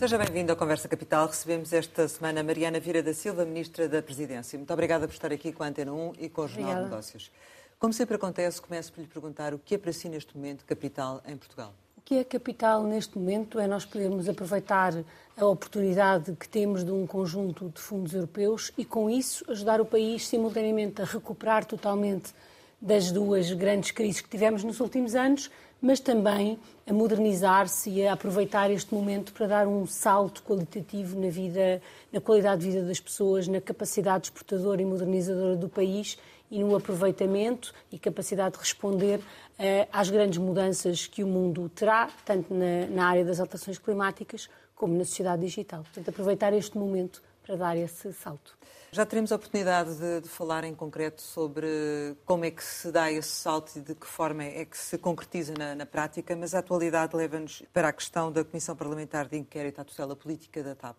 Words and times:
Seja 0.00 0.16
bem-vindo 0.16 0.50
à 0.50 0.56
Conversa 0.56 0.88
Capital. 0.88 1.26
Recebemos 1.26 1.74
esta 1.74 2.08
semana 2.08 2.42
Mariana 2.42 2.80
Vieira 2.80 3.02
da 3.02 3.12
Silva, 3.12 3.44
Ministra 3.44 3.86
da 3.86 4.00
Presidência. 4.00 4.58
Muito 4.58 4.72
obrigada 4.72 5.06
por 5.06 5.12
estar 5.12 5.30
aqui 5.30 5.52
com 5.52 5.62
a 5.62 5.66
Antena 5.66 5.92
1 5.92 6.12
e 6.18 6.28
com 6.30 6.40
o 6.40 6.48
Jornal 6.48 6.76
de 6.76 6.82
Negócios. 6.84 7.30
Como 7.78 7.92
sempre 7.92 8.16
acontece, 8.16 8.62
começo 8.62 8.90
por 8.94 9.02
lhe 9.02 9.06
perguntar 9.06 9.52
o 9.52 9.58
que 9.58 9.74
é 9.74 9.78
para 9.78 9.92
si 9.92 10.08
neste 10.08 10.34
momento 10.34 10.64
capital 10.64 11.20
em 11.26 11.36
Portugal. 11.36 11.74
O 11.98 12.00
que 12.00 12.14
é 12.14 12.24
capital 12.24 12.82
neste 12.82 13.18
momento 13.18 13.60
é 13.60 13.66
nós 13.66 13.84
podermos 13.84 14.26
aproveitar 14.26 14.94
a 15.36 15.44
oportunidade 15.44 16.32
que 16.32 16.48
temos 16.48 16.82
de 16.82 16.90
um 16.90 17.06
conjunto 17.06 17.68
de 17.68 17.78
fundos 17.78 18.14
europeus 18.14 18.72
e, 18.78 18.86
com 18.86 19.10
isso, 19.10 19.44
ajudar 19.50 19.82
o 19.82 19.84
país 19.84 20.26
simultaneamente 20.26 21.02
a 21.02 21.04
recuperar 21.04 21.66
totalmente 21.66 22.32
das 22.80 23.12
duas 23.12 23.52
grandes 23.52 23.90
crises 23.90 24.22
que 24.22 24.30
tivemos 24.30 24.64
nos 24.64 24.80
últimos 24.80 25.14
anos, 25.14 25.50
mas 25.80 26.00
também 26.00 26.58
a 26.86 26.92
modernizar-se 26.92 27.90
e 27.90 28.06
a 28.06 28.12
aproveitar 28.12 28.70
este 28.70 28.92
momento 28.92 29.32
para 29.32 29.46
dar 29.46 29.66
um 29.66 29.86
salto 29.86 30.42
qualitativo 30.42 31.18
na 31.18 31.28
vida, 31.28 31.80
na 32.12 32.20
qualidade 32.20 32.62
de 32.62 32.70
vida 32.70 32.86
das 32.86 33.00
pessoas, 33.00 33.48
na 33.48 33.60
capacidade 33.60 34.26
exportadora 34.26 34.82
e 34.82 34.84
modernizadora 34.84 35.56
do 35.56 35.68
país 35.68 36.18
e 36.50 36.62
no 36.62 36.74
aproveitamento 36.74 37.72
e 37.92 37.98
capacidade 37.98 38.54
de 38.54 38.60
responder 38.60 39.18
uh, 39.18 39.88
às 39.92 40.10
grandes 40.10 40.38
mudanças 40.38 41.06
que 41.06 41.22
o 41.22 41.26
mundo 41.26 41.68
terá, 41.68 42.10
tanto 42.24 42.52
na, 42.52 42.86
na 42.90 43.06
área 43.06 43.24
das 43.24 43.38
alterações 43.38 43.78
climáticas 43.78 44.48
como 44.74 44.96
na 44.96 45.04
sociedade 45.04 45.42
digital. 45.42 45.82
Portanto, 45.84 46.08
aproveitar 46.08 46.52
este 46.52 46.76
momento 46.76 47.22
para 47.46 47.54
dar 47.54 47.76
esse 47.76 48.12
salto. 48.12 48.59
Já 48.92 49.06
teremos 49.06 49.30
a 49.30 49.36
oportunidade 49.36 49.94
de, 49.94 50.22
de, 50.22 50.28
falar 50.28 50.64
em 50.64 50.74
concreto 50.74 51.22
sobre 51.22 52.16
como 52.26 52.44
é 52.44 52.50
que 52.50 52.64
se 52.64 52.90
dá 52.90 53.08
esse 53.08 53.28
salto 53.28 53.76
e 53.76 53.80
de 53.80 53.94
que 53.94 54.04
forma 54.04 54.42
é 54.42 54.64
que 54.64 54.76
se 54.76 54.98
concretiza 54.98 55.54
na, 55.56 55.76
na 55.76 55.86
prática, 55.86 56.34
mas 56.34 56.56
a 56.56 56.58
atualidade 56.58 57.14
leva-nos 57.14 57.62
para 57.72 57.86
a 57.86 57.92
questão 57.92 58.32
da 58.32 58.42
Comissão 58.42 58.74
Parlamentar 58.74 59.28
de 59.28 59.36
Inquérito 59.38 59.80
à 59.80 59.84
Tutela 59.84 60.16
Política 60.16 60.60
da 60.64 60.74
TAP. 60.74 60.96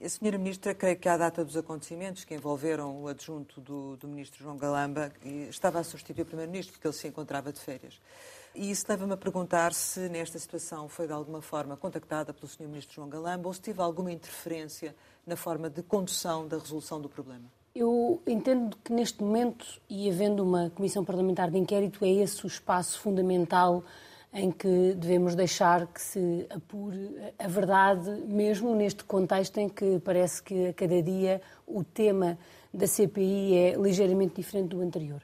A 0.00 0.08
Senhora 0.08 0.38
Ministra, 0.38 0.72
creio 0.72 0.96
que 0.96 1.08
à 1.08 1.16
data 1.16 1.44
dos 1.44 1.56
acontecimentos 1.56 2.24
que 2.24 2.32
envolveram 2.32 3.02
o 3.02 3.08
adjunto 3.08 3.60
do, 3.60 3.96
do 3.96 4.06
Ministro 4.06 4.40
João 4.40 4.56
Galamba, 4.56 5.12
estava 5.50 5.80
a 5.80 5.84
substituir 5.84 6.22
o 6.22 6.26
Primeiro-Ministro 6.26 6.74
porque 6.74 6.86
ele 6.86 6.94
se 6.94 7.08
encontrava 7.08 7.52
de 7.52 7.58
férias. 7.58 8.00
E 8.54 8.70
isso 8.70 8.84
leva-me 8.88 9.14
a 9.14 9.16
perguntar 9.16 9.72
se 9.72 10.08
nesta 10.10 10.38
situação 10.38 10.86
foi 10.86 11.06
de 11.06 11.12
alguma 11.12 11.40
forma 11.40 11.74
contactada 11.74 12.34
pelo 12.34 12.46
Sr. 12.46 12.68
Ministro 12.68 12.96
João 12.96 13.08
Galamba 13.08 13.48
ou 13.48 13.54
se 13.54 13.60
teve 13.60 13.80
alguma 13.80 14.12
interferência 14.12 14.94
na 15.26 15.36
forma 15.36 15.70
de 15.70 15.82
condução 15.82 16.46
da 16.46 16.58
resolução 16.58 17.00
do 17.00 17.08
problema? 17.08 17.44
Eu 17.74 18.20
entendo 18.26 18.76
que 18.84 18.92
neste 18.92 19.22
momento, 19.22 19.66
e 19.88 20.10
havendo 20.10 20.42
uma 20.42 20.68
comissão 20.68 21.02
parlamentar 21.02 21.50
de 21.50 21.56
inquérito, 21.56 22.04
é 22.04 22.10
esse 22.10 22.44
o 22.44 22.46
espaço 22.46 23.00
fundamental 23.00 23.82
em 24.34 24.50
que 24.50 24.94
devemos 24.94 25.34
deixar 25.34 25.86
que 25.86 26.00
se 26.00 26.46
apure 26.50 27.16
a 27.38 27.48
verdade, 27.48 28.10
mesmo 28.26 28.74
neste 28.74 29.04
contexto 29.04 29.58
em 29.58 29.68
que 29.68 29.98
parece 30.00 30.42
que 30.42 30.66
a 30.66 30.74
cada 30.74 31.02
dia 31.02 31.40
o 31.66 31.82
tema 31.82 32.38
da 32.72 32.86
CPI 32.86 33.56
é 33.56 33.74
ligeiramente 33.76 34.36
diferente 34.36 34.68
do 34.68 34.82
anterior. 34.82 35.22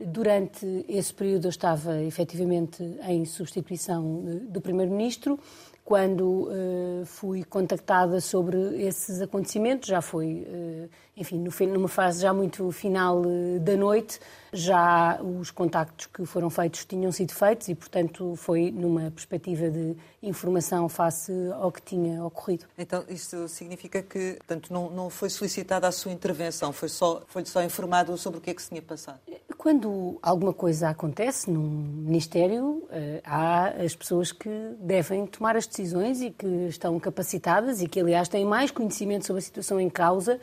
Durante 0.00 0.84
esse 0.88 1.12
período 1.12 1.46
eu 1.46 1.50
estava 1.50 2.00
efetivamente 2.02 2.82
em 3.02 3.24
substituição 3.24 4.22
do 4.48 4.60
Primeiro-Ministro. 4.60 5.40
Quando 5.84 6.22
uh, 6.22 7.04
fui 7.04 7.42
contactada 7.42 8.20
sobre 8.20 8.58
esses 8.80 9.20
acontecimentos, 9.20 9.88
já 9.88 10.00
foi, 10.00 10.46
uh, 10.46 10.90
enfim, 11.20 11.66
numa 11.66 11.88
fase 11.88 12.22
já 12.22 12.32
muito 12.32 12.70
final 12.70 13.20
uh, 13.20 13.60
da 13.60 13.76
noite, 13.76 14.20
já 14.52 15.20
os 15.22 15.50
contactos 15.50 16.06
que 16.06 16.24
foram 16.24 16.48
feitos 16.48 16.84
tinham 16.84 17.12
sido 17.12 17.32
feitos 17.32 17.68
e, 17.68 17.74
portanto, 17.74 18.34
foi 18.36 18.70
numa 18.70 19.10
perspectiva 19.10 19.68
de 19.68 19.94
informação 20.22 20.88
face 20.88 21.32
ao 21.60 21.70
que 21.70 21.82
tinha 21.82 22.24
ocorrido. 22.24 22.64
Então, 22.78 23.04
isso 23.08 23.46
significa 23.48 24.02
que, 24.02 24.34
portanto, 24.38 24.72
não, 24.72 24.90
não 24.90 25.10
foi 25.10 25.28
solicitada 25.28 25.86
a 25.86 25.92
sua 25.92 26.12
intervenção, 26.12 26.72
foi 26.72 26.88
só, 26.88 27.22
foi 27.26 27.44
só 27.44 27.62
informado 27.62 28.16
sobre 28.16 28.38
o 28.38 28.40
que 28.40 28.50
é 28.50 28.54
que 28.54 28.62
se 28.62 28.70
tinha 28.70 28.82
passado? 28.82 29.18
Quando 29.56 30.18
alguma 30.22 30.52
coisa 30.52 30.88
acontece 30.88 31.50
num 31.50 31.68
Ministério, 32.08 32.88
há 33.24 33.68
as 33.84 33.94
pessoas 33.94 34.32
que 34.32 34.48
devem 34.80 35.26
tomar 35.26 35.56
as 35.56 35.66
decisões 35.66 36.22
e 36.22 36.30
que 36.30 36.46
estão 36.68 36.98
capacitadas 36.98 37.82
e 37.82 37.88
que, 37.88 38.00
aliás, 38.00 38.28
têm 38.28 38.44
mais 38.44 38.70
conhecimento 38.70 39.26
sobre 39.26 39.40
a 39.40 39.44
situação 39.44 39.80
em 39.80 39.90
causa 39.90 40.40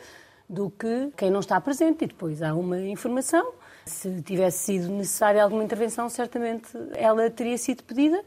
do 0.47 0.69
que 0.69 1.11
quem 1.17 1.29
não 1.29 1.39
está 1.39 1.59
presente. 1.59 2.05
E 2.05 2.07
depois 2.07 2.41
há 2.41 2.53
uma 2.53 2.79
informação. 2.81 3.53
Se 3.85 4.21
tivesse 4.21 4.59
sido 4.59 4.89
necessária 4.89 5.43
alguma 5.43 5.63
intervenção, 5.63 6.09
certamente 6.09 6.69
ela 6.93 7.29
teria 7.29 7.57
sido 7.57 7.83
pedida. 7.83 8.23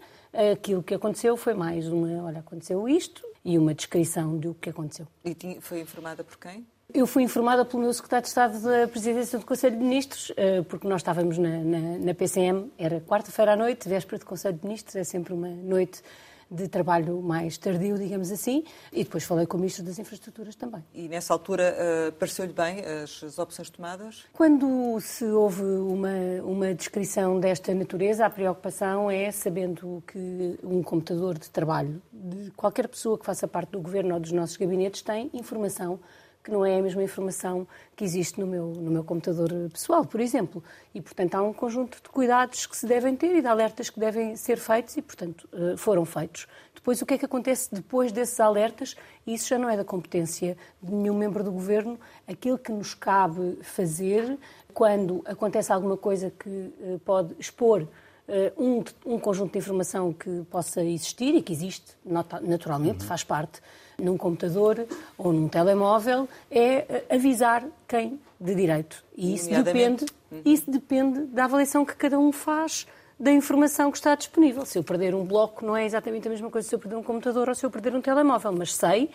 Aquilo 0.53 0.83
que 0.83 0.95
aconteceu 0.95 1.37
foi 1.37 1.55
mais 1.55 1.89
uma, 1.89 2.25
olha, 2.25 2.41
aconteceu 2.41 2.89
isto 2.89 3.27
e 3.45 3.59
uma 3.59 3.75
descrição 3.75 4.37
do 4.37 4.55
que 4.55 4.71
aconteceu. 4.71 5.07
E 5.25 5.59
foi 5.61 5.81
informada 5.81 6.23
por 6.23 6.37
quem? 6.37 6.67
Eu 6.93 7.07
fui 7.07 7.23
informada 7.23 7.67
pelo 7.67 7.83
meu 7.83 7.93
secretário 7.93 8.23
de 8.23 8.29
Estado 8.29 8.61
da 8.63 8.89
Presidência 8.89 9.39
do 9.39 9.45
Conselho 9.45 9.77
de 9.77 9.83
Ministros, 9.83 10.33
eh, 10.37 10.63
porque 10.63 10.89
nós 10.89 11.03
estávamos 11.03 11.37
na, 11.37 11.59
na, 11.59 11.99
na 11.99 12.15
PCM, 12.15 12.73
era 12.79 12.99
quarta-feira 13.01 13.53
à 13.53 13.57
noite, 13.57 13.87
véspera 13.87 14.19
de 14.19 14.25
Conselho 14.25 14.57
de 14.57 14.65
Ministros, 14.65 14.97
é 14.97 15.05
sempre 15.05 15.35
uma 15.35 15.49
noite 15.49 16.03
de 16.51 16.69
trabalho 16.69 17.21
mais 17.21 17.59
tardio, 17.59 17.99
digamos 17.99 18.31
assim, 18.31 18.65
e 18.93 19.05
depois 19.05 19.25
falei 19.25 19.47
com 19.47 19.57
o 19.57 19.61
Ministro 19.61 19.85
das 19.85 19.99
Infraestruturas 19.99 20.55
também. 20.55 20.85
E 20.95 21.09
nessa 21.09 21.33
altura 21.33 21.75
uh, 22.09 22.13
pareceu-lhe 22.13 22.53
bem 22.53 22.81
as, 22.81 23.23
as, 23.23 23.39
opções 23.39 23.69
tomadas? 23.71 24.25
Quando 24.33 24.99
se 25.01 25.25
houve 25.25 25.63
uma, 25.63 26.43
uma 26.43 26.75
descrição 26.75 27.39
desta 27.39 27.75
natureza, 27.75 28.25
a 28.25 28.31
preocupação 28.31 29.11
é, 29.11 29.31
sabendo 29.31 30.03
que 30.07 30.59
um 30.63 30.83
computador 30.83 31.39
de 31.39 31.51
trabalho 31.51 32.01
de 32.13 32.51
qualquer 32.53 32.89
pessoa 32.89 33.19
que 33.19 33.27
faça 33.27 33.47
parte 33.47 33.71
do 33.71 33.81
Governo 33.81 34.15
ou 34.15 34.21
dos 34.21 34.33
nossos 34.33 34.57
gabinetes 34.57 35.03
tem 35.03 35.31
informação 35.35 36.01
que 36.49 36.53
não 36.53 36.65
é 36.65 36.79
a 36.79 36.83
mesma 36.83 37.03
informação 37.03 37.69
que 37.95 38.03
existe 38.03 38.41
no 38.41 38.47
meu, 38.47 38.69
no 38.69 38.91
meu 38.91 39.05
computador 39.05 39.51
pessoal, 39.71 40.05
por 40.05 40.19
exemplo. 40.19 40.65
E, 40.95 41.01
portanto, 41.01 41.35
há 41.35 41.43
um 41.43 41.53
conjunto 41.53 41.99
de 42.03 42.09
cuidados 42.09 42.67
que 42.67 42.75
se 42.75 42.87
devem 42.87 43.15
ter 43.15 43.37
e 43.37 43.43
de 43.43 43.47
alertas 43.47 43.91
que 43.91 44.01
devem 44.01 44.35
ser 44.35 44.57
feitos 44.57 44.97
e, 44.97 45.03
portanto, 45.03 45.47
eh, 45.53 45.77
foram 45.77 46.07
feitos. 46.07 46.47
Depois, 46.75 47.03
o 47.03 47.07
que 47.07 47.15
é 47.15 47.19
que 47.19 47.27
acontece 47.27 47.69
depois 47.71 48.11
desses 48.11 48.41
alertas? 48.41 48.97
Isso 49.27 49.49
já 49.49 49.59
não 49.59 49.69
é 49.69 49.77
da 49.77 49.85
competência 49.85 50.57
de 50.83 50.91
nenhum 50.91 51.15
membro 51.15 51.45
do 51.45 51.53
governo. 51.53 52.01
Aquilo 52.27 52.57
que 52.57 52.73
nos 52.73 52.95
cabe 52.95 53.59
fazer 53.63 54.39
quando 54.73 55.23
acontece 55.27 55.71
alguma 55.71 55.99
coisa 55.99 56.31
que 56.31 56.73
eh, 56.81 56.99
pode 57.05 57.35
expor 57.39 57.87
eh, 58.27 58.55
um, 58.57 58.83
um, 59.05 59.19
conjunto 59.19 59.53
de 59.53 59.59
informação 59.59 60.15
que 60.15 60.45
possa 60.51 60.83
existir 60.83 61.35
e 61.35 61.43
que 61.43 61.53
existe 61.53 61.93
naturalmente, 62.05 63.03
uhum. 63.03 63.07
faz 63.07 63.23
parte 63.23 63.61
num 63.99 64.17
computador 64.17 64.87
ou 65.17 65.33
num 65.33 65.49
telemóvel, 65.49 66.29
é 66.51 66.87
eh, 66.89 67.05
avisar 67.11 67.65
quem 67.87 68.21
de 68.41 68.55
direito. 68.55 69.05
E 69.17 69.35
isso 69.35 69.51
depende, 69.51 70.07
uhum. 70.31 70.41
isso 70.45 70.71
depende 70.71 71.21
da 71.27 71.45
avaliação 71.45 71.85
que 71.85 71.97
cada 71.97 72.19
um 72.19 72.31
faz 72.31 72.87
da 73.19 73.33
informação 73.33 73.91
que 73.91 73.99
está 73.99 74.15
disponível. 74.15 74.65
Se 74.65 74.79
eu 74.79 74.85
perder 74.85 75.15
um 75.15 75.25
bloco, 75.25 75.67
não 75.67 75.77
é 75.77 75.85
exatamente 75.85 76.29
a 76.29 76.31
mesma 76.31 76.49
coisa 76.49 76.69
se 76.69 76.75
eu 76.75 76.79
perder 76.79 76.97
um 76.97 77.03
computador 77.03 77.49
ou 77.49 77.55
se 77.55 77.67
eu 77.67 77.71
perder 77.71 77.95
um 77.95 78.01
telemóvel, 78.01 78.53
mas 78.53 78.73
sei 78.75 79.11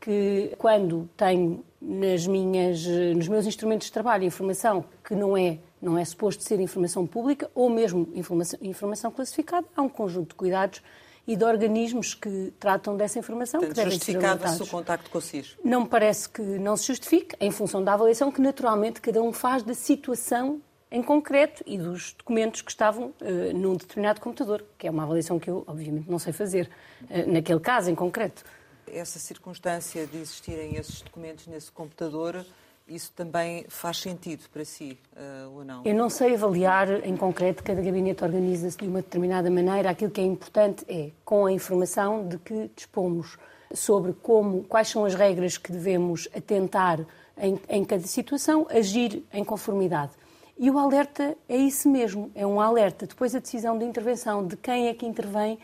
que 0.00 0.54
quando 0.58 1.10
tenho 1.16 1.64
nas 1.82 2.26
minhas, 2.26 2.86
nos 2.86 3.26
meus 3.26 3.46
instrumentos 3.46 3.88
de 3.88 3.92
trabalho 3.92 4.24
informação 4.24 4.84
que 5.02 5.14
não 5.14 5.36
é 5.36 5.58
não 5.80 5.96
é 5.96 6.04
suposto 6.04 6.42
ser 6.42 6.58
informação 6.58 7.06
pública 7.06 7.48
ou 7.54 7.70
mesmo 7.70 8.08
informação, 8.12 8.58
informação 8.60 9.12
classificada, 9.12 9.64
há 9.76 9.82
um 9.82 9.88
conjunto 9.88 10.30
de 10.30 10.34
cuidados 10.34 10.82
e 11.28 11.36
de 11.36 11.44
organismos 11.44 12.14
que 12.14 12.54
tratam 12.58 12.96
dessa 12.96 13.18
informação 13.18 13.60
Portanto, 13.60 13.76
que 13.76 13.82
devem 13.82 13.92
justificava-se 13.92 14.62
o 14.62 14.66
contacto 14.66 15.10
com 15.10 15.18
o 15.18 15.20
SIS? 15.20 15.58
Não 15.62 15.82
me 15.82 15.88
parece 15.88 16.26
que 16.26 16.40
não 16.40 16.74
se 16.74 16.86
justifique, 16.86 17.36
em 17.38 17.50
função 17.50 17.84
da 17.84 17.92
avaliação 17.92 18.32
que 18.32 18.40
naturalmente 18.40 18.98
cada 19.02 19.22
um 19.22 19.30
faz 19.30 19.62
da 19.62 19.74
situação 19.74 20.62
em 20.90 21.02
concreto 21.02 21.62
e 21.66 21.76
dos 21.76 22.14
documentos 22.14 22.62
que 22.62 22.70
estavam 22.70 23.12
uh, 23.20 23.54
num 23.54 23.76
determinado 23.76 24.22
computador, 24.22 24.64
que 24.78 24.86
é 24.86 24.90
uma 24.90 25.02
avaliação 25.02 25.38
que 25.38 25.50
eu, 25.50 25.64
obviamente, 25.66 26.10
não 26.10 26.18
sei 26.18 26.32
fazer 26.32 26.70
uh, 27.02 27.30
naquele 27.30 27.60
caso 27.60 27.90
em 27.90 27.94
concreto. 27.94 28.42
Essa 28.90 29.18
circunstância 29.18 30.06
de 30.06 30.16
existirem 30.16 30.76
esses 30.76 31.02
documentos 31.02 31.46
nesse 31.46 31.70
computador 31.70 32.42
isso 32.88 33.12
também 33.14 33.64
faz 33.68 33.98
sentido 33.98 34.44
para 34.52 34.64
si 34.64 34.98
uh, 35.16 35.56
ou 35.56 35.64
não? 35.64 35.82
Eu 35.84 35.94
não 35.94 36.08
sei 36.08 36.34
avaliar 36.34 37.06
em 37.06 37.16
concreto, 37.16 37.62
cada 37.62 37.80
gabinete 37.80 38.24
organiza-se 38.24 38.78
de 38.78 38.86
uma 38.86 39.02
determinada 39.02 39.50
maneira. 39.50 39.90
Aquilo 39.90 40.10
que 40.10 40.20
é 40.20 40.24
importante 40.24 40.84
é, 40.88 41.10
com 41.24 41.46
a 41.46 41.52
informação 41.52 42.26
de 42.26 42.38
que 42.38 42.70
dispomos 42.74 43.36
sobre 43.72 44.12
como, 44.14 44.64
quais 44.64 44.88
são 44.88 45.04
as 45.04 45.14
regras 45.14 45.58
que 45.58 45.70
devemos 45.70 46.28
atentar 46.34 47.04
em, 47.36 47.60
em 47.68 47.84
cada 47.84 48.06
situação, 48.06 48.66
agir 48.70 49.22
em 49.32 49.44
conformidade. 49.44 50.12
E 50.58 50.70
o 50.70 50.78
alerta 50.78 51.36
é 51.48 51.56
isso 51.56 51.88
mesmo, 51.88 52.30
é 52.34 52.46
um 52.46 52.60
alerta. 52.60 53.06
Depois 53.06 53.34
a 53.34 53.38
decisão 53.38 53.78
de 53.78 53.84
intervenção, 53.84 54.44
de 54.44 54.56
quem 54.56 54.88
é 54.88 54.94
que 54.94 55.06
intervém, 55.06 55.58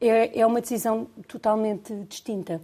é, 0.00 0.40
é 0.40 0.46
uma 0.46 0.60
decisão 0.60 1.06
totalmente 1.28 1.94
distinta 2.08 2.60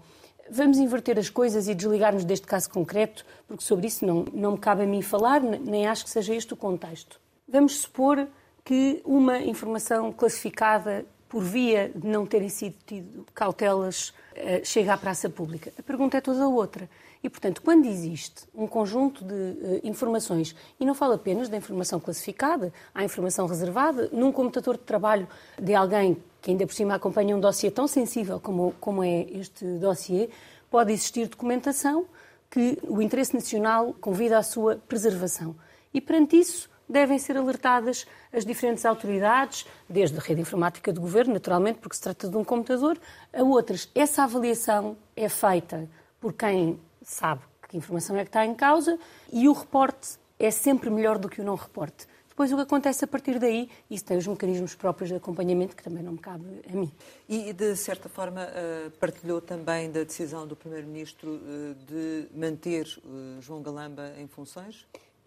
vamos 0.51 0.79
inverter 0.79 1.19
as 1.19 1.31
coisas 1.31 1.69
e 1.69 1.75
desligar-nos 1.75 2.25
deste 2.25 2.47
caso 2.47 2.71
concreto, 2.71 3.25
porque 3.47 3.65
sobre 3.65 3.87
isso 3.87 4.05
não, 4.07 4.25
não 4.33 4.53
me 4.53 4.59
cabe 4.59 4.83
a 4.83 4.87
mim 4.87 5.03
falar, 5.03 5.41
nem 5.41 5.87
acho 5.87 6.05
que 6.05 6.11
seja 6.11 6.35
este 6.35 6.53
o 6.55 6.57
contexto. 6.57 7.21
Vamos 7.49 7.81
supor 7.81 8.27
que 8.65 9.01
uma 9.05 9.39
informação 9.39 10.13
classificada 10.13 11.05
por 11.29 11.43
via 11.43 11.91
de 11.95 12.07
não 12.07 12.25
terem 12.25 12.49
sido 12.49 12.75
tido 12.87 13.27
cautelas, 13.35 14.09
uh, 14.09 14.65
chega 14.65 14.95
à 14.95 14.97
praça 14.97 15.29
pública. 15.29 15.73
A 15.79 15.83
pergunta 15.83 16.17
é 16.17 16.21
toda 16.21 16.49
outra. 16.49 16.89
E, 17.23 17.29
portanto, 17.29 17.61
quando 17.61 17.87
existe 17.87 18.45
um 18.55 18.67
conjunto 18.67 19.25
de 19.25 19.35
uh, 19.35 19.81
informações, 19.85 20.55
e 20.79 20.87
não 20.87 20.95
falo 20.95 21.15
apenas 21.15 21.49
da 21.49 21.57
informação 21.57 22.01
classificada, 22.01 22.73
há 22.95 23.05
informação 23.05 23.47
reservada, 23.47 24.09
num 24.13 24.33
computador 24.33 24.77
de 24.77 24.85
trabalho 24.85 25.29
de 25.61 25.75
alguém 25.75 26.17
que 26.49 26.53
ainda 26.53 26.67
por 26.67 26.73
cima 26.73 26.95
acompanha 26.95 27.37
um 27.37 27.41
dossiê 27.41 27.71
tão 27.71 27.87
sensível 27.87 28.41
como, 28.41 28.73
como 28.81 29.05
é 29.05 29.21
este 29.33 29.67
dossiê, 29.77 30.31
pode 30.71 30.95
existir 30.95 31.29
documentação 31.29 32.07
que 32.51 32.79
o 32.85 33.03
interesse 33.03 33.35
nacional 33.35 33.95
convida 34.01 34.39
à 34.39 34.43
sua 34.43 34.77
preservação. 34.77 35.55
E, 35.93 36.01
perante 36.01 36.39
isso, 36.39 36.71
devem 36.89 37.19
ser 37.19 37.37
alertadas 37.37 38.07
as 38.33 38.47
diferentes 38.47 38.87
autoridades, 38.87 39.67
desde 39.87 40.17
a 40.17 40.21
rede 40.23 40.41
informática 40.41 40.91
do 40.91 41.03
governo, 41.03 41.35
naturalmente, 41.35 41.81
porque 41.81 41.97
se 41.97 42.01
trata 42.01 42.27
de 42.27 42.37
um 42.39 42.45
computador, 42.45 42.99
a 43.31 43.43
outras. 43.43 43.91
Essa 43.95 44.23
avaliação 44.23 44.97
é 45.15 45.29
feita 45.29 45.87
por 46.19 46.33
quem 46.33 46.81
sabe 47.03 47.43
que 47.69 47.77
informação 47.77 48.17
é 48.17 48.21
que 48.21 48.31
está 48.31 48.47
em 48.47 48.55
causa 48.55 48.99
e 49.31 49.51
o 49.51 49.53
reporte 49.53 50.17
é 50.39 50.51
sempre 50.51 50.89
melhor 50.89 51.19
do 51.19 51.29
que 51.29 51.43
o 51.43 51.45
não 51.45 51.57
reporte. 51.57 52.07
Depois, 52.39 52.53
o 52.53 52.55
que 52.55 52.63
acontece 52.63 53.05
a 53.05 53.09
partir 53.09 53.37
daí, 53.41 53.69
isso 53.91 54.05
tem 54.05 54.17
os 54.17 54.25
mecanismos 54.25 54.73
próprios 54.73 55.11
de 55.11 55.17
acompanhamento, 55.17 55.75
que 55.75 55.83
também 55.83 56.05
não 56.05 56.13
me 56.13 56.19
cabe 56.19 56.45
a 56.73 56.73
mim. 56.73 56.89
E, 57.29 57.53
de 57.53 57.75
certa 57.75 58.09
forma, 58.09 58.43
eh, 58.43 58.93
partilhou 59.01 59.41
também 59.41 59.91
da 59.91 60.05
decisão 60.05 60.47
do 60.47 60.55
Primeiro-Ministro 60.55 61.35
eh, 61.35 61.75
de 61.85 62.29
manter 62.39 62.87
eh, 62.87 63.41
João 63.41 63.61
Galamba 63.61 64.13
em 64.17 64.29
funções? 64.29 64.87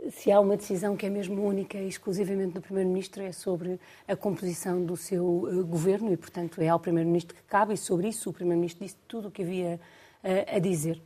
se 0.10 0.32
há 0.32 0.40
uma 0.40 0.56
decisão 0.56 0.96
que 0.96 1.06
é 1.06 1.10
mesmo 1.10 1.46
única 1.46 1.78
e 1.78 1.88
exclusivamente 1.90 2.54
do 2.54 2.62
Primeiro-Ministro, 2.62 3.22
é 3.22 3.34
sobre 3.34 3.78
a 4.08 4.16
composição 4.16 4.84
do 4.84 4.96
seu 4.96 5.26
uh, 5.44 5.66
governo 5.66 6.14
e, 6.14 6.18
portanto, 6.18 6.62
é 6.62 6.70
ao 6.70 6.80
Primeiro-Ministro 6.80 7.36
que 7.36 7.44
cabe, 7.44 7.74
e 7.74 7.78
sobre 7.78 8.08
isso 8.08 8.30
o 8.30 8.34
Primeiro-Ministro 8.34 8.86
disse 8.86 8.98
tudo 9.06 9.28
o 9.28 9.32
que 9.32 9.42
havia 9.42 9.80
uh, 10.24 10.56
a 10.56 10.60
dizer. 10.60 11.00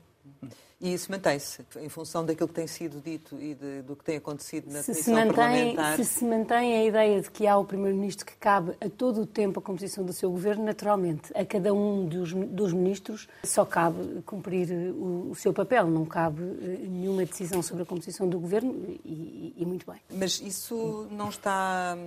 E 0.79 0.93
isso 0.93 1.09
mantém-se, 1.09 1.65
em 1.77 1.87
função 1.87 2.25
daquilo 2.25 2.49
que 2.49 2.53
tem 2.53 2.67
sido 2.67 2.99
dito 2.99 3.39
e 3.39 3.55
de, 3.55 3.81
do 3.83 3.95
que 3.95 4.03
tem 4.03 4.17
acontecido 4.17 4.71
na 4.71 4.83
se 4.83 4.91
Comissão 4.91 5.03
se 5.03 5.11
mantém, 5.11 5.33
Parlamentar? 5.33 5.95
Se 5.95 6.05
se 6.05 6.25
mantém 6.25 6.75
a 6.75 6.83
ideia 6.83 7.21
de 7.21 7.31
que 7.31 7.47
há 7.47 7.57
o 7.57 7.63
Primeiro-Ministro 7.63 8.25
que 8.25 8.35
cabe 8.35 8.75
a 8.81 8.89
todo 8.89 9.21
o 9.21 9.25
tempo 9.25 9.59
a 9.59 9.61
composição 9.61 10.03
do 10.03 10.11
seu 10.11 10.29
governo, 10.29 10.65
naturalmente, 10.65 11.31
a 11.33 11.45
cada 11.45 11.73
um 11.73 12.05
dos, 12.05 12.33
dos 12.33 12.73
ministros 12.73 13.27
só 13.43 13.63
cabe 13.63 14.21
cumprir 14.23 14.69
o, 14.71 15.31
o, 15.31 15.35
seu 15.35 15.53
papel, 15.53 15.87
não 15.87 16.05
cabe 16.05 16.43
eh, 16.43 16.87
nenhuma 16.87 17.25
decisão 17.25 17.61
sobre 17.63 17.83
a 17.83 17.85
composição 17.85 18.27
do 18.27 18.37
governo 18.37 18.75
e, 19.05 19.53
e 19.57 19.65
muito 19.65 19.89
bem. 19.89 20.01
Mas 20.09 20.41
isso 20.41 21.07
não 21.09 21.29
está 21.29 21.97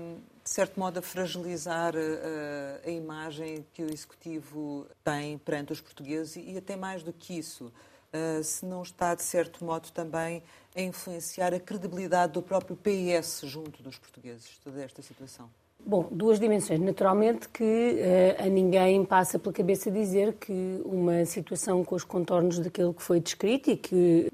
de 0.48 0.54
certo 0.54 0.80
modo, 0.80 0.98
a 0.98 1.02
fragilizar 1.02 1.94
a, 1.94 2.00
eh, 2.00 2.80
a, 2.86 2.90
imagem 2.90 3.66
que 3.74 3.82
o 3.82 3.92
Executivo 3.92 4.86
tem 5.04 5.36
perante 5.36 5.72
os 5.72 5.80
portugueses 5.80 6.36
e, 6.36 6.52
e 6.52 6.56
até 6.56 6.74
mais 6.74 7.02
do 7.02 7.12
que 7.12 7.38
isso. 7.38 7.70
Uh, 8.12 8.42
se 8.42 8.64
não 8.64 8.82
está, 8.82 9.14
de 9.14 9.22
certo 9.22 9.64
modo, 9.64 9.90
também 9.92 10.42
a 10.74 10.80
influenciar 10.80 11.52
a 11.52 11.60
credibilidade 11.60 12.32
do 12.32 12.42
próprio 12.42 12.76
PS 12.76 13.42
junto 13.44 13.82
dos 13.82 13.98
portugueses, 13.98 14.58
toda 14.64 14.82
esta 14.82 15.02
situação? 15.02 15.50
Bom, 15.84 16.08
duas 16.10 16.40
dimensões. 16.40 16.80
Naturalmente 16.80 17.48
que 17.48 17.62
uh, 17.62 18.44
a 18.44 18.46
ninguém 18.46 19.04
passa 19.04 19.38
pela 19.38 19.52
cabeça 19.52 19.90
dizer 19.90 20.34
que 20.34 20.80
uma 20.84 21.24
situação 21.24 21.84
com 21.84 21.94
os 21.94 22.04
contornos 22.04 22.58
daquilo 22.58 22.92
que 22.92 23.02
foi 23.02 23.20
descrito 23.20 23.70
e 23.70 23.76
que 23.76 24.32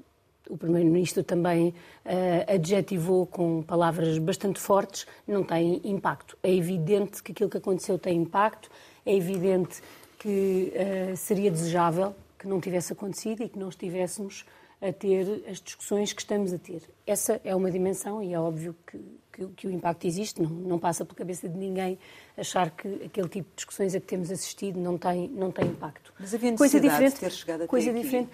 o 0.49 0.57
Primeiro-Ministro 0.57 1.23
também 1.23 1.69
uh, 1.69 2.53
adjetivou 2.53 3.25
com 3.25 3.61
palavras 3.61 4.17
bastante 4.17 4.59
fortes, 4.59 5.05
não 5.27 5.43
tem 5.43 5.81
impacto. 5.83 6.37
É 6.43 6.53
evidente 6.53 7.21
que 7.21 7.31
aquilo 7.31 7.49
que 7.49 7.57
aconteceu 7.57 7.97
tem 7.97 8.21
impacto, 8.21 8.69
é 9.05 9.15
evidente 9.15 9.81
que 10.19 10.73
uh, 10.73 11.17
seria 11.17 11.51
desejável 11.51 12.15
que 12.45 12.49
não 12.49 12.61
tivesse 12.61 12.93
acontecido 12.93 13.41
e 13.41 13.49
que 13.49 13.57
não 13.57 13.69
estivéssemos 13.69 14.45
a 14.87 14.93
ter 14.93 15.43
as 15.49 15.59
discussões 15.59 16.13
que 16.13 16.21
estamos 16.21 16.53
a 16.53 16.57
ter. 16.57 16.81
Essa 17.07 17.41
é 17.43 17.55
uma 17.55 17.71
dimensão 17.71 18.21
e 18.21 18.33
é 18.33 18.39
óbvio 18.39 18.75
que, 18.85 18.99
que, 19.33 19.47
que, 19.47 19.67
o 19.67 19.71
impacto 19.71 20.05
existe, 20.05 20.41
não, 20.41 20.49
não 20.49 20.79
passa 20.79 21.03
pela 21.03 21.17
cabeça 21.17 21.49
de 21.49 21.57
ninguém 21.57 21.97
achar 22.37 22.69
que 22.69 22.87
aquele 23.05 23.27
tipo 23.27 23.49
de 23.49 23.55
discussões 23.55 23.95
a 23.95 23.99
que 23.99 24.05
temos 24.05 24.29
assistido 24.29 24.79
não 24.79 24.97
tem, 24.97 25.27
não 25.29 25.51
tem 25.51 25.65
impacto. 25.65 26.13
Mas 26.19 26.33
havia 26.33 26.55
coisa 26.55 26.79
diferente, 26.79 27.15
de 27.15 27.19
ter 27.19 27.31
chegado 27.31 27.61
até 27.61 27.67
coisa 27.67 27.89
aqui, 27.89 28.01
diferente. 28.01 28.29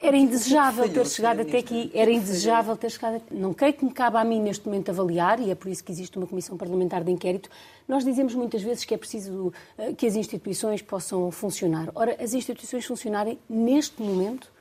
Era 0.00 0.16
indesejável 0.16 0.92
ter 0.92 1.06
chegado 1.06 1.40
até 1.42 1.58
aqui, 1.58 1.90
era 1.94 2.10
indesejável 2.10 2.76
ter 2.76 2.90
chegado 2.90 3.22
Não 3.30 3.54
creio 3.54 3.74
que 3.74 3.84
me 3.84 3.92
cabe 3.92 4.16
a 4.16 4.24
mim 4.24 4.40
neste 4.40 4.66
momento 4.66 4.90
avaliar, 4.90 5.38
e 5.40 5.50
é 5.50 5.54
por 5.54 5.68
isso 5.68 5.84
que 5.84 5.92
existe 5.92 6.18
uma 6.18 6.26
comissão 6.26 6.56
parlamentar 6.56 7.04
de 7.04 7.12
inquérito. 7.12 7.48
Nós 7.86 8.04
dizemos 8.04 8.34
muitas 8.34 8.62
vezes 8.62 8.84
que 8.84 8.94
é 8.94 8.98
preciso 8.98 9.52
eh, 9.78 9.92
que 9.92 10.06
as 10.06 10.16
instituições 10.16 10.82
possam 10.82 11.30
funcionar. 11.30 11.90
Ora, 11.94 12.16
as 12.20 12.34
instituições 12.34 12.84
funcionarem 12.84 13.38
neste 13.48 14.02
momento 14.02 14.55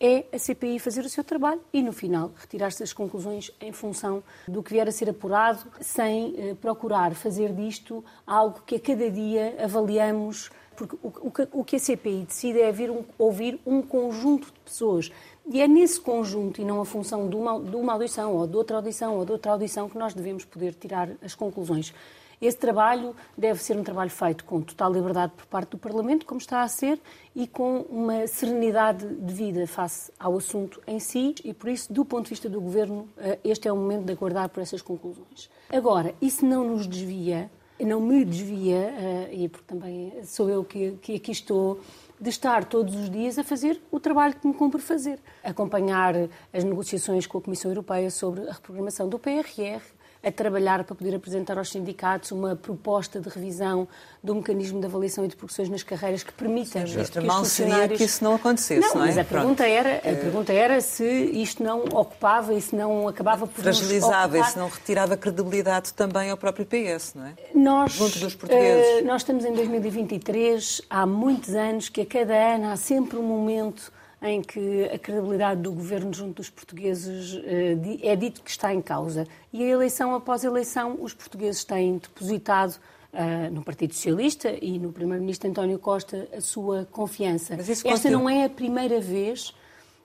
é 0.00 0.24
a 0.32 0.38
CPI 0.38 0.78
fazer 0.78 1.04
o 1.04 1.08
seu 1.08 1.24
trabalho 1.24 1.60
e, 1.72 1.82
no 1.82 1.92
final, 1.92 2.30
retirar-se 2.36 2.82
as 2.82 2.92
conclusões 2.92 3.50
em 3.60 3.72
função 3.72 4.22
do 4.46 4.62
que 4.62 4.72
vier 4.72 4.86
a 4.86 4.92
ser 4.92 5.10
apurado, 5.10 5.60
sem 5.80 6.34
eh, 6.36 6.54
procurar 6.54 7.14
fazer 7.14 7.52
disto 7.52 8.04
algo 8.26 8.62
que 8.64 8.76
a 8.76 8.80
cada 8.80 9.10
dia 9.10 9.56
avaliamos. 9.62 10.50
Porque 10.76 10.96
o, 11.02 11.64
que 11.64 11.74
a 11.74 11.78
CPI 11.80 12.26
decide 12.26 12.60
é 12.60 12.70
um, 12.70 13.04
ouvir 13.18 13.58
um 13.66 13.82
conjunto 13.82 14.46
de 14.46 14.60
pessoas. 14.60 15.10
E 15.44 15.60
é 15.60 15.66
nesse 15.66 16.00
conjunto, 16.00 16.60
e 16.60 16.64
não 16.64 16.80
a 16.80 16.84
função 16.84 17.28
de 17.28 17.34
uma, 17.34 17.58
de 17.58 17.74
uma 17.74 17.94
audição, 17.94 18.36
ou 18.36 18.46
de 18.46 18.56
outra 18.56 18.76
audição, 18.76 19.16
ou 19.16 19.24
de 19.24 19.32
outra 19.32 19.50
audição, 19.50 19.88
que 19.88 19.98
nós 19.98 20.14
devemos 20.14 20.44
poder 20.44 20.74
tirar 20.74 21.10
as 21.20 21.34
conclusões. 21.34 21.92
Esse 22.40 22.56
trabalho 22.56 23.16
deve 23.36 23.62
ser 23.62 23.76
um 23.76 23.82
trabalho 23.82 24.10
feito 24.10 24.44
com 24.44 24.60
total 24.60 24.92
liberdade 24.92 25.32
por 25.36 25.46
parte 25.46 25.70
do 25.70 25.78
Parlamento, 25.78 26.24
como 26.24 26.40
está 26.40 26.62
a 26.62 26.68
ser, 26.68 27.00
e 27.34 27.46
com 27.46 27.80
uma 27.90 28.26
serenidade 28.26 29.06
de 29.06 29.34
vida 29.34 29.66
face 29.66 30.12
ao 30.18 30.36
assunto 30.36 30.80
em 30.86 31.00
si, 31.00 31.34
e 31.44 31.52
por 31.52 31.68
isso, 31.68 31.92
do 31.92 32.04
ponto 32.04 32.24
de 32.24 32.30
vista 32.30 32.48
do 32.48 32.60
Governo, 32.60 33.08
eh, 33.18 33.38
este 33.42 33.66
é 33.66 33.72
o 33.72 33.76
momento 33.76 34.04
de 34.04 34.12
aguardar 34.12 34.48
por 34.48 34.60
essas 34.60 34.80
conclusões. 34.80 35.50
Agora, 35.68 36.14
isso 36.20 36.46
não 36.46 36.64
nos 36.64 36.86
desvia, 36.86 37.50
não 37.80 38.00
me 38.00 38.24
desvia, 38.24 38.94
eh, 38.96 39.30
e 39.32 39.48
porque 39.48 39.66
também 39.66 40.12
sou 40.24 40.48
eu 40.48 40.64
que, 40.64 40.92
que 41.02 41.16
aqui 41.16 41.32
estou, 41.32 41.80
de 42.20 42.30
estar 42.30 42.64
todos 42.64 42.94
os 42.94 43.10
dias 43.10 43.38
a 43.38 43.44
fazer 43.44 43.80
o 43.90 44.00
trabalho 44.00 44.34
que 44.34 44.46
me 44.46 44.54
cumpre 44.54 44.80
fazer. 44.80 45.18
Acompanhar 45.42 46.14
as 46.52 46.64
negociações 46.64 47.26
com 47.26 47.38
a 47.38 47.40
Comissão 47.40 47.70
Europeia 47.70 48.10
sobre 48.10 48.48
a 48.48 48.52
reprogramação 48.52 49.08
do 49.08 49.18
PRR, 49.18 49.82
a 50.22 50.32
trabalhar 50.32 50.82
para 50.84 50.94
poder 50.94 51.14
apresentar 51.14 51.58
aos 51.58 51.70
sindicatos 51.70 52.32
uma 52.32 52.56
proposta 52.56 53.20
de 53.20 53.28
revisão 53.28 53.86
do 54.22 54.34
mecanismo 54.34 54.80
de 54.80 54.86
avaliação 54.86 55.24
e 55.24 55.28
de 55.28 55.36
progressões 55.36 55.68
nas 55.68 55.82
carreiras 55.82 56.22
que 56.22 56.32
permita 56.32 56.86
Sim, 56.86 57.04
que 57.04 57.20
mal 57.20 57.44
seria 57.44 57.88
que 57.88 58.02
isso 58.02 58.22
não 58.24 58.34
acontecesse, 58.34 58.88
não, 58.88 58.96
não 58.96 59.02
é? 59.04 59.06
Mas 59.06 59.18
a 59.18 59.24
pergunta, 59.24 59.66
era, 59.66 59.96
a 59.96 60.00
pergunta 60.00 60.52
era 60.52 60.80
se 60.80 61.04
isto 61.04 61.62
não 61.62 61.84
ocupava 61.84 62.52
e 62.52 62.60
se 62.60 62.74
não 62.74 63.06
acabava 63.06 63.46
por 63.46 63.62
Fragilizava 63.62 64.38
e 64.38 64.44
se 64.44 64.58
não 64.58 64.68
retirava 64.68 65.16
credibilidade 65.16 65.92
também 65.92 66.30
ao 66.30 66.36
próprio 66.36 66.66
PS, 66.66 67.14
não 67.14 67.26
é? 67.26 67.34
Nós, 67.54 67.92
Junto 67.92 68.18
dos 68.18 68.34
portugueses. 68.34 69.02
Uh, 69.02 69.06
nós 69.06 69.22
estamos 69.22 69.44
em 69.44 69.52
2023, 69.52 70.82
há 70.90 71.06
muitos 71.06 71.54
anos 71.54 71.88
que 71.88 72.00
a 72.00 72.06
cada 72.06 72.34
ano 72.34 72.70
há 72.70 72.76
sempre 72.76 73.18
um 73.18 73.22
momento 73.22 73.92
em 74.20 74.42
que 74.42 74.84
a 74.84 74.98
credibilidade 74.98 75.62
do 75.62 75.72
governo 75.72 76.12
junto 76.12 76.34
dos 76.34 76.50
portugueses 76.50 77.40
eh, 77.44 77.76
é 78.02 78.16
dito 78.16 78.42
que 78.42 78.50
está 78.50 78.74
em 78.74 78.82
causa. 78.82 79.26
E 79.52 79.62
a 79.62 79.66
eleição 79.66 80.14
após 80.14 80.42
eleição, 80.42 80.98
os 81.00 81.14
portugueses 81.14 81.64
têm 81.64 81.98
depositado 81.98 82.78
uh, 83.12 83.52
no 83.52 83.62
Partido 83.62 83.94
Socialista 83.94 84.52
e 84.60 84.78
no 84.78 84.92
Primeiro-Ministro 84.92 85.48
António 85.48 85.78
Costa 85.78 86.28
a 86.36 86.40
sua 86.40 86.86
confiança. 86.90 87.54
Esta 87.54 88.10
não 88.10 88.28
é 88.28 88.44
a 88.44 88.50
primeira 88.50 89.00
vez 89.00 89.54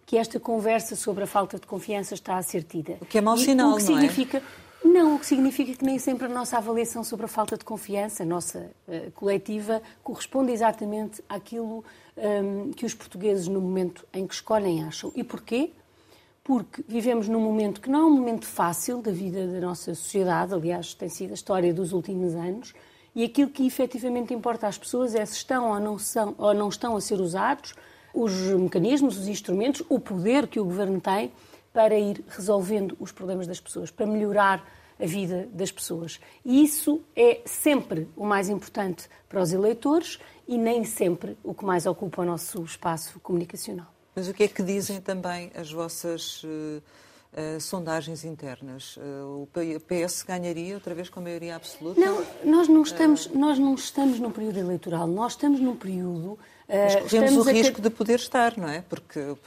que 0.05 0.17
esta 0.17 0.39
conversa 0.39 0.95
sobre 0.95 1.23
a 1.23 1.27
falta 1.27 1.57
de 1.57 1.65
confiança 1.65 2.13
está 2.13 2.37
a 2.37 2.43
ser 2.43 2.63
tida. 2.63 2.97
O 3.01 3.05
que 3.05 3.17
é 3.17 3.21
mau 3.21 3.37
sinal, 3.37 3.73
o 3.73 3.77
que 3.77 3.83
não 3.83 3.97
é? 3.97 4.41
Não, 4.83 5.15
o 5.15 5.19
que 5.19 5.25
significa 5.25 5.73
que 5.73 5.85
nem 5.85 5.97
sempre 5.97 6.25
a 6.25 6.29
nossa 6.29 6.57
avaliação 6.57 7.03
sobre 7.03 7.25
a 7.25 7.29
falta 7.29 7.57
de 7.57 7.63
confiança, 7.63 8.25
nossa 8.25 8.69
uh, 8.87 9.11
coletiva, 9.11 9.81
corresponde 10.03 10.51
exatamente 10.51 11.23
àquilo 11.29 11.85
um, 12.17 12.71
que 12.71 12.85
os 12.85 12.93
portugueses, 12.93 13.47
no 13.47 13.61
momento 13.61 14.05
em 14.13 14.27
que 14.27 14.33
escolhem, 14.33 14.83
acham. 14.83 15.11
E 15.15 15.23
porquê? 15.23 15.71
Porque 16.43 16.83
vivemos 16.87 17.29
num 17.29 17.39
momento 17.39 17.79
que 17.79 17.89
não 17.89 18.01
é 18.01 18.05
um 18.05 18.13
momento 18.13 18.45
fácil 18.45 19.01
da 19.01 19.11
vida 19.11 19.47
da 19.47 19.61
nossa 19.61 19.95
sociedade, 19.95 20.53
aliás, 20.53 20.93
tem 20.93 21.07
sido 21.07 21.31
a 21.31 21.35
história 21.35 21.73
dos 21.73 21.93
últimos 21.93 22.35
anos, 22.35 22.73
e 23.15 23.23
aquilo 23.23 23.49
que 23.49 23.65
efetivamente 23.65 24.33
importa 24.33 24.67
às 24.67 24.77
pessoas 24.77 25.15
é 25.15 25.25
se 25.25 25.37
estão 25.37 25.69
ou 25.71 25.79
não, 25.79 25.97
são, 25.97 26.35
ou 26.37 26.53
não 26.53 26.67
estão 26.67 26.95
a 26.97 27.01
ser 27.01 27.21
usados 27.21 27.73
os 28.13 28.33
mecanismos, 28.33 29.17
os 29.17 29.27
instrumentos, 29.27 29.83
o 29.89 29.99
poder 29.99 30.47
que 30.47 30.59
o 30.59 30.65
governo 30.65 31.01
tem 31.01 31.31
para 31.73 31.97
ir 31.97 32.23
resolvendo 32.27 32.95
os 32.99 33.11
problemas 33.11 33.47
das 33.47 33.59
pessoas, 33.59 33.91
para 33.91 34.05
melhorar 34.05 34.63
a 34.99 35.05
vida 35.05 35.49
das 35.51 35.71
pessoas. 35.71 36.19
E 36.45 36.63
isso 36.63 37.01
é 37.15 37.41
sempre 37.45 38.07
o 38.15 38.25
mais 38.25 38.47
importante 38.47 39.09
para 39.27 39.41
os 39.41 39.51
eleitores 39.51 40.19
e 40.47 40.57
nem 40.57 40.85
sempre 40.85 41.37
o 41.43 41.53
que 41.53 41.65
mais 41.65 41.85
ocupa 41.85 42.21
o 42.21 42.25
nosso 42.25 42.63
espaço 42.63 43.19
comunicacional. 43.19 43.87
Mas 44.15 44.27
o 44.27 44.33
que 44.33 44.43
é 44.43 44.47
que 44.47 44.61
dizem 44.61 45.01
também 45.01 45.51
as 45.55 45.71
vossas 45.71 46.43
uh, 46.43 46.47
uh, 47.33 47.59
sondagens 47.59 48.23
internas. 48.23 48.97
Uh, 48.97 49.43
o 49.43 49.79
PS 49.79 50.23
ganharia 50.23 50.75
outra 50.75 50.93
vez 50.93 51.09
com 51.09 51.19
a 51.19 51.23
maioria 51.23 51.55
absoluta? 51.55 51.99
Não, 51.99 52.23
nós 52.43 52.67
não 52.67 52.83
estamos, 52.83 53.27
nós 53.27 53.57
não 53.59 53.75
estamos 53.75 54.19
num 54.19 54.31
período 54.31 54.59
eleitoral, 54.59 55.07
nós 55.07 55.33
estamos 55.33 55.59
num 55.59 55.75
período 55.75 56.37
mas 56.67 56.95
corremos 56.95 57.37
o 57.37 57.49
risco 57.49 57.81
de 57.81 57.89
poder 57.89 58.19
estar, 58.19 58.57
não 58.57 58.69
é? 58.69 58.81
Porque 58.81 59.19
o 59.19 59.37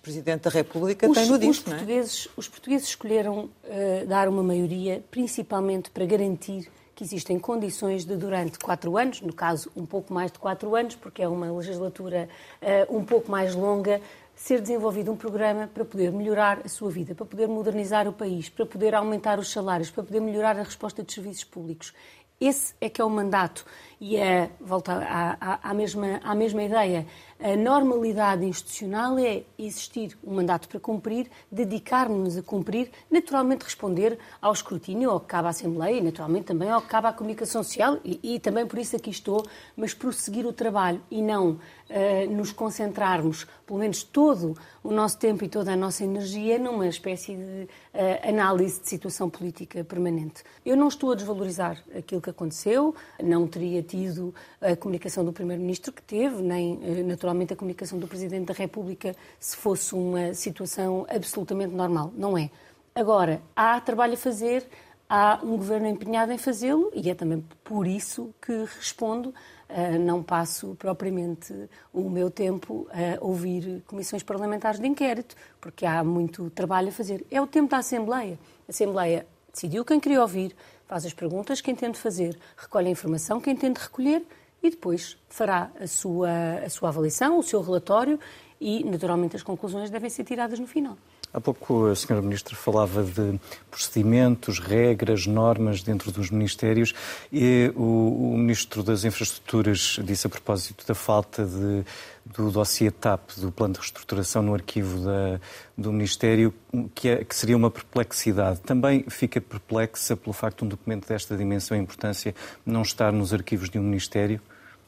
Presidente 0.00 0.42
da 0.42 0.50
República 0.50 1.08
os, 1.08 1.16
tem 1.16 1.26
no 1.26 1.38
disto, 1.38 1.70
não 1.70 1.76
é? 1.76 2.04
Os 2.36 2.48
portugueses 2.48 2.88
escolheram 2.88 3.44
uh, 3.64 4.06
dar 4.06 4.28
uma 4.28 4.42
maioria 4.42 5.04
principalmente 5.10 5.90
para 5.90 6.04
garantir 6.06 6.70
que 6.94 7.02
existem 7.02 7.38
condições 7.38 8.04
de, 8.04 8.16
durante 8.16 8.58
quatro 8.58 8.96
anos, 8.96 9.20
no 9.20 9.32
caso 9.32 9.70
um 9.76 9.84
pouco 9.84 10.14
mais 10.14 10.30
de 10.30 10.38
quatro 10.38 10.74
anos, 10.76 10.94
porque 10.94 11.22
é 11.22 11.28
uma 11.28 11.50
legislatura 11.52 12.28
uh, 12.62 12.96
um 12.96 13.04
pouco 13.04 13.30
mais 13.30 13.54
longa, 13.54 14.00
ser 14.34 14.60
desenvolvido 14.60 15.12
um 15.12 15.16
programa 15.16 15.68
para 15.72 15.84
poder 15.84 16.12
melhorar 16.12 16.60
a 16.64 16.68
sua 16.68 16.90
vida, 16.90 17.14
para 17.14 17.26
poder 17.26 17.46
modernizar 17.46 18.08
o 18.08 18.12
país, 18.12 18.48
para 18.48 18.66
poder 18.66 18.94
aumentar 18.94 19.38
os 19.38 19.50
salários, 19.50 19.90
para 19.90 20.02
poder 20.02 20.20
melhorar 20.20 20.58
a 20.58 20.62
resposta 20.62 21.02
de 21.02 21.12
serviços 21.12 21.44
públicos. 21.44 21.92
Esse 22.40 22.74
é 22.80 22.88
que 22.88 23.00
é 23.00 23.04
o 23.04 23.10
mandato. 23.10 23.64
E 24.00 24.16
é, 24.16 24.50
volta 24.60 24.92
à, 24.92 25.36
à, 25.40 25.70
à, 25.70 25.74
mesma, 25.74 26.20
à 26.22 26.34
mesma 26.34 26.62
ideia, 26.62 27.06
a 27.40 27.56
normalidade 27.56 28.44
institucional 28.44 29.18
é 29.18 29.42
existir 29.58 30.16
um 30.24 30.34
mandato 30.34 30.68
para 30.68 30.80
cumprir, 30.80 31.30
dedicar-nos 31.50 32.36
a 32.36 32.42
cumprir, 32.42 32.90
naturalmente 33.10 33.64
responder 33.64 34.18
ao 34.40 34.52
escrutínio, 34.52 35.10
ao 35.10 35.20
que 35.20 35.26
cabe 35.26 35.48
à 35.48 35.50
Assembleia 35.50 35.98
e 35.98 36.00
naturalmente 36.00 36.46
também 36.46 36.70
ao 36.70 36.80
que 36.80 36.88
cabe 36.88 37.08
à 37.08 37.12
comunicação 37.12 37.62
social 37.62 37.98
e, 38.04 38.18
e 38.22 38.40
também 38.40 38.66
por 38.66 38.78
isso 38.78 38.96
aqui 38.96 39.10
estou, 39.10 39.44
mas 39.76 39.92
prosseguir 39.92 40.46
o 40.46 40.52
trabalho 40.52 41.00
e 41.10 41.20
não 41.20 41.50
uh, 41.50 42.30
nos 42.30 42.50
concentrarmos, 42.50 43.46
pelo 43.66 43.78
menos 43.78 44.02
todo 44.02 44.56
o 44.82 44.90
nosso 44.90 45.18
tempo 45.18 45.44
e 45.44 45.48
toda 45.48 45.72
a 45.72 45.76
nossa 45.76 46.04
energia, 46.04 46.58
numa 46.58 46.86
espécie 46.88 47.36
de 47.36 47.68
uh, 47.94 48.28
análise 48.28 48.80
de 48.80 48.88
situação 48.88 49.28
política 49.28 49.84
permanente. 49.84 50.42
Eu 50.64 50.76
não 50.76 50.88
estou 50.88 51.12
a 51.12 51.14
desvalorizar 51.14 51.82
aquilo 51.96 52.20
que 52.20 52.30
aconteceu, 52.30 52.94
não 53.22 53.46
teria 53.46 53.82
tido 53.84 54.34
a 54.60 54.74
comunicação 54.74 55.24
do 55.24 55.32
Primeiro-Ministro 55.32 55.92
que 55.92 56.02
teve, 56.02 56.42
nem 56.42 56.74
uh, 56.74 57.06
naturalmente 57.06 57.52
a 57.52 57.56
comunicação 57.56 57.98
do 57.98 58.08
Presidente 58.08 58.46
da 58.46 58.54
República, 58.54 59.14
se 59.38 59.56
fosse 59.56 59.94
uma 59.94 60.34
situação 60.34 61.06
absolutamente 61.08 61.72
normal. 61.72 62.12
Não 62.16 62.36
é. 62.36 62.50
Agora, 62.94 63.40
há 63.54 63.80
trabalho 63.80 64.14
a 64.14 64.16
fazer, 64.16 64.66
há 65.08 65.38
um 65.42 65.56
governo 65.56 65.86
empenhado 65.86 66.32
em 66.32 66.38
fazê-lo 66.38 66.90
e 66.94 67.10
é 67.10 67.14
também 67.14 67.44
por 67.62 67.86
isso 67.86 68.34
que 68.40 68.52
respondo 68.76 69.32
Uh, 69.66 69.98
não 69.98 70.22
passo 70.22 70.76
propriamente 70.78 71.52
o 71.92 72.10
meu 72.10 72.30
tempo 72.30 72.86
a 72.92 73.24
ouvir 73.24 73.82
comissões 73.86 74.22
parlamentares 74.22 74.78
de 74.78 74.86
inquérito, 74.86 75.34
porque 75.58 75.86
há 75.86 76.04
muito 76.04 76.50
trabalho 76.50 76.88
a 76.88 76.92
fazer. 76.92 77.26
É 77.30 77.40
o 77.40 77.46
tempo 77.46 77.70
da 77.70 77.78
Assembleia. 77.78 78.38
A 78.68 78.70
Assembleia 78.70 79.26
decidiu 79.54 79.84
quem 79.84 79.98
queria 79.98 80.20
ouvir, 80.20 80.54
faz 80.86 81.04
as 81.06 81.12
perguntas 81.12 81.60
que 81.60 81.70
entende 81.70 81.98
fazer, 81.98 82.38
recolhe 82.56 82.88
a 82.88 82.90
informação 82.90 83.40
que 83.40 83.50
entende 83.50 83.80
recolher 83.80 84.22
e 84.62 84.70
depois 84.70 85.16
fará 85.28 85.70
a 85.78 85.86
sua, 85.86 86.30
a 86.64 86.70
sua 86.70 86.88
avaliação, 86.88 87.38
o 87.38 87.42
seu 87.42 87.60
relatório 87.60 88.18
e, 88.60 88.82
naturalmente, 88.84 89.36
as 89.36 89.42
conclusões 89.42 89.90
devem 89.90 90.08
ser 90.08 90.24
tiradas 90.24 90.58
no 90.58 90.66
final. 90.66 90.96
Há 91.34 91.40
pouco 91.40 91.86
a 91.86 91.92
Sra. 91.92 92.22
Ministra 92.22 92.54
falava 92.54 93.02
de 93.02 93.40
procedimentos, 93.68 94.60
regras, 94.60 95.26
normas 95.26 95.82
dentro 95.82 96.12
dos 96.12 96.30
ministérios 96.30 96.94
e 97.32 97.72
o, 97.74 98.32
o 98.32 98.38
Ministro 98.38 98.84
das 98.84 99.04
Infraestruturas 99.04 99.98
disse 100.04 100.28
a 100.28 100.30
propósito 100.30 100.86
da 100.86 100.94
falta 100.94 101.44
de, 101.44 101.84
do 102.24 102.50
dossiê 102.50 102.90
TAP, 102.90 103.30
do 103.38 103.52
Plano 103.52 103.74
de 103.74 103.80
Reestruturação 103.80 104.42
no 104.42 104.54
arquivo 104.54 105.04
da, 105.04 105.40
do 105.76 105.92
Ministério, 105.92 106.54
que, 106.94 107.08
é, 107.08 107.24
que 107.24 107.34
seria 107.34 107.56
uma 107.56 107.70
perplexidade. 107.70 108.60
Também 108.60 109.04
fica 109.08 109.40
perplexa 109.40 110.16
pelo 110.16 110.32
facto 110.32 110.58
de 110.58 110.64
um 110.64 110.68
documento 110.68 111.06
desta 111.08 111.36
dimensão 111.36 111.76
e 111.76 111.80
importância 111.80 112.34
não 112.64 112.82
estar 112.82 113.12
nos 113.12 113.32
arquivos 113.32 113.68
de 113.68 113.78
um 113.78 113.82
Ministério? 113.82 114.40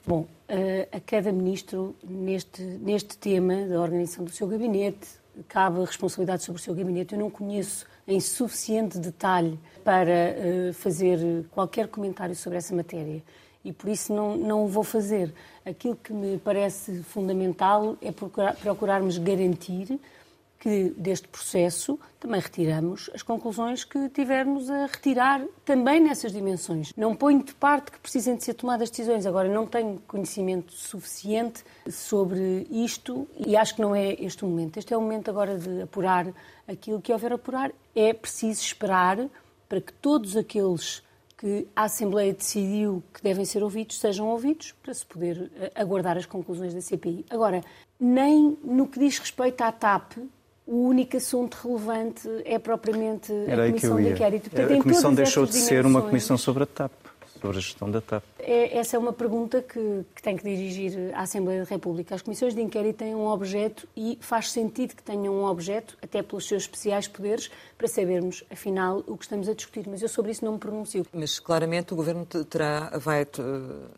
Bom, 0.06 0.26
a 0.92 1.00
cada 1.00 1.32
ministro, 1.32 1.96
neste, 2.04 2.62
neste 2.62 3.18
tema 3.18 3.66
da 3.66 3.80
organização 3.80 4.24
do 4.24 4.30
seu 4.30 4.46
gabinete, 4.46 5.08
cabe 5.48 5.80
responsabilidade 5.80 6.44
sobre 6.44 6.60
o 6.60 6.64
seu 6.64 6.74
gabinete. 6.74 7.14
Eu 7.14 7.18
não 7.18 7.30
conheço 7.30 7.86
em 8.06 8.20
suficiente 8.20 8.98
detalhe 8.98 9.58
para 9.84 10.36
uh, 10.70 10.72
fazer 10.72 11.44
qualquer 11.50 11.88
comentário 11.88 12.34
sobre 12.34 12.58
essa 12.58 12.74
matéria 12.74 13.22
e 13.66 13.72
por 13.72 13.90
isso 13.90 14.14
não, 14.14 14.36
não 14.36 14.64
o 14.64 14.68
vou 14.68 14.84
fazer. 14.84 15.34
Aquilo 15.64 15.96
que 15.96 16.12
me 16.12 16.38
parece 16.38 17.02
fundamental 17.02 17.96
é 18.00 18.12
procurar, 18.12 18.54
procurarmos 18.54 19.18
garantir 19.18 19.98
que 20.58 20.90
deste 20.96 21.28
processo 21.28 21.98
também 22.18 22.40
retiramos 22.40 23.10
as 23.14 23.22
conclusões 23.22 23.84
que 23.84 24.08
tivermos 24.08 24.70
a 24.70 24.86
retirar 24.86 25.44
também 25.64 26.00
nessas 26.00 26.32
dimensões. 26.32 26.92
Não 26.96 27.14
ponho 27.14 27.42
de 27.42 27.54
parte 27.54 27.92
que 27.92 27.98
precisem 27.98 28.36
de 28.36 28.44
ser 28.44 28.54
tomadas 28.54 28.90
decisões. 28.90 29.26
Agora, 29.26 29.48
não 29.48 29.66
tenho 29.66 30.00
conhecimento 30.06 30.72
suficiente 30.72 31.62
sobre 31.90 32.66
isto 32.70 33.28
e 33.36 33.56
acho 33.56 33.74
que 33.74 33.82
não 33.82 33.94
é 33.94 34.14
este 34.14 34.44
o 34.44 34.48
momento. 34.48 34.78
Este 34.78 34.94
é 34.94 34.96
o 34.96 35.00
momento 35.00 35.30
agora 35.30 35.58
de 35.58 35.82
apurar 35.82 36.26
aquilo 36.66 37.00
que 37.00 37.12
houver 37.12 37.32
a 37.32 37.34
apurar. 37.34 37.70
É 37.94 38.12
preciso 38.12 38.62
esperar 38.62 39.28
para 39.68 39.80
que 39.80 39.92
todos 39.92 40.36
aqueles 40.36 41.02
que 41.36 41.68
a 41.76 41.84
Assembleia 41.84 42.32
decidiu 42.32 43.02
que 43.12 43.22
devem 43.22 43.44
ser 43.44 43.62
ouvidos 43.62 43.98
sejam 43.98 44.26
ouvidos 44.28 44.72
para 44.82 44.94
se 44.94 45.04
poder 45.04 45.50
eh, 45.56 45.70
aguardar 45.74 46.16
as 46.16 46.24
conclusões 46.24 46.72
da 46.72 46.80
CPI. 46.80 47.26
Agora, 47.28 47.62
nem 48.00 48.56
no 48.64 48.86
que 48.86 48.98
diz 48.98 49.18
respeito 49.18 49.60
à 49.62 49.70
TAP, 49.70 50.16
o 50.66 50.88
único 50.88 51.16
assunto 51.16 51.58
relevante 51.62 52.28
é 52.44 52.58
propriamente 52.58 53.32
Era 53.46 53.66
a 53.66 53.68
Comissão 53.68 53.96
de 53.96 54.08
Inquérito. 54.08 54.50
Portanto, 54.50 54.72
a 54.72 54.82
Comissão 54.82 55.14
deixou 55.14 55.46
de 55.46 55.54
ser 55.54 55.86
uma 55.86 56.02
Comissão 56.02 56.36
sobre 56.38 56.64
a 56.64 56.66
TAP, 56.66 56.92
sobre 57.40 57.58
a 57.58 57.60
gestão 57.60 57.90
da 57.90 58.00
TAP. 58.00 58.22
É, 58.38 58.78
essa 58.78 58.96
é 58.96 58.98
uma 58.98 59.12
pergunta 59.12 59.62
que, 59.62 60.04
que, 60.14 60.22
tem 60.22 60.36
que 60.36 60.44
dirigir 60.44 61.14
à 61.14 61.22
Assembleia 61.22 61.64
da 61.64 61.68
República. 61.68 62.14
As 62.14 62.22
comissões 62.22 62.54
de 62.54 62.60
inquérito 62.60 62.98
têm 62.98 63.14
um 63.14 63.26
objeto 63.26 63.88
e 63.96 64.18
faz 64.20 64.50
sentido 64.50 64.94
que 64.94 65.02
tenham 65.02 65.34
um 65.34 65.44
objeto, 65.44 65.96
até 66.02 66.22
pelos 66.22 66.46
seus 66.46 66.62
especiais 66.62 67.08
poderes, 67.08 67.50
para 67.76 67.88
sabermos, 67.88 68.44
afinal, 68.50 69.02
o 69.06 69.16
que 69.16 69.24
estamos 69.24 69.48
a 69.48 69.54
discutir. 69.54 69.88
Mas 69.88 70.02
eu 70.02 70.08
sobre 70.08 70.32
isso 70.32 70.44
não 70.44 70.52
me 70.52 70.58
pronuncio. 70.58 71.06
Mas 71.12 71.38
claramente 71.38 71.92
o 71.92 71.96
Governo 71.96 72.24
terá, 72.26 72.98
vai, 72.98 73.26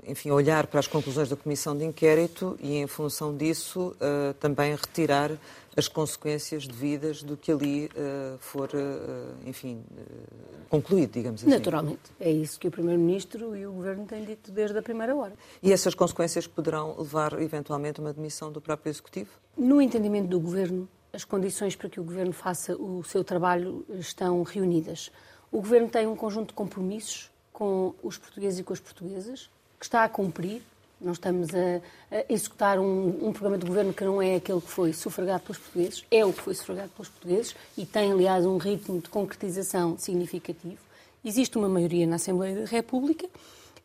enfim, 0.07 0.31
olhar 0.31 0.67
para 0.67 0.81
as 0.81 0.87
conclusões 0.87 1.29
da 1.29 1.37
Comissão 1.37 1.77
de 1.77 1.85
Inquérito 1.85 2.57
e, 2.61 2.77
em 2.77 2.87
função 2.87 3.37
disso, 3.37 3.97
uh, 3.97 4.35
também 4.35 4.75
retirar 4.75 5.31
as 5.79 5.87
consequências 5.87 6.67
devidas 6.67 7.23
do 7.23 7.37
que 7.37 7.53
ali 7.53 7.87
uh, 7.87 8.37
for, 8.41 8.69
uh, 8.75 9.49
enfim, 9.49 9.85
uh, 9.93 10.67
concluído, 10.69 11.13
digamos 11.13 11.41
assim. 11.41 11.51
Naturalmente. 11.51 12.01
É 12.19 12.29
isso 12.29 12.59
que 12.59 12.67
o 12.67 12.71
Primeiro-Ministro 12.71 13.57
e 13.57 13.65
o 13.65 13.73
Governo 13.73 14.05
têm 14.05 14.25
dito 14.25 14.51
desde 14.51 14.77
a 14.77 14.83
primeira 14.83 15.15
hora. 15.15 15.35
E 15.63 15.73
essas 15.73 15.95
consequências 15.95 16.49
poderão 16.49 16.97
levar, 16.99 17.41
eventualmente, 17.41 18.01
a 18.01 18.03
uma 18.03 18.13
demissão 18.13 18.51
do 18.51 18.61
próprio 18.61 18.91
Executivo? 18.91 19.31
No 19.57 19.81
entendimento 19.81 20.27
do 20.27 20.41
Governo, 20.41 20.89
as 21.13 21.23
condições 21.23 21.77
para 21.77 21.89
que 21.89 22.01
o 22.01 22.05
Governo 22.05 22.33
faça 22.33 22.75
o 22.75 23.05
seu 23.05 23.23
trabalho 23.23 23.87
estão 23.89 24.43
reunidas. 24.43 25.13
O 25.53 25.59
Governo 25.59 25.89
tem 25.89 26.09
um 26.09 26.17
conjunto 26.17 26.49
de 26.49 26.55
compromissos 26.55 27.31
com 27.53 27.95
os 28.03 28.19
portugueses 28.19 28.59
e 28.59 28.65
com 28.65 28.73
as 28.73 28.81
portuguesas, 28.81 29.49
que 29.79 29.87
está 29.87 30.03
a 30.03 30.09
cumprir, 30.09 30.61
não 31.01 31.13
estamos 31.13 31.49
a, 31.55 32.17
a 32.17 32.25
executar 32.29 32.79
um, 32.79 33.29
um, 33.29 33.33
programa 33.33 33.59
de 33.59 33.67
governo 33.67 33.93
que 33.93 34.05
não 34.05 34.21
é 34.21 34.37
aquele 34.37 34.61
que 34.61 34.71
foi 34.71 34.93
sufragado 34.93 35.45
pelos 35.45 35.59
portugueses, 35.59 36.05
é 36.11 36.25
o 36.25 36.33
que 36.33 36.43
foi 36.43 36.55
sufragado 36.55 36.91
pelos 36.91 37.09
portugueses 37.09 37.55
e 37.77 37.87
tem, 37.87 38.13
aliás, 38.13 38.45
um 38.45 38.57
ritmo 38.57 39.01
de 39.01 39.09
concretização 39.09 39.97
significativo. 39.99 40.81
Existe 41.25 41.57
uma 41.57 41.69
maioria 41.69 42.07
na 42.07 42.17
Assembleia 42.17 42.61
da 42.61 42.67
República 42.67 43.29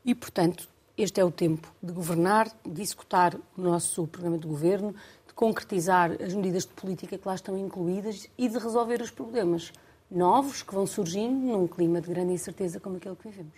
e, 0.05 0.13
portanto, 0.15 0.67
este 0.97 1.19
é 1.19 1.25
o 1.25 1.31
tempo 1.31 1.71
de 1.81 1.91
governar, 1.91 2.51
de 2.65 2.81
executar 2.81 3.35
o 3.57 3.61
nosso 3.61 4.05
programa 4.07 4.37
de 4.37 4.47
governo, 4.47 4.93
de 5.27 5.33
concretizar 5.33 6.11
as 6.21 6.33
medidas 6.33 6.63
de 6.63 6.73
política 6.73 7.17
que 7.17 7.27
lá 7.27 7.35
estão 7.35 7.57
incluídas 7.57 8.27
e 8.37 8.47
de 8.47 8.57
resolver 8.57 9.01
os 9.01 9.09
problemas 9.09 9.71
novos 10.13 10.61
que 10.61 10.73
vão 10.73 10.85
surgindo 10.85 11.33
num 11.33 11.67
clima 11.67 11.99
de 11.99 12.07
grande 12.07 12.33
incerteza 12.33 12.79
como 12.79 12.97
aquele 12.97 13.15
que 13.15 13.29
vivemos. 13.29 13.53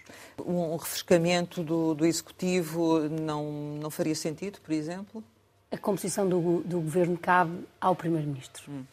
Um 0.46 0.76
refrescamento 0.76 1.62
do, 1.64 1.94
do 1.94 2.06
Executivo 2.06 3.10
não, 3.10 3.78
não 3.80 3.90
faria 3.90 4.16
sentido, 4.16 4.60
por 4.62 4.72
exemplo? 4.72 5.24
A 5.72 5.78
composição 5.78 6.28
do, 6.28 6.62
do 6.62 6.80
governo 6.80 7.18
cabe 7.18 7.60
ao 7.82 7.96
Primeiro-Ministro. 7.96 8.72
Hum. 8.72 8.84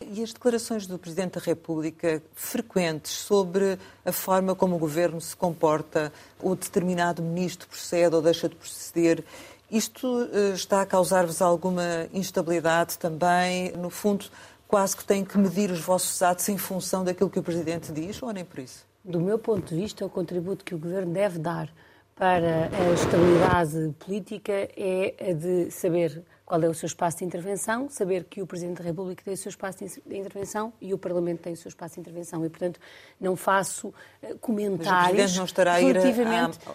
E 0.00 0.22
as 0.22 0.32
declarações 0.32 0.86
do 0.86 0.98
Presidente 0.98 1.38
da 1.38 1.40
República 1.40 2.22
frequentes 2.34 3.12
sobre 3.12 3.78
a 4.04 4.10
forma 4.10 4.54
como 4.54 4.74
o 4.74 4.78
governo 4.78 5.20
se 5.20 5.36
comporta, 5.36 6.12
o 6.42 6.56
determinado 6.56 7.22
ministro 7.22 7.68
procede 7.68 8.14
ou 8.16 8.20
deixa 8.20 8.48
de 8.48 8.56
proceder, 8.56 9.24
isto 9.70 10.06
uh, 10.06 10.54
está 10.54 10.82
a 10.82 10.86
causar-vos 10.86 11.40
alguma 11.40 12.06
instabilidade 12.12 12.98
também? 12.98 13.72
No 13.72 13.90
fundo, 13.90 14.26
quase 14.68 14.96
que 14.96 15.04
têm 15.04 15.24
que 15.24 15.38
medir 15.38 15.70
os 15.70 15.80
vossos 15.80 16.22
atos 16.22 16.48
em 16.48 16.58
função 16.58 17.04
daquilo 17.04 17.30
que 17.30 17.38
o 17.38 17.42
Presidente 17.42 17.92
diz, 17.92 18.22
ou 18.22 18.32
nem 18.32 18.44
por 18.44 18.58
isso? 18.58 18.86
Do 19.04 19.20
meu 19.20 19.38
ponto 19.38 19.74
de 19.74 19.80
vista, 19.80 20.04
o 20.04 20.08
contributo 20.08 20.64
que 20.64 20.74
o 20.74 20.78
Governo 20.78 21.12
deve 21.12 21.38
dar 21.38 21.68
para 22.16 22.70
a 22.72 22.92
estabilidade 22.92 23.94
política 23.98 24.52
é 24.76 25.14
a 25.30 25.32
de 25.32 25.70
saber 25.70 26.22
qual 26.44 26.62
é 26.62 26.68
o 26.68 26.74
seu 26.74 26.86
espaço 26.86 27.18
de 27.18 27.24
intervenção, 27.24 27.88
saber 27.88 28.24
que 28.24 28.42
o 28.42 28.46
Presidente 28.46 28.78
da 28.78 28.84
República 28.84 29.22
tem 29.24 29.32
o 29.32 29.36
seu 29.36 29.48
espaço 29.48 29.78
de 29.78 30.16
intervenção 30.16 30.72
e 30.80 30.92
o 30.92 30.98
Parlamento 30.98 31.40
tem 31.40 31.54
o 31.54 31.56
seu 31.56 31.68
espaço 31.68 31.94
de 31.94 32.00
intervenção. 32.00 32.44
E, 32.44 32.50
portanto, 32.50 32.78
não 33.18 33.34
faço 33.34 33.94
eh, 34.22 34.34
comentários. 34.40 34.88
Mas 34.88 35.06
o 35.06 35.08
Presidente 35.08 35.36
não 35.38 35.44
estará 35.46 35.72
a 35.74 35.80
ir 35.80 35.96
a, 35.96 36.02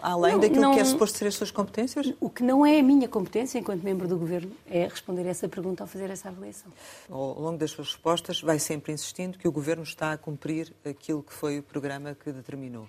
a, 0.02 0.12
além 0.12 0.34
não, 0.34 0.40
daquilo 0.40 0.62
não, 0.62 0.74
que 0.74 0.80
é 0.80 0.86
suposto 0.86 1.18
ser 1.20 1.28
as 1.28 1.36
suas 1.36 1.52
competências? 1.52 2.12
O 2.20 2.30
que 2.30 2.42
não 2.42 2.66
é 2.66 2.80
a 2.80 2.84
minha 2.84 3.08
competência, 3.08 3.60
enquanto 3.60 3.84
membro 3.84 4.08
do 4.08 4.18
Governo, 4.18 4.52
é 4.68 4.88
responder 4.88 5.28
essa 5.28 5.48
pergunta 5.48 5.84
ou 5.84 5.88
fazer 5.88 6.10
essa 6.10 6.30
avaliação. 6.30 6.72
Ao 7.10 7.40
longo 7.40 7.58
das 7.58 7.70
suas 7.70 7.90
respostas, 7.90 8.42
vai 8.42 8.58
sempre 8.58 8.92
insistindo 8.92 9.38
que 9.38 9.48
o 9.48 9.52
Governo 9.52 9.84
está 9.84 10.12
a 10.12 10.18
cumprir 10.18 10.74
aquilo 10.84 11.22
que 11.22 11.34
foi 11.34 11.60
o 11.60 11.64
programa 11.64 12.16
que 12.16 12.32
determinou 12.32 12.88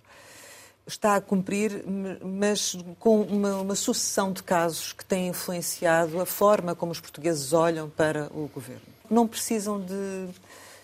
está 0.91 1.17
a 1.17 1.21
cumprir, 1.21 1.85
mas 2.23 2.77
com 2.99 3.23
uma, 3.23 3.57
uma, 3.57 3.75
sucessão 3.75 4.33
de 4.33 4.43
casos 4.43 4.93
que 4.93 5.05
têm 5.05 5.29
influenciado 5.29 6.21
a 6.21 6.27
forma 6.27 6.75
como 6.75 6.93
os 6.93 7.01
portugueses 7.01 7.53
olham 7.53 7.89
para 7.89 8.27
o 8.35 8.51
governo. 8.53 8.83
Não 9.09 9.27
precisam 9.27 9.81
de 9.81 10.29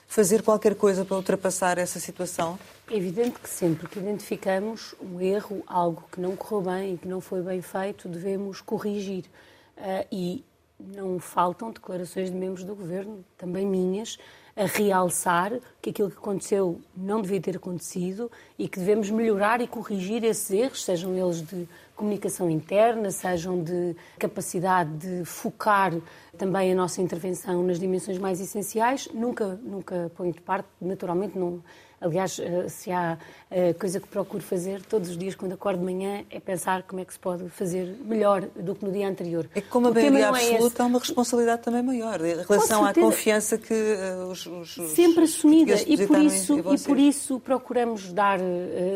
fazer 0.06 0.42
qualquer 0.42 0.74
coisa 0.74 1.04
para 1.04 1.16
ultrapassar 1.16 1.78
essa 1.78 1.98
situação? 1.98 2.58
É 2.90 2.96
evidente 2.96 3.38
que 3.40 3.48
sempre 3.48 3.88
que 3.88 3.98
identificamos 3.98 4.94
um 5.00 5.20
erro, 5.20 5.62
algo 5.66 6.04
que 6.10 6.20
não 6.20 6.36
correu 6.36 6.72
bem 6.72 6.94
e 6.94 6.98
que 6.98 7.08
não 7.08 7.20
foi 7.20 7.42
bem 7.42 7.60
feito, 7.60 8.08
devemos 8.08 8.60
corrigir. 8.60 9.24
Uh, 9.76 10.06
e 10.10 10.44
não 10.78 11.18
faltam 11.18 11.70
declarações 11.70 12.30
de 12.30 12.36
membros 12.36 12.64
do 12.64 12.74
governo, 12.74 13.24
também 13.36 13.66
minhas, 13.66 14.18
a 14.56 14.64
realçar 14.64 15.52
que 15.82 15.90
aquilo 15.90 16.10
que 16.10 16.16
aconteceu 16.16 16.80
não 16.96 17.20
devia 17.20 17.40
ter 17.40 17.56
acontecido 17.56 18.32
e 18.58 18.66
que 18.66 18.78
devemos 18.78 19.10
melhorar 19.10 19.60
e 19.60 19.66
corrigir 19.66 20.24
esses 20.24 20.50
erros, 20.50 20.82
sejam 20.82 21.14
eles 21.14 21.42
de 21.42 21.68
comunicação 21.94 22.48
interna, 22.48 23.10
sejam 23.10 23.62
de 23.62 23.94
capacidade 24.18 24.90
de 24.96 25.24
focar 25.26 25.92
também 26.38 26.72
a 26.72 26.74
nossa 26.74 27.02
intervenção 27.02 27.62
nas 27.62 27.78
dimensões 27.78 28.18
mais 28.18 28.40
essenciais. 28.40 29.08
Nunca, 29.12 29.60
nunca 29.62 30.10
ponho 30.16 30.32
de 30.32 30.40
parte, 30.40 30.68
naturalmente, 30.80 31.38
não 31.38 31.62
Aliás, 31.98 32.38
eh, 32.38 32.68
se 32.68 32.92
há 32.92 33.16
eh, 33.50 33.72
coisa 33.72 33.98
que 33.98 34.06
procuro 34.06 34.42
fazer 34.42 34.82
todos 34.82 35.08
os 35.08 35.16
dias 35.16 35.34
quando 35.34 35.52
acordo 35.52 35.78
de 35.78 35.84
manhã 35.84 36.24
é 36.30 36.38
pensar 36.38 36.82
como 36.82 37.00
é 37.00 37.04
que 37.06 37.12
se 37.12 37.18
pode 37.18 37.48
fazer 37.48 37.96
melhor 38.04 38.42
do 38.54 38.74
que 38.74 38.84
no 38.84 38.92
dia 38.92 39.08
anterior. 39.08 39.48
É 39.54 39.62
que 39.62 39.68
como 39.68 39.88
a 39.88 39.90
maioria 39.92 40.18
é 40.18 40.28
absoluta 40.28 40.82
é 40.82 40.84
há 40.84 40.86
uma 40.86 40.98
responsabilidade 40.98 41.62
também 41.62 41.82
maior. 41.82 42.22
Em 42.22 42.42
relação 42.42 42.84
à 42.84 42.92
confiança 42.92 43.56
que 43.56 43.72
eh, 43.72 44.14
os, 44.30 44.44
os, 44.46 44.76
os 44.76 44.90
sempre 44.90 45.24
assumida. 45.24 45.74
e 45.86 46.06
por 46.06 46.18
isso 46.18 46.58
e 46.58 46.78
por 46.80 46.98
isso 46.98 47.40
procuramos 47.40 48.12
dar 48.12 48.38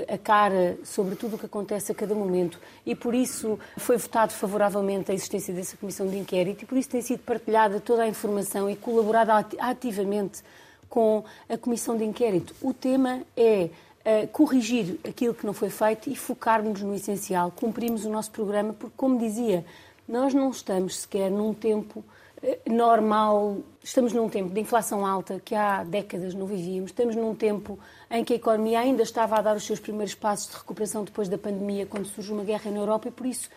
a 0.07 0.19
cara 0.19 0.79
sobre 0.85 1.17
tudo 1.17 1.37
o 1.37 1.39
que 1.39 1.47
acontece 1.47 1.93
a 1.93 1.95
cada 1.95 2.15
momento. 2.15 2.61
E 2.85 2.95
por 2.95 3.15
isso 3.15 3.59
foi 3.79 3.97
votado 3.97 4.33
favoravelmente 4.33 5.11
a 5.11 5.15
existência 5.15 5.55
dessa 5.55 5.75
comissão 5.77 6.07
de 6.07 6.19
inquérito 6.19 6.65
e 6.65 6.67
por 6.67 6.77
isso 6.77 6.91
tem 6.91 7.01
sido 7.01 7.21
partilhada 7.21 7.81
toda 7.81 8.03
a 8.03 8.09
informação 8.09 8.69
e 8.69 8.77
colaborada 8.77 9.47
ativamente 9.59 10.43
com 10.91 11.25
a 11.49 11.57
comissão 11.57 11.97
de 11.97 12.05
inquérito. 12.05 12.55
O 12.61 12.75
tema 12.75 13.23
é 13.37 13.71
uh, 14.05 14.29
corrigir 14.29 14.99
aquilo 15.09 15.33
que 15.33 15.47
não 15.47 15.55
foi 15.55 15.71
feito 15.71 16.11
e 16.11 16.17
focarmos 16.17 16.83
no 16.83 16.95
essencial, 16.95 17.51
cumprimos 17.53 18.05
o 18.05 18.11
nosso 18.11 18.31
programa, 18.33 18.75
porque, 18.75 18.95
como 18.97 19.17
dizia, 19.17 19.65
nós 20.07 20.35
não 20.35 20.51
estamos 20.51 20.99
sequer 20.99 21.31
num 21.31 21.55
tempo 21.55 22.05
uh, 22.43 22.73
normal, 22.73 23.59
estamos 23.83 24.13
num 24.13 24.29
tempo 24.29 24.53
de 24.53 24.61
inflação 24.61 25.07
alta 25.07 25.41
que 25.43 25.55
há 25.55 25.85
décadas 25.85 26.35
não 26.35 26.47
vivíamos, 26.47 26.91
estamos 26.91 27.15
num 27.15 27.35
tempo 27.37 27.79
em 28.11 28.25
que 28.25 28.33
a 28.33 28.37
economia 28.37 28.81
ainda 28.81 29.05
estava 29.05 29.37
a 29.37 29.41
dar 29.41 29.57
os 29.57 29.65
seus 29.65 29.79
primeiros 29.79 30.15
passos 30.15 30.51
de 30.51 30.57
recuperação 30.57 31.05
depois 31.05 31.29
da 31.29 31.39
pandemia, 31.39 31.87
quando 31.87 32.07
surge 32.07 32.33
uma 32.33 32.43
guerra 32.43 32.71
na 32.71 32.79
Europa, 32.79 33.09
e 33.09 33.13
por 33.13 33.27
isso 33.27 33.49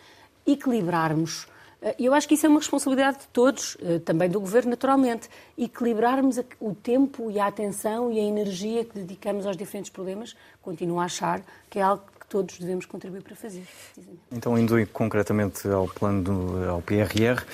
equilibrarmos 0.46 1.48
eh, 1.84 1.94
eu 1.98 2.14
acho 2.14 2.26
que 2.26 2.34
isso 2.34 2.46
é 2.46 2.48
uma 2.48 2.58
responsabilidade 2.58 3.18
de 3.18 3.26
todos, 3.26 3.76
eh, 3.82 3.98
também 3.98 4.28
do 4.30 4.40
Governo, 4.40 4.70
naturalmente. 4.70 5.28
Equilibrarmos 5.56 6.40
o 6.58 6.74
tempo 6.74 7.30
e 7.30 7.38
a 7.38 7.46
atenção 7.46 8.10
e 8.10 8.18
a 8.18 8.22
energia 8.22 8.84
que 8.84 8.98
dedicamos 8.98 9.46
aos 9.46 9.56
diferentes 9.56 9.90
problemas, 9.90 10.34
continuo 10.62 10.98
a 10.98 11.04
achar 11.04 11.42
que 11.68 11.78
é 11.78 11.82
algo 11.82 12.02
que 12.18 12.26
todos 12.26 12.58
devemos 12.58 12.86
contribuir 12.86 13.22
para 13.22 13.36
fazer. 13.36 13.64
Então, 14.32 14.58
indo 14.58 14.74
concretamente 14.88 15.68
ao 15.68 15.86
plano, 15.86 16.22
do, 16.22 16.70
ao 16.70 16.80
PRR, 16.80 17.44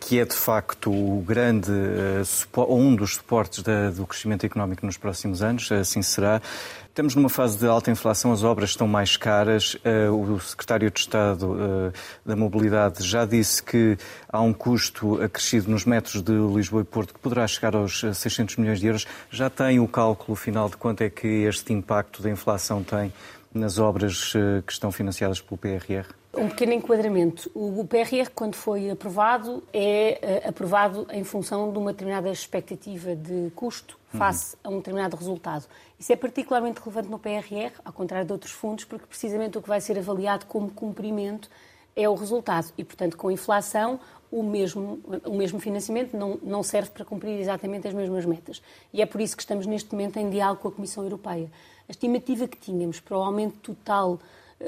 que 0.00 0.18
é 0.18 0.24
de 0.24 0.34
facto 0.34 0.90
o 0.90 1.22
grande, 1.26 1.70
uh, 1.70 2.74
um 2.74 2.94
dos 2.94 3.14
suportes 3.14 3.62
do 3.94 4.06
crescimento 4.06 4.44
económico 4.44 4.84
nos 4.84 4.96
próximos 4.96 5.42
anos, 5.42 5.70
assim 5.72 6.02
será. 6.02 6.42
Estamos 6.88 7.14
numa 7.16 7.28
fase 7.28 7.58
de 7.58 7.66
alta 7.66 7.90
inflação, 7.90 8.30
as 8.30 8.44
obras 8.44 8.70
estão 8.70 8.86
mais 8.86 9.16
caras. 9.16 9.74
Uh, 9.74 10.32
o 10.34 10.40
secretário 10.40 10.90
de 10.90 11.00
Estado 11.00 11.52
uh, 11.52 11.92
da 12.24 12.36
Mobilidade 12.36 13.02
já 13.02 13.24
disse 13.24 13.62
que 13.62 13.96
há 14.28 14.40
um 14.40 14.52
custo 14.52 15.20
acrescido 15.22 15.70
nos 15.70 15.84
metros 15.84 16.22
de 16.22 16.32
Lisboa 16.32 16.82
e 16.82 16.84
Porto 16.84 17.14
que 17.14 17.20
poderá 17.20 17.46
chegar 17.46 17.74
aos 17.74 18.00
600 18.00 18.56
milhões 18.56 18.80
de 18.80 18.86
euros. 18.86 19.06
Já 19.30 19.50
tem 19.50 19.80
o 19.80 19.88
cálculo 19.88 20.36
final 20.36 20.68
de 20.68 20.76
quanto 20.76 21.02
é 21.02 21.10
que 21.10 21.26
este 21.26 21.72
impacto 21.72 22.22
da 22.22 22.30
inflação 22.30 22.82
tem 22.82 23.12
nas 23.52 23.78
obras 23.78 24.32
que 24.66 24.72
estão 24.72 24.92
financiadas 24.92 25.40
pelo 25.40 25.56
PRR? 25.56 26.23
Um 26.36 26.48
pequeno 26.48 26.72
enquadramento. 26.72 27.50
O 27.54 27.84
PRR, 27.84 28.28
quando 28.34 28.54
foi 28.54 28.90
aprovado, 28.90 29.62
é 29.72 30.42
uh, 30.44 30.48
aprovado 30.48 31.06
em 31.10 31.22
função 31.24 31.72
de 31.72 31.78
uma 31.78 31.92
determinada 31.92 32.30
expectativa 32.30 33.14
de 33.14 33.50
custo 33.54 33.98
face 34.08 34.56
uhum. 34.56 34.60
a 34.70 34.74
um 34.74 34.78
determinado 34.78 35.16
resultado. 35.16 35.66
Isso 35.98 36.12
é 36.12 36.16
particularmente 36.16 36.80
relevante 36.80 37.08
no 37.08 37.18
PRR, 37.18 37.72
ao 37.84 37.92
contrário 37.92 38.26
de 38.26 38.32
outros 38.32 38.52
fundos, 38.52 38.84
porque 38.84 39.06
precisamente 39.06 39.58
o 39.58 39.62
que 39.62 39.68
vai 39.68 39.80
ser 39.80 39.98
avaliado 39.98 40.46
como 40.46 40.70
cumprimento 40.70 41.48
é 41.96 42.08
o 42.08 42.14
resultado. 42.14 42.72
E, 42.76 42.84
portanto, 42.84 43.16
com 43.16 43.28
a 43.28 43.32
inflação, 43.32 44.00
o 44.30 44.42
mesmo, 44.42 45.00
o 45.24 45.34
mesmo 45.34 45.60
financiamento 45.60 46.16
não, 46.16 46.38
não 46.42 46.62
serve 46.62 46.90
para 46.90 47.04
cumprir 47.04 47.38
exatamente 47.38 47.86
as 47.86 47.94
mesmas 47.94 48.24
metas. 48.24 48.60
E 48.92 49.00
é 49.00 49.06
por 49.06 49.20
isso 49.20 49.36
que 49.36 49.42
estamos 49.42 49.66
neste 49.66 49.92
momento 49.92 50.18
em 50.18 50.28
diálogo 50.28 50.62
com 50.62 50.68
a 50.68 50.72
Comissão 50.72 51.04
Europeia. 51.04 51.50
A 51.88 51.92
estimativa 51.92 52.48
que 52.48 52.56
tínhamos 52.56 52.98
para 52.98 53.16
o 53.16 53.22
aumento 53.22 53.58
total 53.58 54.18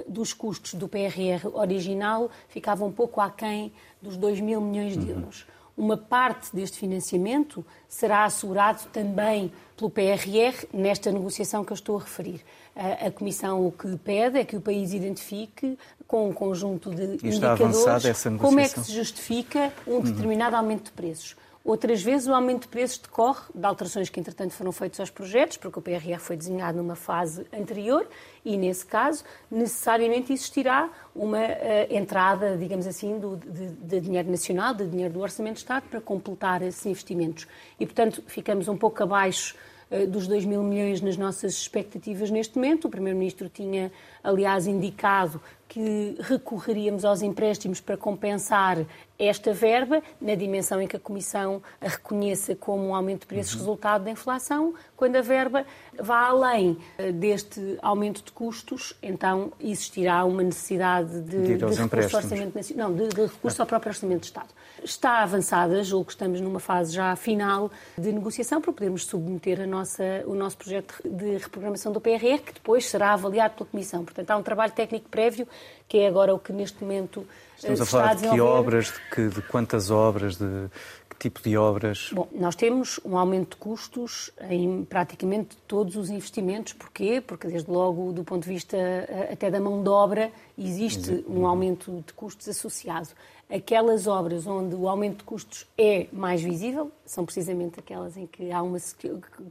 dos 0.06 0.32
custos 0.32 0.74
do 0.74 0.88
PRR 0.88 1.46
original 1.52 2.30
ficava 2.48 2.84
um 2.84 2.92
pouco 2.92 3.20
aquém 3.20 3.72
dos 4.00 4.16
2 4.16 4.40
mil 4.40 4.60
milhões 4.60 4.92
de 4.92 5.10
uhum. 5.10 5.20
euros. 5.20 5.46
Uma 5.76 5.96
parte 5.96 6.56
deste 6.56 6.78
financiamento 6.78 7.64
será 7.86 8.24
assegurado 8.24 8.80
também 8.92 9.52
pelo 9.76 9.90
PRR 9.90 10.66
nesta 10.72 11.12
negociação 11.12 11.62
que 11.64 11.72
eu 11.72 11.74
estou 11.74 11.98
a 11.98 12.00
referir. 12.00 12.40
A, 12.74 13.10
Comissão 13.10 13.66
o 13.66 13.70
que 13.70 13.94
pede 13.98 14.38
é 14.38 14.44
que 14.44 14.56
o 14.56 14.60
país 14.60 14.94
identifique 14.94 15.78
com 16.06 16.30
um 16.30 16.32
conjunto 16.32 16.94
de 16.94 17.18
e 17.22 17.28
indicadores 17.28 18.24
como 18.38 18.58
é 18.58 18.68
que 18.68 18.80
se 18.80 18.92
justifica 18.92 19.70
um 19.86 19.96
uhum. 19.96 20.00
determinado 20.00 20.56
aumento 20.56 20.84
de 20.84 20.92
preços. 20.92 21.36
Outras 21.66 22.00
vezes 22.00 22.28
o 22.28 22.32
aumento 22.32 22.62
de 22.62 22.68
preços 22.68 22.98
decorre 22.98 23.40
de 23.52 23.66
alterações 23.66 24.08
que, 24.08 24.20
entretanto, 24.20 24.52
foram 24.52 24.70
feitas 24.70 25.00
aos 25.00 25.10
projetos, 25.10 25.56
porque 25.56 25.76
o 25.76 25.82
PRR 25.82 26.16
foi 26.20 26.36
desenhado 26.36 26.78
numa 26.78 26.94
fase 26.94 27.44
anterior 27.52 28.08
e, 28.44 28.56
nesse 28.56 28.86
caso, 28.86 29.24
necessariamente 29.50 30.32
existirá 30.32 30.88
uma 31.12 31.40
uh, 31.40 31.50
entrada, 31.90 32.56
digamos 32.56 32.86
assim, 32.86 33.18
do, 33.18 33.36
de, 33.36 33.70
de, 33.70 34.00
dinheiro 34.00 34.30
nacional, 34.30 34.74
de 34.74 34.86
dinheiro 34.86 35.12
do 35.12 35.18
Orçamento 35.18 35.54
de 35.54 35.62
Estado, 35.62 35.88
para 35.90 36.00
completar 36.00 36.62
esses 36.62 36.86
investimentos. 36.86 37.48
E, 37.80 37.84
portanto, 37.84 38.22
ficamos 38.28 38.68
um 38.68 38.76
pouco 38.76 39.02
abaixo 39.02 39.56
uh, 39.90 40.06
dos 40.06 40.28
2 40.28 40.44
mil 40.44 40.62
milhões 40.62 41.00
nas 41.00 41.16
nossas 41.16 41.54
expectativas 41.54 42.30
neste 42.30 42.54
momento. 42.54 42.84
O 42.84 42.90
Primeiro-Ministro 42.90 43.48
tinha, 43.48 43.90
aliás, 44.22 44.68
indicado 44.68 45.42
que 45.68 46.16
recorreríamos 46.20 47.04
aos 47.04 47.22
empréstimos 47.22 47.80
para 47.80 47.96
compensar 47.96 48.78
esta 49.18 49.52
verba, 49.52 50.02
na 50.20 50.34
dimensão 50.34 50.80
em 50.80 50.86
que 50.86 50.96
a 50.96 51.00
Comissão 51.00 51.62
a 51.80 51.88
reconheça 51.88 52.54
como 52.54 52.88
um 52.88 52.94
aumento 52.94 53.20
de 53.20 53.26
preços 53.26 53.54
uhum. 53.54 53.60
resultado 53.60 54.04
da 54.04 54.10
inflação, 54.10 54.74
quando 54.94 55.16
a 55.16 55.22
verba 55.22 55.64
vá 55.98 56.26
além 56.26 56.76
eh, 56.98 57.12
deste 57.12 57.78
aumento 57.80 58.22
de 58.22 58.30
custos, 58.32 58.94
então 59.02 59.52
existirá 59.58 60.24
uma 60.24 60.42
necessidade 60.42 61.20
de, 61.22 61.56
de, 61.56 61.56
de 61.56 61.64
recurso, 61.64 62.16
orçamento 62.16 62.54
nacional, 62.54 62.90
não, 62.90 62.96
de, 62.96 63.08
de 63.08 63.22
recurso 63.22 63.62
ao 63.62 63.66
próprio 63.66 63.90
Orçamento 63.90 64.20
de 64.20 64.26
Estado. 64.26 64.48
Está 64.84 65.22
avançada, 65.22 65.82
julgo 65.82 66.06
que 66.06 66.12
estamos 66.12 66.40
numa 66.40 66.60
fase 66.60 66.92
já 66.92 67.16
final 67.16 67.70
de 67.96 68.12
negociação 68.12 68.60
para 68.60 68.72
podermos 68.72 69.06
submeter 69.06 69.66
nossa, 69.66 70.22
o 70.26 70.34
nosso 70.34 70.58
projeto 70.58 70.94
de 71.02 71.38
reprogramação 71.38 71.90
do 71.90 72.00
PRR, 72.00 72.38
que 72.44 72.52
depois 72.52 72.86
será 72.86 73.14
avaliado 73.14 73.54
pela 73.54 73.68
Comissão. 73.70 74.04
Portanto, 74.04 74.30
há 74.30 74.36
um 74.36 74.42
trabalho 74.42 74.72
técnico 74.72 75.08
prévio 75.08 75.48
que 75.88 75.98
é 75.98 76.08
agora 76.08 76.34
o 76.34 76.38
que 76.38 76.52
neste 76.52 76.82
momento 76.82 77.26
Estamos 77.56 77.80
a 77.80 77.86
falar 77.86 78.14
de 78.14 78.28
que 78.28 78.40
obras, 78.40 78.86
de, 78.86 79.14
que, 79.14 79.28
de 79.28 79.42
quantas 79.42 79.90
obras, 79.90 80.36
de 80.36 80.68
que 81.08 81.30
tipo 81.30 81.40
de 81.42 81.56
obras? 81.56 82.10
Bom, 82.12 82.28
nós 82.32 82.54
temos 82.54 83.00
um 83.04 83.16
aumento 83.16 83.50
de 83.50 83.56
custos 83.56 84.30
em 84.50 84.84
praticamente 84.84 85.56
todos 85.66 85.96
os 85.96 86.10
investimentos. 86.10 86.74
Porquê? 86.74 87.20
Porque, 87.20 87.48
desde 87.48 87.70
logo, 87.70 88.12
do 88.12 88.22
ponto 88.22 88.44
de 88.44 88.48
vista 88.50 88.76
eh, 88.76 89.30
até 89.32 89.50
da 89.50 89.58
mão 89.58 89.82
de 89.82 89.88
obra, 89.88 90.30
existe 90.58 91.24
um 91.28 91.46
aumento 91.46 92.04
de 92.06 92.12
custos 92.12 92.48
associado. 92.48 93.08
Aquelas 93.48 94.08
obras 94.08 94.44
onde 94.44 94.74
o 94.74 94.88
aumento 94.88 95.18
de 95.18 95.24
custos 95.24 95.66
é 95.78 96.08
mais 96.12 96.42
visível 96.42 96.90
são 97.04 97.24
precisamente 97.24 97.78
aquelas 97.78 98.16
em 98.16 98.26
que 98.26 98.50
há 98.50 98.60
uma, 98.60 98.78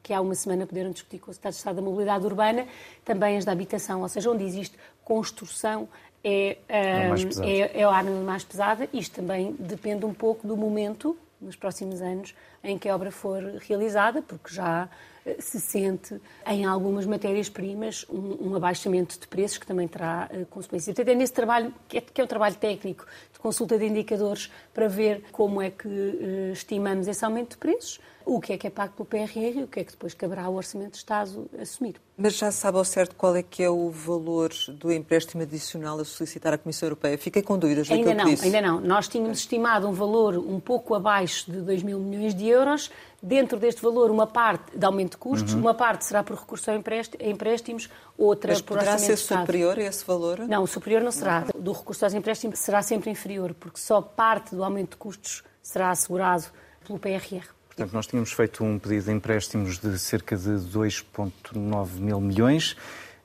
que 0.03 0.13
há 0.13 0.19
uma 0.19 0.35
semana 0.35 0.67
puderam 0.67 0.91
discutir 0.91 1.17
com 1.17 1.29
o 1.29 1.31
Estado 1.31 1.53
de 1.53 1.59
Estado 1.59 1.77
da 1.77 1.81
Mobilidade 1.81 2.25
Urbana, 2.25 2.67
também 3.05 3.37
as 3.37 3.45
da 3.45 3.53
habitação, 3.53 4.01
ou 4.01 4.09
seja, 4.09 4.29
onde 4.29 4.43
existe 4.43 4.77
construção 5.05 5.87
é, 6.23 6.57
um, 6.67 7.43
é, 7.43 7.79
é 7.81 7.83
a 7.83 7.91
arma 7.91 8.19
mais 8.21 8.43
pesada. 8.43 8.89
Isto 8.91 9.17
também 9.17 9.55
depende 9.59 10.03
um 10.05 10.13
pouco 10.13 10.47
do 10.47 10.57
momento, 10.57 11.15
nos 11.39 11.55
próximos 11.55 12.01
anos, 12.01 12.33
em 12.63 12.77
que 12.77 12.89
a 12.89 12.95
obra 12.95 13.11
for 13.11 13.43
realizada, 13.61 14.23
porque 14.23 14.51
já 14.51 14.89
eh, 15.23 15.35
se 15.39 15.59
sente 15.59 16.19
em 16.47 16.65
algumas 16.65 17.05
matérias-primas 17.05 18.05
um, 18.09 18.49
um, 18.49 18.55
abaixamento 18.55 19.19
de 19.19 19.27
preços 19.27 19.59
que 19.59 19.67
também 19.67 19.87
terá 19.87 20.27
uh, 20.33 20.45
consequências. 20.47 20.95
Portanto, 20.95 21.13
é 21.13 21.15
nesse 21.15 21.33
trabalho, 21.33 21.71
que 21.87 21.99
é, 21.99 22.01
que 22.01 22.19
é 22.19 22.23
um 22.23 22.27
trabalho 22.27 22.55
técnico, 22.55 23.05
de 23.31 23.39
consulta 23.39 23.77
de 23.77 23.85
indicadores, 23.85 24.51
para 24.73 24.87
ver 24.87 25.23
como 25.31 25.61
é 25.61 25.69
que 25.69 25.87
uh, 25.87 26.51
estimamos 26.53 27.07
esse 27.07 27.23
aumento 27.23 27.51
de 27.51 27.57
preços, 27.57 27.99
o 28.25 28.41
que 28.41 28.53
é 28.53 28.57
que 28.57 28.65
é 28.65 28.69
pago 28.69 28.93
pelo 28.93 29.05
PRR 29.05 29.59
e 29.59 29.63
o 29.63 29.67
que 29.67 29.79
é 29.79 29.83
que 29.83 29.91
depois 29.91 30.13
caberá 30.13 30.43
ao 30.43 30.55
Orçamento 30.55 30.91
de 30.91 30.97
Estado 30.97 31.47
assumir. 31.61 32.01
Mas 32.17 32.35
já 32.35 32.51
sabe 32.51 32.77
ao 32.77 32.85
certo 32.85 33.15
qual 33.15 33.35
é 33.35 33.43
que 33.43 33.61
é 33.61 33.69
o 33.69 33.89
valor 33.89 34.51
do 34.79 34.91
empréstimo 34.91 35.43
adicional 35.43 35.99
a 35.99 36.05
solicitar 36.05 36.53
à 36.53 36.57
Comissão 36.57 36.87
Europeia? 36.87 37.17
Fiquei 37.17 37.43
com 37.43 37.57
dúvidas 37.57 37.91
ainda 37.91 38.13
não, 38.13 38.25
disse. 38.25 38.45
Ainda 38.45 38.61
não. 38.61 38.81
Nós 38.81 39.07
tínhamos 39.07 39.39
estimado 39.39 39.87
um 39.87 39.91
valor 39.91 40.37
um 40.37 40.59
pouco 40.59 40.95
abaixo 40.95 41.51
de 41.51 41.61
2 41.61 41.83
mil 41.83 41.99
milhões 41.99 42.33
de 42.33 42.47
euros. 42.47 42.89
Dentro 43.21 43.59
deste 43.59 43.81
valor, 43.81 44.09
uma 44.11 44.27
parte 44.27 44.77
de 44.77 44.85
aumento 44.85 45.11
de 45.11 45.17
custos, 45.17 45.53
uhum. 45.53 45.61
uma 45.61 45.73
parte 45.73 46.05
será 46.05 46.23
por 46.23 46.37
recurso 46.37 46.69
a 46.69 46.75
empréstimos, 46.75 47.89
outra 48.17 48.53
Mas 48.53 48.61
por 48.61 48.77
poderá 48.77 48.97
ser 48.97 49.17
superior 49.17 49.77
a 49.79 49.83
esse 49.83 50.05
valor? 50.05 50.39
Não, 50.47 50.65
superior 50.67 51.01
não 51.01 51.11
será. 51.11 51.45
Do 51.57 51.71
recurso 51.71 52.05
aos 52.05 52.13
empréstimos 52.13 52.59
será 52.59 52.81
sempre 52.81 53.09
inferior, 53.09 53.53
porque 53.55 53.79
só 53.79 54.01
parte 54.01 54.55
do 54.55 54.63
aumento 54.63 54.91
de 54.91 54.97
custos 54.97 55.43
será 55.61 55.89
assegurado 55.89 56.45
pelo 56.85 56.99
PRR. 56.99 57.54
Portanto, 57.75 57.93
nós 57.93 58.07
tínhamos 58.07 58.31
feito 58.31 58.63
um 58.63 58.79
pedido 58.79 59.03
de 59.03 59.11
empréstimos 59.11 59.77
de 59.77 59.99
cerca 59.99 60.37
de 60.37 60.49
2,9 60.49 61.99
mil 61.99 62.21
milhões. 62.21 62.77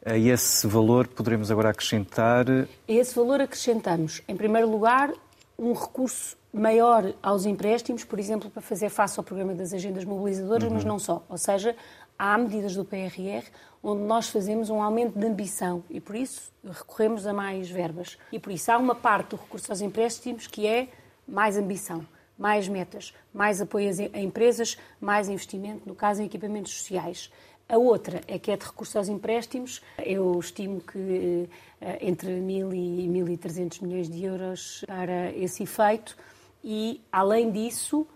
A 0.04 0.18
esse 0.18 0.66
valor 0.66 1.06
poderemos 1.06 1.52
agora 1.52 1.70
acrescentar. 1.70 2.46
A 2.50 2.92
esse 2.92 3.14
valor 3.14 3.40
acrescentamos, 3.40 4.22
em 4.26 4.34
primeiro 4.34 4.68
lugar, 4.68 5.12
um 5.56 5.72
recurso 5.72 6.36
maior 6.52 7.14
aos 7.22 7.46
empréstimos, 7.46 8.02
por 8.02 8.18
exemplo, 8.18 8.50
para 8.50 8.60
fazer 8.60 8.88
face 8.88 9.20
ao 9.20 9.24
programa 9.24 9.54
das 9.54 9.72
agendas 9.72 10.04
mobilizadoras, 10.04 10.64
uhum. 10.64 10.74
mas 10.74 10.84
não 10.84 10.98
só. 10.98 11.24
Ou 11.28 11.38
seja, 11.38 11.76
há 12.18 12.36
medidas 12.36 12.74
do 12.74 12.84
PRR 12.84 13.44
onde 13.80 14.02
nós 14.02 14.30
fazemos 14.30 14.68
um 14.68 14.82
aumento 14.82 15.16
de 15.16 15.26
ambição 15.28 15.84
e, 15.88 16.00
por 16.00 16.16
isso, 16.16 16.50
recorremos 16.64 17.24
a 17.24 17.32
mais 17.32 17.70
verbas. 17.70 18.18
E, 18.32 18.40
por 18.40 18.50
isso, 18.52 18.72
há 18.72 18.78
uma 18.78 18.96
parte 18.96 19.28
do 19.28 19.36
recurso 19.36 19.70
aos 19.70 19.80
empréstimos 19.80 20.48
que 20.48 20.66
é 20.66 20.88
mais 21.28 21.56
ambição 21.56 22.04
mais 22.40 22.66
metas, 22.66 23.12
mais 23.34 23.60
apoio 23.60 23.90
a 24.14 24.18
empresas, 24.18 24.78
mais 24.98 25.28
investimento, 25.28 25.82
no 25.86 25.94
caso 25.94 26.22
em 26.22 26.24
equipamentos 26.24 26.72
sociais. 26.72 27.30
A 27.68 27.76
outra 27.76 28.22
é 28.26 28.38
que 28.38 28.50
é 28.50 28.56
de 28.56 28.64
recurso 28.64 28.96
aos 28.96 29.08
empréstimos. 29.08 29.82
Eu 29.98 30.40
estimo 30.40 30.80
que 30.80 31.48
eh, 31.80 31.98
entre 32.00 32.30
1.000 32.32 32.74
e 32.74 33.08
1.300 33.36 33.82
milhões 33.82 34.08
de 34.08 34.24
euros 34.24 34.82
para 34.86 35.30
esse 35.32 35.62
efeito. 35.62 36.16
E, 36.64 37.00
além 37.12 37.50
disso, 37.52 38.06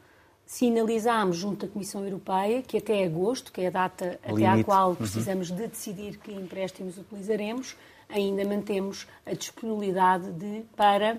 sinalizámos 0.47 1.37
junto 1.37 1.67
à 1.67 1.69
Comissão 1.69 2.03
Europeia 2.03 2.63
que 2.63 2.79
até 2.79 3.05
agosto, 3.05 3.53
que 3.53 3.61
é 3.61 3.67
a 3.67 3.71
data 3.71 4.19
até 4.23 4.33
Limite. 4.33 4.47
à 4.47 4.65
qual 4.65 4.89
uhum. 4.91 4.97
precisamos 4.97 5.51
uhum. 5.51 5.57
de 5.57 5.67
decidir 5.69 6.17
que 6.17 6.33
empréstimos 6.33 6.97
utilizaremos, 6.97 7.77
ainda 8.09 8.45
mantemos 8.45 9.07
a 9.27 9.35
disponibilidade 9.35 10.33
de, 10.33 10.65
para 10.75 11.19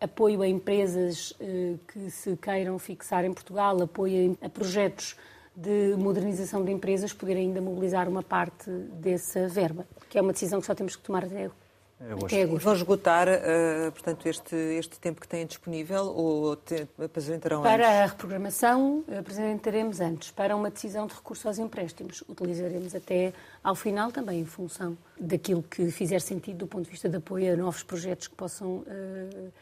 apoio 0.00 0.42
a 0.42 0.48
empresas 0.48 1.32
eh, 1.40 1.74
que 1.88 2.10
se 2.10 2.36
queiram 2.36 2.78
fixar 2.78 3.24
em 3.24 3.32
Portugal, 3.32 3.80
apoio 3.82 4.36
a 4.42 4.48
projetos 4.48 5.16
de 5.54 5.94
modernização 5.96 6.62
de 6.64 6.70
empresas, 6.70 7.12
poder 7.12 7.36
ainda 7.36 7.60
mobilizar 7.60 8.08
uma 8.08 8.22
parte 8.22 8.70
dessa 8.70 9.48
verba, 9.48 9.86
que 10.10 10.18
é 10.18 10.22
uma 10.22 10.32
decisão 10.32 10.60
que 10.60 10.66
só 10.66 10.74
temos 10.74 10.96
que 10.96 11.02
tomar 11.02 11.24
até 11.24 12.42
agosto. 12.42 12.58
Vão 12.58 12.74
esgotar, 12.74 13.26
uh, 13.26 13.90
portanto, 13.90 14.28
este, 14.28 14.54
este 14.54 15.00
tempo 15.00 15.18
que 15.18 15.26
têm 15.26 15.46
disponível 15.46 16.04
ou 16.04 16.56
te, 16.56 16.86
apresentarão 17.02 17.62
Para 17.62 17.74
antes? 17.74 17.86
Para 17.86 18.02
a 18.02 18.06
reprogramação, 18.06 19.04
apresentaremos 19.18 20.00
antes. 20.00 20.30
Para 20.30 20.54
uma 20.54 20.70
decisão 20.70 21.06
de 21.06 21.14
recurso 21.14 21.48
aos 21.48 21.58
empréstimos, 21.58 22.22
utilizaremos 22.28 22.94
até 22.94 23.32
ao 23.64 23.74
final 23.74 24.12
também 24.12 24.40
em 24.40 24.44
função 24.44 24.96
daquilo 25.18 25.62
que 25.62 25.90
fizer 25.90 26.20
sentido 26.20 26.58
do 26.58 26.66
ponto 26.66 26.84
de 26.84 26.90
vista 26.90 27.08
de 27.08 27.16
apoio 27.16 27.54
a 27.54 27.56
novos 27.56 27.82
projetos 27.82 28.28
que 28.28 28.34
possam 28.34 28.78
uh, 28.78 29.52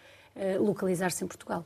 localizar-se 0.58 1.24
em 1.24 1.26
Portugal. 1.26 1.64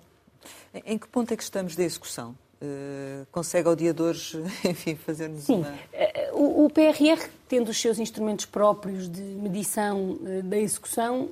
Em 0.84 0.98
que 0.98 1.08
ponto 1.08 1.32
é 1.32 1.36
que 1.36 1.42
estamos 1.42 1.74
da 1.74 1.82
execução? 1.82 2.36
Uh, 2.60 3.24
consegue 3.30 3.68
ao 3.68 3.76
dia 3.76 3.94
de 3.94 4.02
hoje, 4.02 4.42
enfim, 4.68 4.96
fazer-nos 4.96 5.44
Sim. 5.44 5.58
uma... 5.58 5.68
Uh, 5.68 6.42
o, 6.42 6.64
o, 6.64 6.70
PRR, 6.70 7.28
tendo 7.48 7.68
os 7.68 7.80
seus 7.80 8.00
instrumentos 8.00 8.46
próprios 8.46 9.08
de 9.08 9.22
medição 9.22 10.18
uh, 10.20 10.42
da 10.42 10.58
execução, 10.58 11.30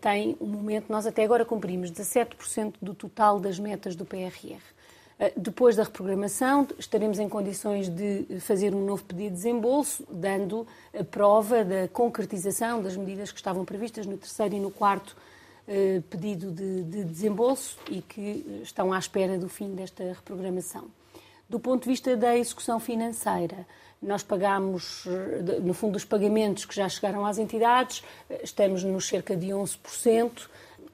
tem 0.00 0.36
um 0.40 0.46
momento, 0.46 0.86
nós 0.88 1.04
até 1.04 1.24
agora 1.24 1.44
cumprimos 1.44 1.90
17% 1.90 2.74
do 2.80 2.94
total 2.94 3.40
das 3.40 3.58
metas 3.58 3.96
do 3.96 4.04
PRR. 4.04 4.60
Depois 5.36 5.74
da 5.74 5.82
reprogramação, 5.82 6.64
estaremos 6.78 7.18
em 7.18 7.28
condições 7.28 7.88
de 7.88 8.38
fazer 8.38 8.72
um 8.72 8.84
novo 8.84 9.02
pedido 9.02 9.30
de 9.30 9.34
desembolso, 9.34 10.04
dando 10.08 10.64
a 10.96 11.02
prova 11.02 11.64
da 11.64 11.88
concretização 11.88 12.80
das 12.80 12.96
medidas 12.96 13.32
que 13.32 13.38
estavam 13.38 13.64
previstas 13.64 14.06
no 14.06 14.16
terceiro 14.16 14.54
e 14.54 14.60
no 14.60 14.70
quarto 14.70 15.16
eh, 15.68 16.00
pedido 16.08 16.50
de, 16.50 16.82
de 16.82 17.04
desembolso 17.04 17.76
e 17.90 18.00
que 18.00 18.60
estão 18.62 18.90
à 18.90 18.98
espera 18.98 19.38
do 19.38 19.48
fim 19.48 19.74
desta 19.74 20.02
reprogramação. 20.02 20.86
Do 21.46 21.60
ponto 21.60 21.82
de 21.82 21.90
vista 21.90 22.16
da 22.16 22.36
execução 22.36 22.80
financeira, 22.80 23.66
nós 24.00 24.22
pagamos, 24.22 25.04
no 25.62 25.74
fundo, 25.74 25.92
dos 25.92 26.04
pagamentos 26.04 26.64
que 26.64 26.74
já 26.74 26.88
chegaram 26.88 27.26
às 27.26 27.36
entidades, 27.36 28.02
eh, 28.30 28.40
estamos 28.42 28.82
nos 28.82 29.06
cerca 29.06 29.36
de 29.36 29.48
11%, 29.48 30.48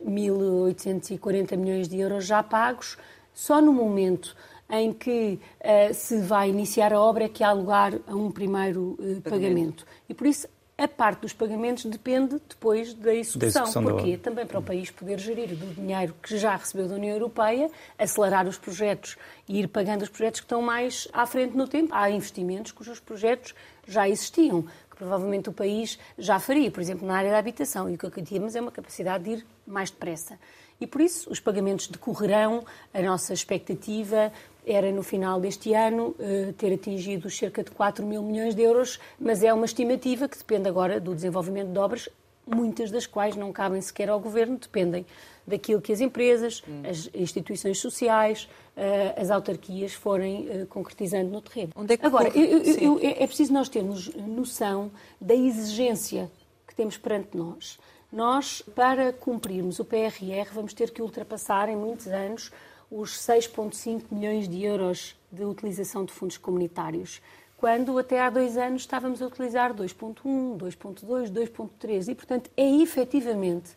1.840 0.05 1.57
milhões 1.57 1.89
de 1.89 2.01
euros 2.01 2.27
já 2.27 2.43
pagos. 2.43 2.99
Só 3.33 3.61
no 3.61 3.73
momento 3.73 4.37
em 4.71 4.93
que 4.93 5.39
uh, 5.61 5.95
se 5.95 6.19
vai 6.21 6.49
iniciar 6.49 6.93
a 6.93 7.01
obra 7.01 7.25
é 7.25 7.29
que 7.29 7.45
há 7.45 7.53
lugar 7.53 7.95
a 8.07 8.15
um 8.15 8.31
primeiro 8.31 8.97
uh, 8.99 9.21
pagamento. 9.21 9.31
pagamento. 9.31 9.87
E 10.09 10.15
por 10.15 10.27
isso 10.27 10.49
a 10.77 10.89
parte 10.89 11.21
dos 11.21 11.33
pagamentos 11.33 11.85
depende 11.85 12.41
depois 12.49 12.95
da 12.95 13.15
execução. 13.15 13.39
Da 13.41 13.47
execução 13.47 13.83
Porquê? 13.85 14.17
Também 14.17 14.45
para 14.45 14.59
o 14.59 14.63
país 14.63 14.91
poder 14.91 15.21
gerir 15.21 15.55
do 15.55 15.75
dinheiro 15.75 16.15
que 16.21 16.37
já 16.37 16.57
recebeu 16.57 16.89
da 16.89 16.97
União 16.97 17.13
Europeia, 17.13 17.71
acelerar 17.97 18.47
os 18.49 18.59
projetos 18.59 19.17
e 19.49 19.61
ir 19.61 19.69
pagando 19.69 20.03
os 20.03 20.09
projetos 20.09 20.41
que 20.41 20.47
estão 20.47 20.61
mais 20.61 21.07
à 21.13 21.27
frente 21.27 21.57
no 21.57 21.69
tempo. 21.69 21.95
Há 21.95 22.11
investimentos 22.11 22.73
cujos 22.73 22.99
projetos 22.99 23.55
já 23.87 24.09
existiam, 24.09 24.63
que 24.91 24.97
provavelmente 24.97 25.49
o 25.49 25.53
país 25.53 25.99
já 26.19 26.41
faria, 26.41 26.71
por 26.71 26.81
exemplo, 26.81 27.07
na 27.07 27.17
área 27.17 27.31
da 27.31 27.39
habitação. 27.39 27.89
E 27.89 27.95
o 27.95 27.99
que 27.99 28.23
temos 28.23 28.57
é 28.57 28.61
uma 28.61 28.73
capacidade 28.73 29.25
de 29.25 29.31
ir 29.31 29.47
mais 29.65 29.91
depressa. 29.91 30.39
E 30.81 30.87
por 30.89 31.01
isso 31.01 31.31
os 31.31 31.39
pagamentos 31.39 31.87
decorrerão, 31.87 32.65
a 32.93 33.01
nossa 33.01 33.33
expectativa 33.33 34.33
era 34.67 34.91
no 34.91 35.03
final 35.03 35.41
deste 35.41 35.73
ano 35.75 36.15
eh, 36.19 36.53
ter 36.57 36.73
atingido 36.73 37.31
cerca 37.31 37.63
de 37.63 37.71
4 37.71 38.05
mil 38.05 38.23
milhões 38.23 38.55
de 38.55 38.63
euros, 38.63 38.99
mas 39.19 39.43
é 39.43 39.53
uma 39.53 39.67
estimativa 39.67 40.29
que 40.29 40.39
depende 40.39 40.69
agora 40.69 41.01
do 41.01 41.15
desenvolvimento 41.15 41.71
de 41.71 41.79
obras, 41.79 42.09
muitas 42.47 42.91
das 42.91 43.07
quais 43.07 43.37
não 43.37 43.53
cabem 43.53 43.81
sequer 43.81 44.09
ao 44.09 44.21
governo, 44.21 44.57
dependem 44.57 45.07
daquilo 45.47 45.81
que 45.81 45.93
as 45.93 46.01
empresas, 46.01 46.63
hum. 46.67 46.83
as 46.89 47.11
instituições 47.15 47.79
sociais, 47.79 48.49
eh, 48.77 49.15
as 49.17 49.31
autarquias 49.31 49.93
forem 49.93 50.49
eh, 50.49 50.67
concretizando 50.69 51.31
no 51.31 51.41
terreno. 51.41 51.73
É 51.89 51.97
que 51.97 52.07
agora, 52.07 52.29
eu, 52.29 52.63
eu, 52.63 53.01
é 53.03 53.27
preciso 53.27 53.53
nós 53.53 53.69
termos 53.69 54.15
noção 54.15 54.91
da 55.21 55.35
exigência 55.35 56.31
que 56.67 56.75
temos 56.75 56.97
perante 56.97 57.37
nós. 57.37 57.79
Nós, 58.11 58.63
para 58.75 59.13
cumprirmos 59.13 59.81
o 59.81 59.85
PRR, 59.85 60.49
vamos 60.53 60.73
ter 60.73 60.91
que 60.91 61.03
ultrapassar 61.03 61.69
em 61.69 61.77
muitos 61.77 62.07
anos 62.07 62.53
os 62.91 63.19
6,5 63.19 64.05
milhões 64.11 64.49
de 64.49 64.63
euros 64.63 65.17
de 65.31 65.45
utilização 65.45 66.05
de 66.05 66.13
fundos 66.13 66.37
comunitários, 66.37 67.21
quando 67.57 67.99
até 67.99 68.21
há 68.21 68.31
dois 68.31 68.57
anos 68.57 68.83
estávamos 68.83 69.23
a 69.23 69.27
utilizar 69.27 69.73
2,1, 69.75 70.59
2,2, 70.59 71.31
2,3. 71.31 72.09
E, 72.09 72.15
portanto, 72.15 72.51
é 72.57 72.69
efetivamente 72.83 73.71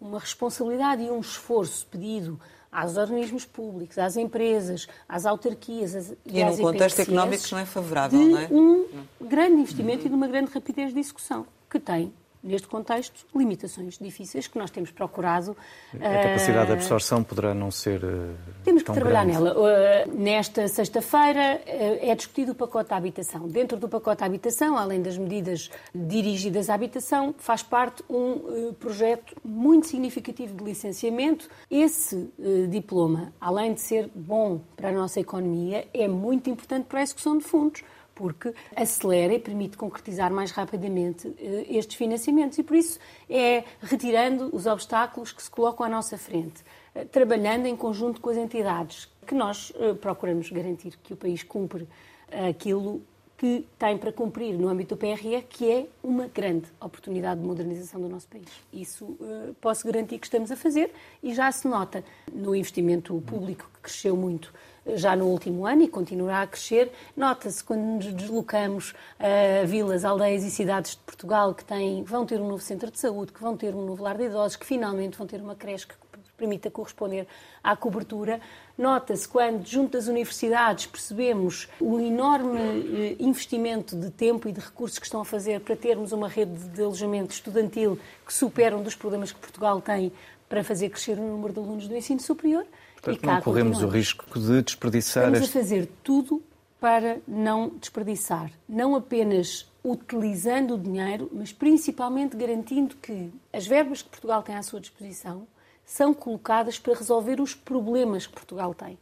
uma 0.00 0.18
responsabilidade 0.18 1.02
e 1.02 1.10
um 1.10 1.20
esforço 1.20 1.86
pedido 1.86 2.40
aos 2.70 2.96
organismos 2.96 3.44
públicos, 3.44 3.98
às 3.98 4.16
empresas, 4.16 4.88
às 5.08 5.24
autarquias 5.24 5.94
às, 5.94 6.10
e, 6.10 6.16
e 6.26 6.44
num 6.44 6.56
contexto 6.56 7.00
económico 7.00 7.44
que 7.44 7.52
não 7.52 7.58
é 7.60 7.66
favorável, 7.66 8.18
de 8.18 8.24
não 8.26 8.38
é? 8.38 8.48
um 8.50 8.86
grande 9.20 9.60
investimento 9.60 10.00
uhum. 10.00 10.06
e 10.06 10.08
de 10.08 10.14
uma 10.14 10.26
grande 10.26 10.50
rapidez 10.50 10.92
de 10.92 10.98
execução 10.98 11.46
que 11.70 11.78
tem 11.78 12.12
neste 12.44 12.68
contexto, 12.68 13.26
limitações 13.34 13.98
difíceis 13.98 14.46
que 14.46 14.58
nós 14.58 14.70
temos 14.70 14.90
procurado. 14.90 15.56
A 15.94 16.22
capacidade 16.22 16.66
de 16.66 16.72
eh, 16.72 16.74
absorção 16.74 17.24
poderá 17.24 17.54
não 17.54 17.70
ser. 17.70 18.04
Eh, 18.04 18.34
temos 18.62 18.82
que 18.82 18.92
trabalhar 18.92 19.24
grande. 19.24 19.42
nela. 19.42 19.56
Uh, 19.58 20.14
nesta 20.14 20.68
sexta-feira 20.68 21.62
é 21.66 22.14
discutido 22.14 22.52
o 22.52 22.54
pacote 22.54 22.90
da 22.90 22.96
habitação. 22.96 23.48
Dentro 23.48 23.78
do 23.78 23.88
pacote 23.88 24.20
da 24.20 24.26
habitação, 24.26 24.76
além 24.76 25.00
das 25.00 25.16
medidas 25.16 25.70
dirigidas 25.94 26.68
à 26.68 26.74
habitação, 26.74 27.34
faz 27.38 27.62
parte 27.62 28.04
um 28.08 28.74
projeto 28.74 29.34
muito 29.42 29.86
significativo 29.86 30.54
de 30.54 30.64
licenciamento. 30.64 31.48
Esse 31.70 32.30
diploma, 32.68 33.32
além 33.40 33.72
de 33.72 33.80
ser 33.80 34.10
bom 34.14 34.60
para 34.76 34.90
a 34.90 34.92
nossa 34.92 35.18
economia, 35.18 35.88
é 35.94 36.06
muito 36.06 36.50
importante 36.50 36.84
para 36.84 37.00
a 37.00 37.02
execução 37.02 37.38
de 37.38 37.44
fundos 37.44 37.82
porque 38.14 38.54
acelera 38.74 39.34
e 39.34 39.38
permite 39.38 39.76
concretizar 39.76 40.32
mais 40.32 40.50
rapidamente 40.50 41.34
eh, 41.38 41.66
estes 41.68 41.96
financiamentos. 41.96 42.58
E 42.58 42.62
por 42.62 42.76
isso 42.76 42.98
é 43.28 43.64
retirando 43.80 44.50
os 44.52 44.66
obstáculos 44.66 45.32
que 45.32 45.42
se 45.42 45.50
colocam 45.50 45.84
à 45.84 45.88
nossa 45.88 46.16
frente, 46.16 46.62
eh, 46.94 47.04
trabalhando 47.04 47.66
em 47.66 47.76
conjunto 47.76 48.20
com 48.20 48.30
as 48.30 48.36
entidades, 48.36 49.08
que 49.26 49.34
nós 49.34 49.72
eh, 49.76 49.94
procuramos 49.94 50.50
garantir 50.50 50.96
que 51.02 51.12
o 51.12 51.16
país 51.16 51.42
cumpre 51.42 51.88
aquilo 52.48 53.02
que 53.36 53.66
tem 53.78 53.98
para 53.98 54.12
cumprir 54.12 54.56
no 54.56 54.68
âmbito 54.68 54.94
do 54.94 54.98
PRR, 54.98 55.42
que 55.48 55.70
é 55.70 55.86
uma 56.02 56.28
grande 56.28 56.66
oportunidade 56.80 57.40
de 57.40 57.46
modernização 57.46 58.00
do 58.00 58.08
nosso 58.08 58.28
país. 58.28 58.48
Isso 58.72 59.04
uh, 59.04 59.54
posso 59.60 59.84
garantir 59.84 60.18
que 60.18 60.26
estamos 60.26 60.50
a 60.50 60.56
fazer 60.56 60.92
e 61.22 61.34
já 61.34 61.50
se 61.50 61.66
nota 61.66 62.04
no 62.32 62.54
investimento 62.54 63.20
público, 63.26 63.68
que 63.74 63.80
cresceu 63.80 64.16
muito 64.16 64.54
já 64.94 65.16
no 65.16 65.26
último 65.26 65.66
ano 65.66 65.82
e 65.82 65.88
continuará 65.88 66.42
a 66.42 66.46
crescer. 66.46 66.92
Nota-se 67.16 67.62
quando 67.62 67.82
nos 67.82 68.12
deslocamos 68.12 68.94
a 69.18 69.64
vilas, 69.64 70.04
aldeias 70.04 70.44
e 70.44 70.50
cidades 70.50 70.92
de 70.92 70.98
Portugal 70.98 71.54
que 71.54 71.64
têm, 71.64 72.02
vão 72.02 72.26
ter 72.26 72.40
um 72.40 72.48
novo 72.48 72.62
centro 72.62 72.90
de 72.90 72.98
saúde, 72.98 73.32
que 73.32 73.40
vão 73.40 73.56
ter 73.56 73.74
um 73.74 73.84
novo 73.84 74.02
lar 74.02 74.16
de 74.16 74.24
idosos, 74.24 74.56
que 74.56 74.66
finalmente 74.66 75.16
vão 75.16 75.26
ter 75.26 75.40
uma 75.40 75.54
creche 75.54 75.86
que 75.86 75.94
permita 76.36 76.70
corresponder 76.70 77.26
à 77.62 77.76
cobertura. 77.76 78.40
Nota-se 78.76 79.26
quando, 79.26 79.64
junto 79.66 79.92
das 79.92 80.08
universidades, 80.08 80.86
percebemos 80.86 81.68
o 81.80 82.00
enorme 82.00 82.60
eh, 82.60 83.16
investimento 83.20 83.96
de 83.96 84.10
tempo 84.10 84.48
e 84.48 84.52
de 84.52 84.60
recursos 84.60 84.98
que 84.98 85.06
estão 85.06 85.20
a 85.20 85.24
fazer 85.24 85.60
para 85.60 85.76
termos 85.76 86.12
uma 86.12 86.28
rede 86.28 86.52
de 86.52 86.82
alojamento 86.82 87.32
estudantil 87.32 87.98
que 88.26 88.34
supera 88.34 88.76
um 88.76 88.82
dos 88.82 88.94
problemas 88.94 89.32
que 89.32 89.38
Portugal 89.38 89.80
tem 89.80 90.12
para 90.48 90.62
fazer 90.62 90.90
crescer 90.90 91.18
o 91.18 91.22
número 91.22 91.52
de 91.52 91.60
alunos 91.60 91.88
do 91.88 91.96
ensino 91.96 92.20
superior. 92.20 92.66
Portanto, 93.04 93.22
e 93.22 93.26
não 93.26 93.40
corremos 93.42 93.82
o 93.82 93.88
risco 93.88 94.38
de 94.38 94.62
desperdiçar... 94.62 95.24
Estamos 95.24 95.48
este... 95.48 95.58
a 95.58 95.60
fazer 95.60 95.88
tudo 96.02 96.42
para 96.80 97.18
não 97.26 97.70
desperdiçar. 97.80 98.50
Não 98.68 98.94
apenas 98.94 99.66
utilizando 99.82 100.74
o 100.74 100.78
dinheiro, 100.78 101.30
mas 101.32 101.52
principalmente 101.52 102.36
garantindo 102.36 102.96
que 102.96 103.32
as 103.52 103.66
verbas 103.66 104.02
que 104.02 104.08
Portugal 104.08 104.42
tem 104.42 104.54
à 104.54 104.62
sua 104.62 104.80
disposição 104.80 105.46
são 105.84 106.14
colocadas 106.14 106.78
para 106.78 106.94
resolver 106.94 107.40
os 107.40 107.54
problemas 107.54 108.26
que 108.26 108.32
Portugal 108.32 108.74
tem. 108.74 108.98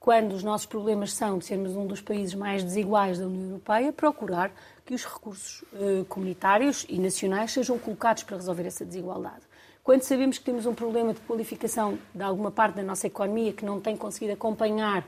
Quando 0.00 0.32
os 0.32 0.42
nossos 0.42 0.66
problemas 0.66 1.12
são 1.12 1.38
de 1.38 1.44
sermos 1.44 1.76
um 1.76 1.86
dos 1.86 2.00
países 2.00 2.34
mais 2.34 2.62
desiguais 2.62 3.18
da 3.18 3.26
União 3.26 3.50
Europeia, 3.50 3.92
procurar 3.92 4.52
que 4.84 4.94
os 4.94 5.04
recursos 5.04 5.64
eh, 5.74 6.04
comunitários 6.08 6.86
e 6.88 6.98
nacionais 6.98 7.52
sejam 7.52 7.78
colocados 7.78 8.22
para 8.22 8.36
resolver 8.36 8.64
essa 8.64 8.84
desigualdade. 8.84 9.47
Quando 9.88 10.02
sabemos 10.02 10.36
que 10.36 10.44
temos 10.44 10.66
um 10.66 10.74
problema 10.74 11.14
de 11.14 11.20
qualificação 11.20 11.98
de 12.14 12.22
alguma 12.22 12.50
parte 12.50 12.74
da 12.74 12.82
nossa 12.82 13.06
economia 13.06 13.54
que 13.54 13.64
não 13.64 13.80
tem 13.80 13.96
conseguido 13.96 14.34
acompanhar 14.34 15.02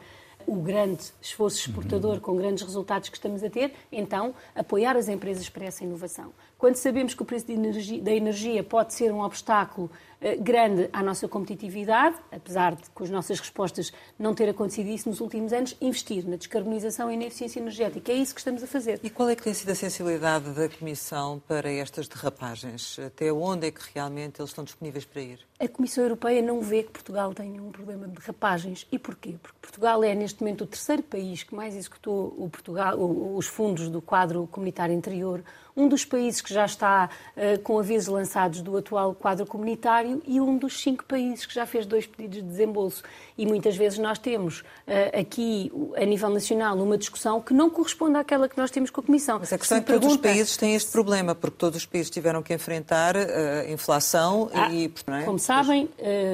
o 0.47 0.55
grande 0.55 1.13
esforço 1.21 1.59
exportador 1.69 2.19
com 2.19 2.35
grandes 2.35 2.65
resultados 2.65 3.11
que 3.11 3.17
estamos 3.19 3.45
a 3.45 3.51
ter, 3.51 3.75
então 3.93 4.35
apoiar 4.55 4.97
as 4.97 5.07
empresas 5.07 5.51
para 5.51 5.67
essa 5.67 5.85
inovação. 5.85 6.33
Quando 6.61 6.77
sabemos 6.77 7.15
que 7.15 7.23
o 7.23 7.25
preço 7.25 7.51
energia, 7.51 8.03
da 8.03 8.13
energia 8.13 8.63
pode 8.63 8.93
ser 8.93 9.11
um 9.11 9.23
obstáculo 9.23 9.91
eh, 10.21 10.37
grande 10.37 10.91
à 10.93 11.03
nossa 11.03 11.27
competitividade, 11.27 12.15
apesar 12.31 12.75
de 12.75 12.91
com 12.91 13.03
as 13.03 13.09
nossas 13.09 13.41
respostas 13.41 13.91
não 14.19 14.35
ter 14.35 14.47
acontecido 14.51 14.91
isso 14.91 15.09
nos 15.09 15.23
últimos 15.23 15.55
anos, 15.55 15.75
investir 15.81 16.29
na 16.29 16.37
descarbonização 16.37 17.11
e 17.11 17.17
na 17.17 17.25
eficiência 17.25 17.61
energética. 17.61 18.13
É 18.13 18.17
isso 18.17 18.35
que 18.35 18.43
estamos 18.43 18.63
a 18.63 18.67
fazer. 18.67 19.01
E 19.03 19.09
qual 19.09 19.31
é 19.31 19.35
que 19.35 19.43
tem 19.43 19.55
sido 19.55 19.71
a 19.71 19.75
sensibilidade 19.75 20.51
da 20.51 20.69
Comissão 20.69 21.41
para 21.49 21.71
estas 21.71 22.07
derrapagens? 22.07 22.99
Até 22.99 23.33
onde 23.33 23.69
é 23.69 23.71
que 23.71 23.81
realmente 23.95 24.43
eles 24.43 24.51
estão 24.51 24.63
disponíveis 24.63 25.07
para 25.07 25.23
ir? 25.23 25.39
A 25.59 25.67
Comissão 25.67 26.05
Europeia 26.05 26.43
não 26.43 26.61
vê 26.61 26.83
que 26.83 26.91
Portugal 26.91 27.33
tenha 27.33 27.63
um 27.63 27.71
problema 27.71 28.07
de 28.07 28.13
derrapagens. 28.17 28.87
E 28.93 28.99
porquê? 28.99 29.37
Porque 29.43 29.59
Portugal 29.63 30.05
é, 30.05 30.15
neste 30.15 30.43
momento, 30.43 30.65
o 30.65 30.67
terceiro 30.67 31.03
país 31.03 31.43
que 31.43 31.55
mais 31.55 31.75
executou 31.75 32.35
o 32.37 32.51
Portugal, 32.51 32.99
os 32.99 33.47
fundos 33.47 33.89
do 33.89 34.03
quadro 34.03 34.47
comunitário 34.53 34.95
anterior, 34.95 35.43
um 35.77 35.89
dos 35.89 36.05
países 36.05 36.41
que 36.41 36.53
já 36.53 36.65
está 36.65 37.09
uh, 37.37 37.59
com 37.61 37.79
avisos 37.79 38.09
lançados 38.09 38.61
do 38.61 38.77
atual 38.77 39.15
quadro 39.15 39.47
comunitário 39.47 40.23
e 40.27 40.41
um 40.41 40.57
dos 40.57 40.81
cinco 40.81 41.05
países 41.05 41.47
que 41.47 41.55
já 41.55 41.67
fez 41.67 41.87
dois 41.87 42.07
pedidos 42.07 42.39
de 42.39 42.43
desembolso. 42.43 43.03
E 43.37 43.47
muitas 43.47 43.77
vezes 43.77 43.99
nós 43.99 44.19
temos 44.19 44.61
uh, 44.61 45.19
aqui, 45.19 45.73
a 45.97 46.05
nível 46.05 46.31
nacional, 46.31 46.77
uma 46.77 46.99
discussão 46.99 47.41
que 47.41 47.55
não 47.55 47.71
corresponde 47.71 48.17
àquela 48.17 48.49
que 48.49 48.57
nós 48.57 48.71
temos 48.71 48.91
com 48.91 49.01
a 49.01 49.05
Comissão. 49.05 49.39
Mas 49.39 49.53
a 49.53 49.59
questão 49.59 49.79
é 49.79 49.81
que 49.81 49.87
pergunta... 49.87 50.09
todos 50.09 50.17
os 50.17 50.23
países 50.23 50.57
têm 50.57 50.75
este 50.75 50.91
problema, 50.91 51.35
porque 51.35 51.57
todos 51.57 51.77
os 51.79 51.87
países 51.87 52.11
tiveram 52.11 52.43
que 52.43 52.53
enfrentar 52.53 53.17
a 53.17 53.21
uh, 53.21 53.71
inflação 53.71 54.51
ah, 54.53 54.71
e... 54.73 54.93
É? 55.07 55.23
Como 55.25 55.39
sabem, 55.39 55.89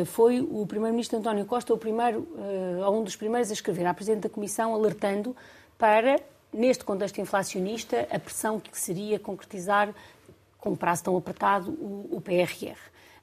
foi 0.07 0.41
o 0.41 0.67
Primeiro-Ministro 0.67 1.19
António 1.19 1.45
Costa 1.45 1.73
o 1.73 1.79
primeiro, 1.79 2.27
ou 2.85 3.01
um 3.01 3.05
dos 3.05 3.17
primeiros 3.17 3.51
a 3.51 3.53
escrever 3.53 3.87
à 3.87 3.95
Presidente 3.95 4.23
da 4.23 4.29
Comissão 4.29 4.75
alertando 4.75 5.35
para 5.79 6.21
neste 6.53 6.85
contexto 6.85 7.21
inflacionista, 7.21 8.07
a 8.11 8.19
pressão 8.19 8.59
que 8.61 8.79
seria 8.79 9.19
concretizar, 9.19 9.95
com 10.59 10.71
um 10.71 10.77
prazo 10.77 11.05
tão 11.05 11.17
apertado, 11.17 11.71
o, 11.71 12.17
o 12.17 12.21
PRR. 12.21 12.77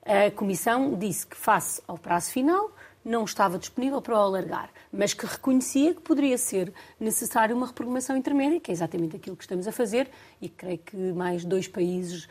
A 0.05 0.31
Comissão 0.31 0.95
disse 0.95 1.25
que, 1.25 1.35
face 1.35 1.81
ao 1.87 1.97
prazo 1.97 2.31
final, 2.31 2.71
não 3.03 3.25
estava 3.25 3.57
disponível 3.57 4.01
para 4.01 4.15
o 4.15 4.17
alargar, 4.17 4.69
mas 4.91 5.13
que 5.13 5.25
reconhecia 5.25 5.93
que 5.93 6.01
poderia 6.01 6.37
ser 6.37 6.73
necessário 6.99 7.55
uma 7.55 7.67
reprogramação 7.67 8.15
intermédia, 8.15 8.59
que 8.59 8.71
é 8.71 8.73
exatamente 8.73 9.15
aquilo 9.15 9.35
que 9.35 9.43
estamos 9.43 9.67
a 9.67 9.71
fazer, 9.71 10.09
e 10.41 10.47
creio 10.47 10.77
que 10.77 10.95
mais 11.13 11.43
dois 11.43 11.67
países 11.67 12.27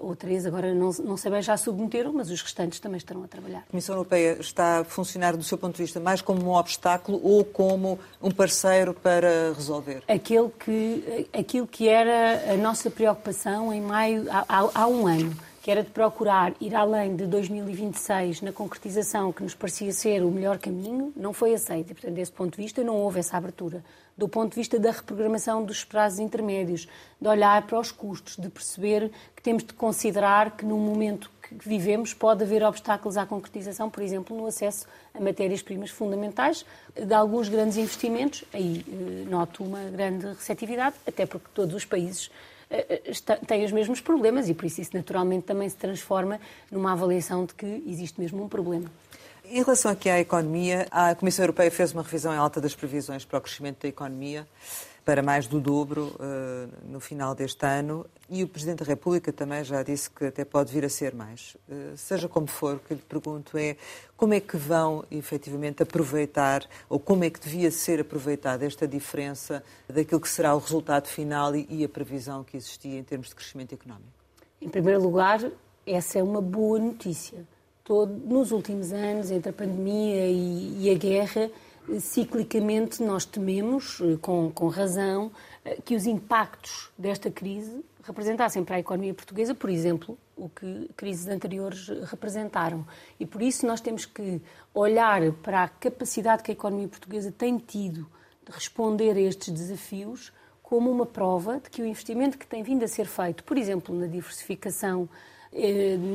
ou 0.00 0.16
três, 0.16 0.44
agora 0.46 0.74
não, 0.74 0.90
não 1.04 1.16
sei 1.16 1.30
bem, 1.30 1.42
já 1.42 1.56
submeteram, 1.56 2.12
mas 2.12 2.30
os 2.30 2.42
restantes 2.42 2.80
também 2.80 2.98
estarão 2.98 3.22
a 3.22 3.28
trabalhar. 3.28 3.60
A 3.60 3.70
Comissão 3.70 3.94
Europeia 3.94 4.36
está 4.40 4.80
a 4.80 4.84
funcionar, 4.84 5.36
do 5.36 5.42
seu 5.42 5.56
ponto 5.56 5.76
de 5.76 5.82
vista, 5.82 6.00
mais 6.00 6.20
como 6.20 6.44
um 6.44 6.54
obstáculo 6.54 7.20
ou 7.22 7.44
como 7.44 7.98
um 8.20 8.30
parceiro 8.30 8.94
para 8.94 9.52
resolver? 9.54 10.02
Aquele 10.08 10.48
que, 10.48 11.28
aquilo 11.32 11.66
que 11.66 11.88
era 11.88 12.52
a 12.52 12.56
nossa 12.56 12.90
preocupação 12.90 13.72
em 13.72 13.80
maio, 13.80 14.26
há, 14.30 14.70
há 14.74 14.86
um 14.86 15.06
ano 15.06 15.34
que 15.64 15.70
era 15.70 15.82
de 15.82 15.88
procurar 15.88 16.52
ir 16.60 16.74
além 16.74 17.16
de 17.16 17.26
2026 17.26 18.42
na 18.42 18.52
concretização 18.52 19.32
que 19.32 19.42
nos 19.42 19.54
parecia 19.54 19.90
ser 19.94 20.22
o 20.22 20.30
melhor 20.30 20.58
caminho, 20.58 21.10
não 21.16 21.32
foi 21.32 21.54
aceita. 21.54 21.94
Portanto, 21.94 22.12
desse 22.12 22.32
ponto 22.32 22.56
de 22.56 22.62
vista, 22.62 22.84
não 22.84 22.96
houve 22.96 23.20
essa 23.20 23.38
abertura. 23.38 23.82
Do 24.16 24.28
ponto 24.28 24.50
de 24.50 24.56
vista 24.56 24.78
da 24.78 24.92
reprogramação 24.92 25.64
dos 25.64 25.82
prazos 25.82 26.20
intermédios, 26.20 26.86
de 27.20 27.28
olhar 27.28 27.66
para 27.66 27.80
os 27.80 27.90
custos, 27.90 28.36
de 28.36 28.48
perceber 28.48 29.10
que 29.34 29.42
temos 29.42 29.64
de 29.64 29.72
considerar 29.72 30.56
que, 30.56 30.64
no 30.64 30.78
momento 30.78 31.28
que 31.42 31.68
vivemos, 31.68 32.14
pode 32.14 32.44
haver 32.44 32.62
obstáculos 32.62 33.16
à 33.16 33.26
concretização, 33.26 33.90
por 33.90 34.02
exemplo, 34.02 34.36
no 34.36 34.46
acesso 34.46 34.86
a 35.12 35.20
matérias-primas 35.20 35.90
fundamentais, 35.90 36.64
de 36.94 37.12
alguns 37.12 37.48
grandes 37.48 37.76
investimentos. 37.76 38.44
Aí 38.52 38.84
eh, 38.88 39.28
noto 39.28 39.64
uma 39.64 39.82
grande 39.90 40.26
receptividade, 40.26 40.94
até 41.06 41.26
porque 41.26 41.48
todos 41.52 41.74
os 41.74 41.84
países 41.84 42.30
eh, 42.70 43.02
eh, 43.06 43.36
têm 43.46 43.64
os 43.64 43.72
mesmos 43.72 44.00
problemas 44.00 44.48
e 44.48 44.54
por 44.54 44.64
isso 44.64 44.80
isso 44.80 44.90
naturalmente 44.94 45.44
também 45.44 45.68
se 45.68 45.76
transforma 45.76 46.40
numa 46.70 46.92
avaliação 46.92 47.44
de 47.44 47.54
que 47.54 47.82
existe 47.86 48.20
mesmo 48.20 48.42
um 48.44 48.48
problema. 48.48 48.90
Em 49.46 49.62
relação 49.62 49.90
aqui 49.90 50.08
à 50.08 50.18
economia, 50.18 50.86
a 50.90 51.14
Comissão 51.14 51.44
Europeia 51.44 51.70
fez 51.70 51.92
uma 51.92 52.02
revisão 52.02 52.32
em 52.32 52.36
alta 52.36 52.62
das 52.62 52.74
previsões 52.74 53.26
para 53.26 53.38
o 53.38 53.40
crescimento 53.42 53.82
da 53.82 53.88
economia 53.88 54.48
para 55.04 55.22
mais 55.22 55.46
do 55.46 55.60
dobro 55.60 56.16
uh, 56.18 56.90
no 56.90 56.98
final 56.98 57.34
deste 57.34 57.64
ano 57.66 58.06
e 58.30 58.42
o 58.42 58.48
Presidente 58.48 58.78
da 58.78 58.86
República 58.86 59.30
também 59.30 59.62
já 59.62 59.82
disse 59.82 60.08
que 60.08 60.24
até 60.24 60.46
pode 60.46 60.72
vir 60.72 60.82
a 60.82 60.88
ser 60.88 61.14
mais. 61.14 61.58
Uh, 61.68 61.94
seja 61.94 62.26
como 62.26 62.46
for, 62.46 62.76
o 62.76 62.78
que 62.78 62.94
lhe 62.94 63.02
pergunto 63.02 63.58
é 63.58 63.76
como 64.16 64.32
é 64.32 64.40
que 64.40 64.56
vão 64.56 65.04
efetivamente 65.10 65.82
aproveitar 65.82 66.66
ou 66.88 66.98
como 66.98 67.22
é 67.22 67.28
que 67.28 67.38
devia 67.38 67.70
ser 67.70 68.00
aproveitada 68.00 68.64
esta 68.64 68.88
diferença 68.88 69.62
daquilo 69.86 70.22
que 70.22 70.28
será 70.28 70.54
o 70.54 70.58
resultado 70.58 71.06
final 71.06 71.54
e, 71.54 71.66
e 71.68 71.84
a 71.84 71.88
previsão 71.88 72.42
que 72.42 72.56
existia 72.56 72.98
em 72.98 73.04
termos 73.04 73.28
de 73.28 73.34
crescimento 73.34 73.74
económico? 73.74 74.08
Em 74.58 74.70
primeiro 74.70 75.02
lugar, 75.02 75.38
essa 75.86 76.18
é 76.18 76.22
uma 76.22 76.40
boa 76.40 76.78
notícia. 76.78 77.44
Todo, 77.84 78.12
nos 78.12 78.50
últimos 78.50 78.92
anos, 78.92 79.30
entre 79.30 79.50
a 79.50 79.52
pandemia 79.52 80.26
e, 80.26 80.86
e 80.86 80.90
a 80.90 80.94
guerra, 80.94 81.50
ciclicamente 82.00 83.02
nós 83.02 83.26
tememos, 83.26 84.00
eh, 84.00 84.16
com, 84.22 84.50
com 84.50 84.68
razão, 84.68 85.30
eh, 85.64 85.78
que 85.84 85.94
os 85.94 86.06
impactos 86.06 86.90
desta 86.96 87.30
crise 87.30 87.84
representassem 88.02 88.64
para 88.64 88.76
a 88.76 88.78
economia 88.78 89.12
portuguesa, 89.12 89.54
por 89.54 89.68
exemplo, 89.68 90.16
o 90.34 90.48
que 90.48 90.90
crises 90.96 91.28
anteriores 91.28 91.88
representaram. 92.04 92.86
E 93.20 93.26
por 93.26 93.42
isso 93.42 93.66
nós 93.66 93.82
temos 93.82 94.06
que 94.06 94.40
olhar 94.72 95.32
para 95.42 95.64
a 95.64 95.68
capacidade 95.68 96.42
que 96.42 96.50
a 96.50 96.54
economia 96.54 96.88
portuguesa 96.88 97.32
tem 97.36 97.58
tido 97.58 98.06
de 98.46 98.52
responder 98.52 99.16
a 99.16 99.20
estes 99.20 99.52
desafios 99.52 100.32
como 100.62 100.90
uma 100.90 101.04
prova 101.06 101.60
de 101.60 101.68
que 101.68 101.82
o 101.82 101.86
investimento 101.86 102.38
que 102.38 102.46
tem 102.46 102.62
vindo 102.62 102.82
a 102.82 102.88
ser 102.88 103.06
feito, 103.06 103.44
por 103.44 103.58
exemplo, 103.58 103.94
na 103.94 104.06
diversificação 104.06 105.06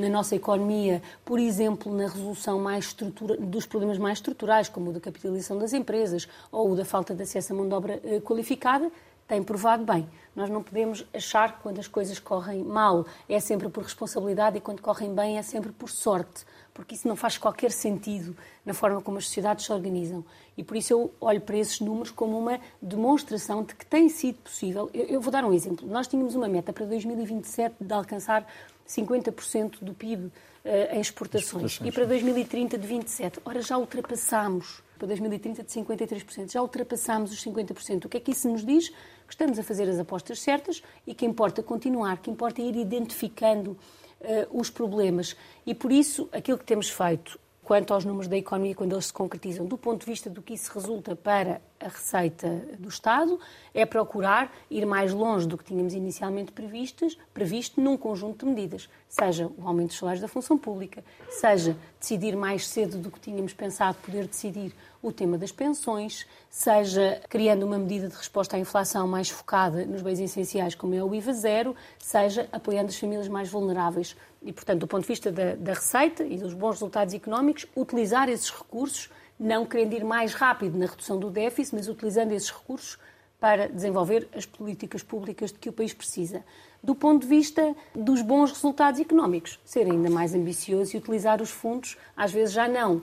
na 0.01 0.09
nossa 0.09 0.35
economia, 0.35 1.01
por 1.23 1.39
exemplo, 1.39 1.93
na 1.95 2.07
resolução 2.07 2.59
mais 2.59 2.93
dos 3.39 3.65
problemas 3.65 3.97
mais 3.97 4.17
estruturais, 4.17 4.67
como 4.67 4.89
o 4.89 4.93
da 4.93 4.99
capitalização 4.99 5.57
das 5.57 5.73
empresas 5.73 6.27
ou 6.51 6.71
o 6.71 6.75
da 6.75 6.83
falta 6.83 7.15
de 7.15 7.23
acesso 7.23 7.53
à 7.53 7.55
mão 7.55 7.67
de 7.67 7.73
obra 7.73 8.01
eh, 8.03 8.19
qualificada, 8.19 8.91
tem 9.29 9.43
provado 9.43 9.85
bem. 9.85 10.09
Nós 10.35 10.49
não 10.49 10.63
podemos 10.63 11.05
achar 11.13 11.55
que 11.55 11.61
quando 11.61 11.79
as 11.79 11.87
coisas 11.87 12.17
correm 12.17 12.63
mal 12.63 13.05
é 13.29 13.39
sempre 13.39 13.69
por 13.69 13.83
responsabilidade 13.83 14.57
e 14.57 14.61
quando 14.61 14.81
correm 14.81 15.13
bem 15.13 15.37
é 15.37 15.41
sempre 15.43 15.71
por 15.71 15.89
sorte, 15.89 16.43
porque 16.73 16.95
isso 16.95 17.07
não 17.07 17.15
faz 17.15 17.37
qualquer 17.37 17.71
sentido 17.71 18.35
na 18.65 18.73
forma 18.73 19.01
como 19.01 19.19
as 19.19 19.25
sociedades 19.25 19.65
se 19.65 19.71
organizam. 19.71 20.25
E 20.57 20.63
por 20.63 20.75
isso 20.75 20.91
eu 20.93 21.13
olho 21.21 21.41
para 21.41 21.57
esses 21.57 21.79
números 21.79 22.09
como 22.09 22.39
uma 22.39 22.59
demonstração 22.81 23.63
de 23.63 23.75
que 23.75 23.85
tem 23.85 24.09
sido 24.09 24.39
possível. 24.39 24.89
Eu 24.93 25.21
vou 25.21 25.31
dar 25.31 25.45
um 25.45 25.53
exemplo. 25.53 25.87
Nós 25.87 26.07
tínhamos 26.07 26.33
uma 26.33 26.47
meta 26.47 26.73
para 26.73 26.85
2027 26.85 27.75
de 27.79 27.93
alcançar 27.93 28.47
50% 28.89 29.77
do 29.81 29.93
PIB 29.93 30.25
uh, 30.25 30.31
eh, 30.65 30.97
em 30.97 30.99
exportações. 30.99 31.73
exportações. 31.73 31.87
E 31.87 31.91
para 31.91 32.05
2030 32.05 32.77
de 32.77 32.87
27%. 32.87 33.39
Ora, 33.45 33.61
já 33.61 33.77
ultrapassámos. 33.77 34.81
Para 34.97 35.07
2030 35.07 35.63
de 35.63 35.69
53%. 35.69 36.51
Já 36.51 36.61
ultrapassámos 36.61 37.31
os 37.31 37.43
50%. 37.43 38.05
O 38.05 38.09
que 38.09 38.17
é 38.17 38.19
que 38.19 38.31
isso 38.31 38.49
nos 38.49 38.65
diz? 38.65 38.89
Que 38.89 39.33
estamos 39.33 39.59
a 39.59 39.63
fazer 39.63 39.87
as 39.87 39.99
apostas 39.99 40.39
certas 40.39 40.81
e 41.05 41.13
que 41.13 41.25
importa 41.25 41.61
continuar, 41.61 42.17
que 42.17 42.31
importa 42.31 42.61
ir 42.61 42.75
identificando 42.75 43.71
uh, 43.71 44.59
os 44.59 44.69
problemas. 44.69 45.35
E 45.65 45.75
por 45.75 45.91
isso, 45.91 46.27
aquilo 46.31 46.57
que 46.57 46.65
temos 46.65 46.89
feito 46.89 47.39
quanto 47.69 47.93
aos 47.93 48.03
números 48.03 48.27
da 48.27 48.35
economia, 48.35 48.73
quando 48.73 48.93
eles 48.93 49.05
se 49.05 49.13
concretizam, 49.13 49.63
do 49.63 49.77
ponto 49.77 49.99
de 49.99 50.07
vista 50.07 50.27
do 50.27 50.41
que 50.41 50.55
isso 50.55 50.71
resulta 50.73 51.15
para 51.15 51.61
a 51.79 51.87
receita 51.87 52.63
do 52.79 52.89
Estado, 52.89 53.39
é 53.75 53.85
procurar 53.85 54.51
ir 54.71 54.87
mais 54.87 55.13
longe 55.13 55.47
do 55.47 55.55
que 55.55 55.65
tínhamos 55.65 55.93
inicialmente 55.93 56.51
previstas, 56.51 57.15
previsto 57.31 57.79
num 57.79 57.95
conjunto 57.95 58.43
de 58.43 58.51
medidas, 58.51 58.89
seja 59.07 59.51
o 59.55 59.67
aumento 59.67 59.89
dos 59.89 59.99
salários 59.99 60.19
da 60.19 60.27
função 60.27 60.57
pública, 60.57 61.03
seja 61.29 61.77
decidir 61.99 62.35
mais 62.35 62.67
cedo 62.67 62.97
do 62.97 63.11
que 63.11 63.19
tínhamos 63.19 63.53
pensado 63.53 63.99
poder 64.03 64.25
decidir 64.25 64.73
o 65.01 65.11
tema 65.11 65.37
das 65.37 65.51
pensões, 65.51 66.25
seja 66.49 67.21
criando 67.29 67.67
uma 67.67 67.77
medida 67.77 68.07
de 68.07 68.15
resposta 68.15 68.57
à 68.57 68.59
inflação 68.59 69.07
mais 69.07 69.29
focada 69.29 69.85
nos 69.85 70.01
bens 70.01 70.19
essenciais, 70.19 70.73
como 70.73 70.95
é 70.95 71.03
o 71.03 71.13
IVA 71.13 71.33
zero, 71.33 71.75
seja 71.99 72.49
apoiando 72.51 72.89
as 72.89 72.97
famílias 72.97 73.27
mais 73.27 73.47
vulneráveis. 73.47 74.15
E, 74.41 74.53
portanto, 74.53 74.79
do 74.79 74.87
ponto 74.87 75.01
de 75.01 75.07
vista 75.07 75.31
da, 75.31 75.55
da 75.55 75.73
receita 75.73 76.23
e 76.23 76.37
dos 76.37 76.53
bons 76.53 76.73
resultados 76.73 77.13
económicos, 77.13 77.65
utilizar 77.75 78.29
esses 78.29 78.49
recursos 78.49 79.09
não 79.39 79.65
querendo 79.65 79.93
ir 79.93 80.03
mais 80.03 80.33
rápido 80.33 80.77
na 80.77 80.85
redução 80.85 81.17
do 81.17 81.29
déficit, 81.29 81.75
mas 81.75 81.87
utilizando 81.87 82.33
esses 82.33 82.49
recursos 82.49 82.97
para 83.39 83.69
desenvolver 83.69 84.27
as 84.35 84.45
políticas 84.45 85.01
públicas 85.01 85.51
de 85.51 85.59
que 85.59 85.69
o 85.69 85.73
país 85.73 85.93
precisa. 85.93 86.43
Do 86.83 86.93
ponto 86.93 87.21
de 87.21 87.27
vista 87.27 87.73
dos 87.95 88.21
bons 88.21 88.51
resultados 88.51 88.99
económicos, 88.99 89.59
ser 89.63 89.89
ainda 89.89 90.09
mais 90.09 90.33
ambicioso 90.35 90.95
e 90.95 90.99
utilizar 90.99 91.41
os 91.41 91.49
fundos, 91.49 91.97
às 92.15 92.31
vezes 92.31 92.53
já 92.53 92.67
não. 92.67 93.01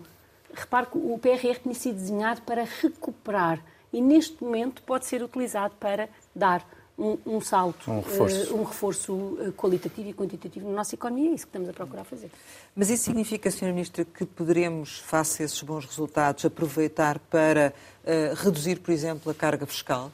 Repare 0.53 0.87
que 0.87 0.99
o 0.99 1.19
PRR 1.19 1.59
tinha 1.63 1.75
sido 1.75 1.97
desenhado 1.97 2.43
para 2.43 2.65
recuperar 2.65 3.63
e 3.93 4.01
neste 4.01 4.43
momento 4.43 4.83
pode 4.83 5.07
ser 5.07 5.23
utilizado 5.23 5.75
para 5.77 6.09
dar 6.35 6.67
um, 6.99 7.19
um 7.27 7.41
salto, 7.41 7.91
um 7.91 8.01
reforço, 8.01 8.55
uh, 8.55 8.59
um 8.59 8.65
reforço 8.65 9.39
eh, 9.41 9.51
qualitativo 9.53 10.09
e 10.09 10.15
quantitativo 10.15 10.69
na 10.69 10.77
nossa 10.77 10.95
economia, 10.95 11.31
é 11.31 11.35
isso 11.35 11.45
que 11.45 11.51
estamos 11.51 11.69
a 11.69 11.73
procurar 11.73 12.05
fazer. 12.05 12.31
Mas 12.75 12.89
isso 12.89 13.05
significa, 13.05 13.49
Sra. 13.51 13.69
Ministra, 13.69 14.05
que 14.05 14.25
poderemos, 14.25 14.99
face 15.01 15.43
a 15.43 15.47
esses 15.47 15.63
bons 15.63 15.85
resultados, 15.85 16.45
aproveitar 16.45 17.19
para 17.19 17.75
uh, 18.03 18.35
reduzir, 18.35 18.81
por 18.81 18.93
exemplo, 18.93 19.31
a 19.31 19.35
carga 19.35 19.67
fiscal? 19.67 20.11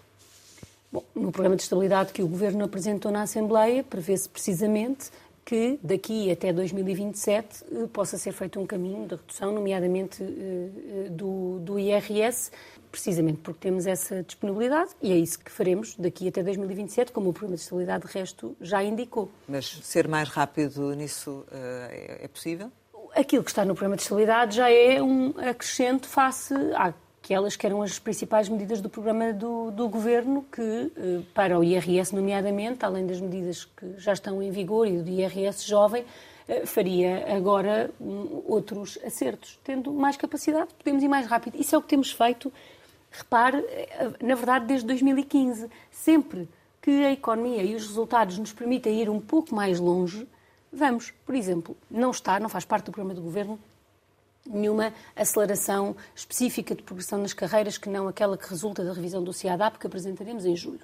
Bom, 0.90 1.04
no 1.14 1.30
programa 1.32 1.56
de 1.56 1.62
estabilidade 1.62 2.12
que 2.12 2.22
o 2.22 2.28
Governo 2.28 2.64
apresentou 2.64 3.10
na 3.10 3.22
Assembleia, 3.22 3.82
prevê-se 3.84 4.28
precisamente 4.28 5.10
que 5.44 5.78
daqui 5.82 6.30
até 6.30 6.52
2027 6.52 7.64
possa 7.92 8.16
ser 8.16 8.32
feito 8.32 8.60
um 8.60 8.66
caminho 8.66 9.06
de 9.06 9.16
redução, 9.16 9.52
nomeadamente 9.52 10.22
do, 11.10 11.58
do 11.60 11.78
IRS, 11.78 12.50
precisamente 12.90 13.38
porque 13.38 13.58
temos 13.58 13.86
essa 13.86 14.22
disponibilidade 14.22 14.90
e 15.00 15.10
é 15.10 15.16
isso 15.16 15.38
que 15.38 15.50
faremos 15.50 15.96
daqui 15.96 16.28
até 16.28 16.42
2027, 16.42 17.10
como 17.10 17.30
o 17.30 17.32
Programa 17.32 17.56
de 17.56 17.62
Estabilidade 17.62 18.06
de 18.06 18.12
Resto 18.12 18.56
já 18.60 18.84
indicou. 18.84 19.30
Mas 19.48 19.66
ser 19.82 20.06
mais 20.06 20.28
rápido 20.28 20.94
nisso 20.94 21.44
uh, 21.48 21.88
é 21.90 22.28
possível? 22.28 22.70
Aquilo 23.14 23.42
que 23.42 23.50
está 23.50 23.64
no 23.64 23.74
Programa 23.74 23.96
de 23.96 24.02
Estabilidade 24.02 24.56
já 24.56 24.70
é 24.70 25.02
um 25.02 25.34
acrescente 25.38 26.06
face 26.06 26.54
àquelas 26.74 27.11
que 27.22 27.66
eram 27.66 27.80
as 27.82 27.98
principais 27.98 28.48
medidas 28.48 28.80
do 28.80 28.90
programa 28.90 29.32
do, 29.32 29.70
do 29.70 29.88
Governo, 29.88 30.44
que 30.50 30.60
uh, 30.60 31.22
para 31.32 31.58
o 31.58 31.64
IRS, 31.64 32.14
nomeadamente, 32.14 32.84
além 32.84 33.06
das 33.06 33.20
medidas 33.20 33.64
que 33.64 33.94
já 33.96 34.12
estão 34.12 34.42
em 34.42 34.50
vigor 34.50 34.86
e 34.86 34.98
do 35.00 35.08
IRS 35.08 35.66
jovem, 35.66 36.02
uh, 36.02 36.66
faria 36.66 37.34
agora 37.34 37.90
um, 38.00 38.42
outros 38.46 38.98
acertos. 39.04 39.58
Tendo 39.62 39.92
mais 39.92 40.16
capacidade, 40.16 40.68
podemos 40.76 41.02
ir 41.02 41.08
mais 41.08 41.26
rápido. 41.26 41.58
Isso 41.58 41.74
é 41.74 41.78
o 41.78 41.82
que 41.82 41.88
temos 41.88 42.10
feito 42.10 42.52
Repare, 43.12 43.58
eh, 43.58 44.10
na 44.22 44.34
verdade, 44.34 44.64
desde 44.66 44.86
2015, 44.86 45.68
sempre 45.90 46.48
que 46.80 47.04
a 47.04 47.12
economia 47.12 47.62
e 47.62 47.74
os 47.74 47.86
resultados 47.86 48.38
nos 48.38 48.52
permitem 48.52 49.00
ir 49.00 49.10
um 49.10 49.20
pouco 49.20 49.54
mais 49.54 49.78
longe, 49.78 50.26
vamos, 50.72 51.12
por 51.26 51.34
exemplo, 51.34 51.76
não 51.90 52.10
está, 52.10 52.40
não 52.40 52.48
faz 52.48 52.64
parte 52.64 52.86
do 52.86 52.92
programa 52.92 53.14
do 53.14 53.20
governo, 53.20 53.58
nenhuma 54.46 54.92
aceleração 55.14 55.96
específica 56.14 56.74
de 56.74 56.82
progressão 56.82 57.18
nas 57.18 57.32
carreiras 57.32 57.78
que 57.78 57.88
não 57.88 58.08
aquela 58.08 58.36
que 58.36 58.48
resulta 58.48 58.84
da 58.84 58.92
revisão 58.92 59.22
do 59.22 59.32
CIADAP 59.32 59.78
que 59.78 59.86
apresentaremos 59.86 60.44
em 60.44 60.56
julho. 60.56 60.80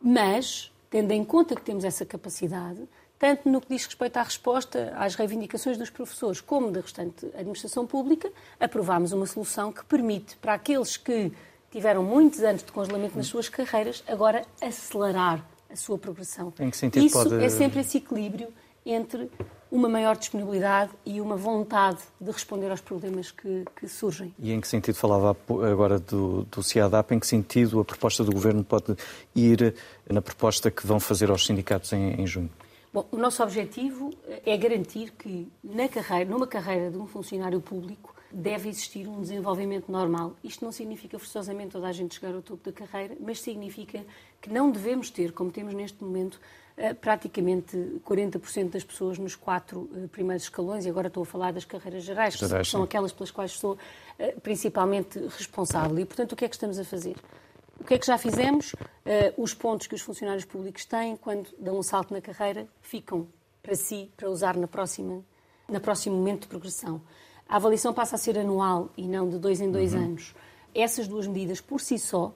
Mas, 0.00 0.70
tendo 0.90 1.12
em 1.12 1.24
conta 1.24 1.54
que 1.54 1.62
temos 1.62 1.84
essa 1.84 2.04
capacidade, 2.04 2.86
tanto 3.18 3.48
no 3.48 3.60
que 3.60 3.68
diz 3.68 3.86
respeito 3.86 4.16
à 4.16 4.22
resposta 4.22 4.92
às 4.96 5.14
reivindicações 5.14 5.78
dos 5.78 5.90
professores 5.90 6.40
como 6.40 6.72
da 6.72 6.80
restante 6.80 7.26
administração 7.36 7.86
pública, 7.86 8.30
aprovámos 8.58 9.12
uma 9.12 9.26
solução 9.26 9.72
que 9.72 9.84
permite 9.84 10.36
para 10.36 10.54
aqueles 10.54 10.96
que 10.96 11.32
tiveram 11.70 12.02
muitos 12.02 12.40
anos 12.40 12.62
de 12.62 12.72
congelamento 12.72 13.16
nas 13.16 13.28
suas 13.28 13.48
carreiras, 13.48 14.02
agora 14.06 14.44
acelerar 14.60 15.46
a 15.70 15.76
sua 15.76 15.96
progressão. 15.96 16.52
Em 16.58 16.70
que 16.70 16.76
sentido 16.76 17.06
Isso 17.06 17.22
pode... 17.22 17.42
é 17.42 17.48
sempre 17.48 17.80
esse 17.80 17.98
equilíbrio 17.98 18.48
entre 18.84 19.30
uma 19.70 19.88
maior 19.88 20.16
disponibilidade 20.16 20.90
e 21.06 21.20
uma 21.20 21.34
vontade 21.34 22.00
de 22.20 22.30
responder 22.30 22.70
aos 22.70 22.80
problemas 22.80 23.30
que, 23.30 23.64
que 23.74 23.88
surgem. 23.88 24.34
E 24.38 24.52
em 24.52 24.60
que 24.60 24.68
sentido 24.68 24.94
falava 24.94 25.36
agora 25.70 25.98
do, 25.98 26.42
do 26.44 26.62
CIADAP? 26.62 27.14
Em 27.14 27.18
que 27.18 27.26
sentido 27.26 27.80
a 27.80 27.84
proposta 27.84 28.22
do 28.22 28.32
Governo 28.32 28.62
pode 28.62 28.94
ir 29.34 29.74
na 30.10 30.20
proposta 30.20 30.70
que 30.70 30.86
vão 30.86 31.00
fazer 31.00 31.30
aos 31.30 31.46
sindicatos 31.46 31.92
em, 31.94 32.20
em 32.20 32.26
junho? 32.26 32.50
Bom, 32.92 33.08
o 33.10 33.16
nosso 33.16 33.42
objetivo 33.42 34.12
é 34.44 34.54
garantir 34.58 35.12
que 35.12 35.48
na 35.64 35.88
carreira, 35.88 36.30
numa 36.30 36.46
carreira 36.46 36.90
de 36.90 36.98
um 36.98 37.06
funcionário 37.06 37.58
público, 37.58 38.14
deve 38.30 38.68
existir 38.68 39.08
um 39.08 39.22
desenvolvimento 39.22 39.90
normal. 39.90 40.36
Isto 40.44 40.64
não 40.64 40.72
significa 40.72 41.18
forçosamente 41.18 41.70
toda 41.70 41.86
a 41.86 41.92
gente 41.92 42.14
chegar 42.14 42.34
ao 42.34 42.42
topo 42.42 42.70
da 42.70 42.72
carreira, 42.72 43.16
mas 43.18 43.40
significa 43.40 44.04
que 44.40 44.50
não 44.50 44.70
devemos 44.70 45.08
ter, 45.08 45.32
como 45.32 45.50
temos 45.50 45.72
neste 45.72 46.02
momento, 46.04 46.38
praticamente 47.00 47.76
40% 48.06 48.70
das 48.70 48.84
pessoas 48.84 49.18
nos 49.18 49.36
quatro 49.36 49.88
eh, 49.94 50.06
primeiros 50.08 50.44
escalões, 50.44 50.86
e 50.86 50.88
agora 50.88 51.08
estou 51.08 51.22
a 51.22 51.26
falar 51.26 51.52
das 51.52 51.64
carreiras 51.64 52.02
gerais, 52.02 52.36
que 52.36 52.64
são 52.64 52.82
aquelas 52.82 53.12
pelas 53.12 53.30
quais 53.30 53.52
sou 53.52 53.76
eh, 54.18 54.34
principalmente 54.42 55.18
responsável. 55.18 55.98
E, 55.98 56.04
portanto, 56.04 56.32
o 56.32 56.36
que 56.36 56.44
é 56.44 56.48
que 56.48 56.54
estamos 56.54 56.78
a 56.78 56.84
fazer? 56.84 57.16
O 57.78 57.84
que 57.84 57.94
é 57.94 57.98
que 57.98 58.06
já 58.06 58.16
fizemos? 58.16 58.76
Os 59.36 59.54
pontos 59.54 59.88
que 59.88 59.94
os 59.94 60.00
funcionários 60.00 60.44
públicos 60.44 60.84
têm 60.84 61.16
quando 61.16 61.48
dão 61.58 61.76
um 61.76 61.82
salto 61.82 62.14
na 62.14 62.20
carreira 62.20 62.68
ficam 62.80 63.26
para 63.60 63.74
si, 63.74 64.10
para 64.16 64.30
usar 64.30 64.56
na 64.56 64.68
próxima, 64.68 65.24
no 65.68 65.80
próximo 65.80 66.14
momento 66.16 66.42
de 66.42 66.48
progressão. 66.48 67.00
A 67.48 67.56
avaliação 67.56 67.92
passa 67.92 68.14
a 68.14 68.18
ser 68.18 68.38
anual 68.38 68.90
e 68.96 69.06
não 69.06 69.28
de 69.28 69.38
dois 69.38 69.60
em 69.60 69.70
dois 69.70 69.94
uhum. 69.94 70.04
anos. 70.04 70.34
Essas 70.74 71.06
duas 71.06 71.26
medidas, 71.26 71.60
por 71.60 71.80
si 71.80 71.98
só, 71.98 72.32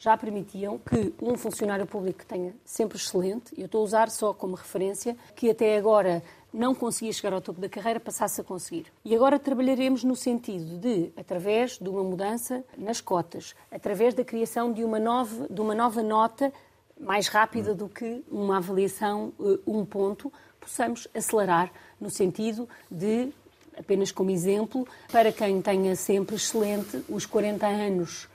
já 0.00 0.16
permitiam 0.16 0.78
que 0.78 1.12
um 1.20 1.36
funcionário 1.36 1.86
público 1.86 2.20
que 2.20 2.26
tenha 2.26 2.54
sempre 2.64 2.96
excelente, 2.96 3.52
e 3.56 3.60
eu 3.60 3.66
estou 3.66 3.82
a 3.82 3.84
usar 3.84 4.10
só 4.10 4.32
como 4.32 4.56
referência, 4.56 5.14
que 5.36 5.50
até 5.50 5.76
agora 5.76 6.22
não 6.52 6.74
conseguia 6.74 7.12
chegar 7.12 7.34
ao 7.34 7.40
topo 7.40 7.60
da 7.60 7.68
carreira, 7.68 8.00
passasse 8.00 8.40
a 8.40 8.44
conseguir. 8.44 8.86
E 9.04 9.14
agora 9.14 9.38
trabalharemos 9.38 10.02
no 10.02 10.16
sentido 10.16 10.78
de, 10.78 11.12
através 11.16 11.78
de 11.78 11.86
uma 11.86 12.02
mudança 12.02 12.64
nas 12.78 13.00
cotas, 13.00 13.54
através 13.70 14.14
da 14.14 14.24
criação 14.24 14.72
de 14.72 14.82
uma 14.82 14.98
nova, 14.98 15.46
de 15.48 15.60
uma 15.60 15.74
nova 15.74 16.02
nota 16.02 16.50
mais 16.98 17.28
rápida 17.28 17.74
do 17.74 17.86
que 17.86 18.24
uma 18.30 18.56
avaliação 18.56 19.34
uh, 19.38 19.60
um 19.66 19.84
ponto, 19.84 20.32
possamos 20.58 21.06
acelerar 21.14 21.70
no 22.00 22.08
sentido 22.08 22.66
de 22.90 23.32
apenas 23.78 24.10
como 24.12 24.30
exemplo, 24.30 24.86
para 25.10 25.30
quem 25.30 25.60
tenha 25.62 25.94
sempre 25.96 26.36
excelente 26.36 27.02
os 27.08 27.24
40 27.24 27.66
anos 27.66 28.24
eh, 28.24 28.29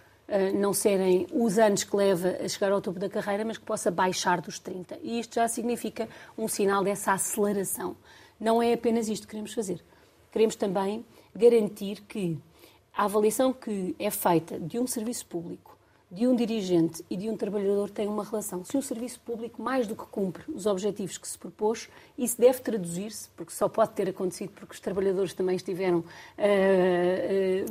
não 0.55 0.73
serem 0.73 1.27
os 1.31 1.57
anos 1.57 1.83
que 1.83 1.95
leva 1.95 2.37
a 2.43 2.47
chegar 2.47 2.71
ao 2.71 2.81
topo 2.81 2.99
da 2.99 3.09
carreira, 3.09 3.45
mas 3.45 3.57
que 3.57 3.65
possa 3.65 3.91
baixar 3.91 4.41
dos 4.41 4.59
30. 4.59 4.99
E 5.03 5.19
isto 5.19 5.35
já 5.35 5.47
significa 5.47 6.09
um 6.37 6.47
sinal 6.47 6.83
dessa 6.83 7.13
aceleração. 7.13 7.95
Não 8.39 8.61
é 8.61 8.73
apenas 8.73 9.07
isto 9.07 9.23
que 9.23 9.31
queremos 9.31 9.53
fazer. 9.53 9.83
Queremos 10.31 10.55
também 10.55 11.05
garantir 11.33 12.01
que 12.01 12.37
a 12.95 13.05
avaliação 13.05 13.53
que 13.53 13.95
é 13.99 14.09
feita 14.09 14.59
de 14.59 14.79
um 14.79 14.87
serviço 14.87 15.25
público 15.25 15.74
de 16.09 16.27
um 16.27 16.35
dirigente 16.35 17.03
e 17.09 17.17
de 17.17 17.29
um 17.29 17.35
trabalhador 17.35 17.89
tem 17.89 18.07
uma 18.07 18.23
relação. 18.23 18.63
Se 18.63 18.77
um 18.77 18.81
serviço 18.81 19.19
público 19.19 19.61
mais 19.61 19.87
do 19.87 19.95
que 19.95 20.05
cumpre 20.05 20.43
os 20.53 20.65
objetivos 20.65 21.17
que 21.17 21.27
se 21.27 21.37
propôs, 21.37 21.89
isso 22.17 22.39
deve 22.39 22.59
traduzir-se, 22.59 23.29
porque 23.35 23.51
só 23.51 23.67
pode 23.67 23.91
ter 23.91 24.09
acontecido 24.09 24.51
porque 24.51 24.73
os 24.73 24.79
trabalhadores 24.79 25.33
também 25.33 25.55
estiveram 25.55 25.99
uh, 25.99 26.03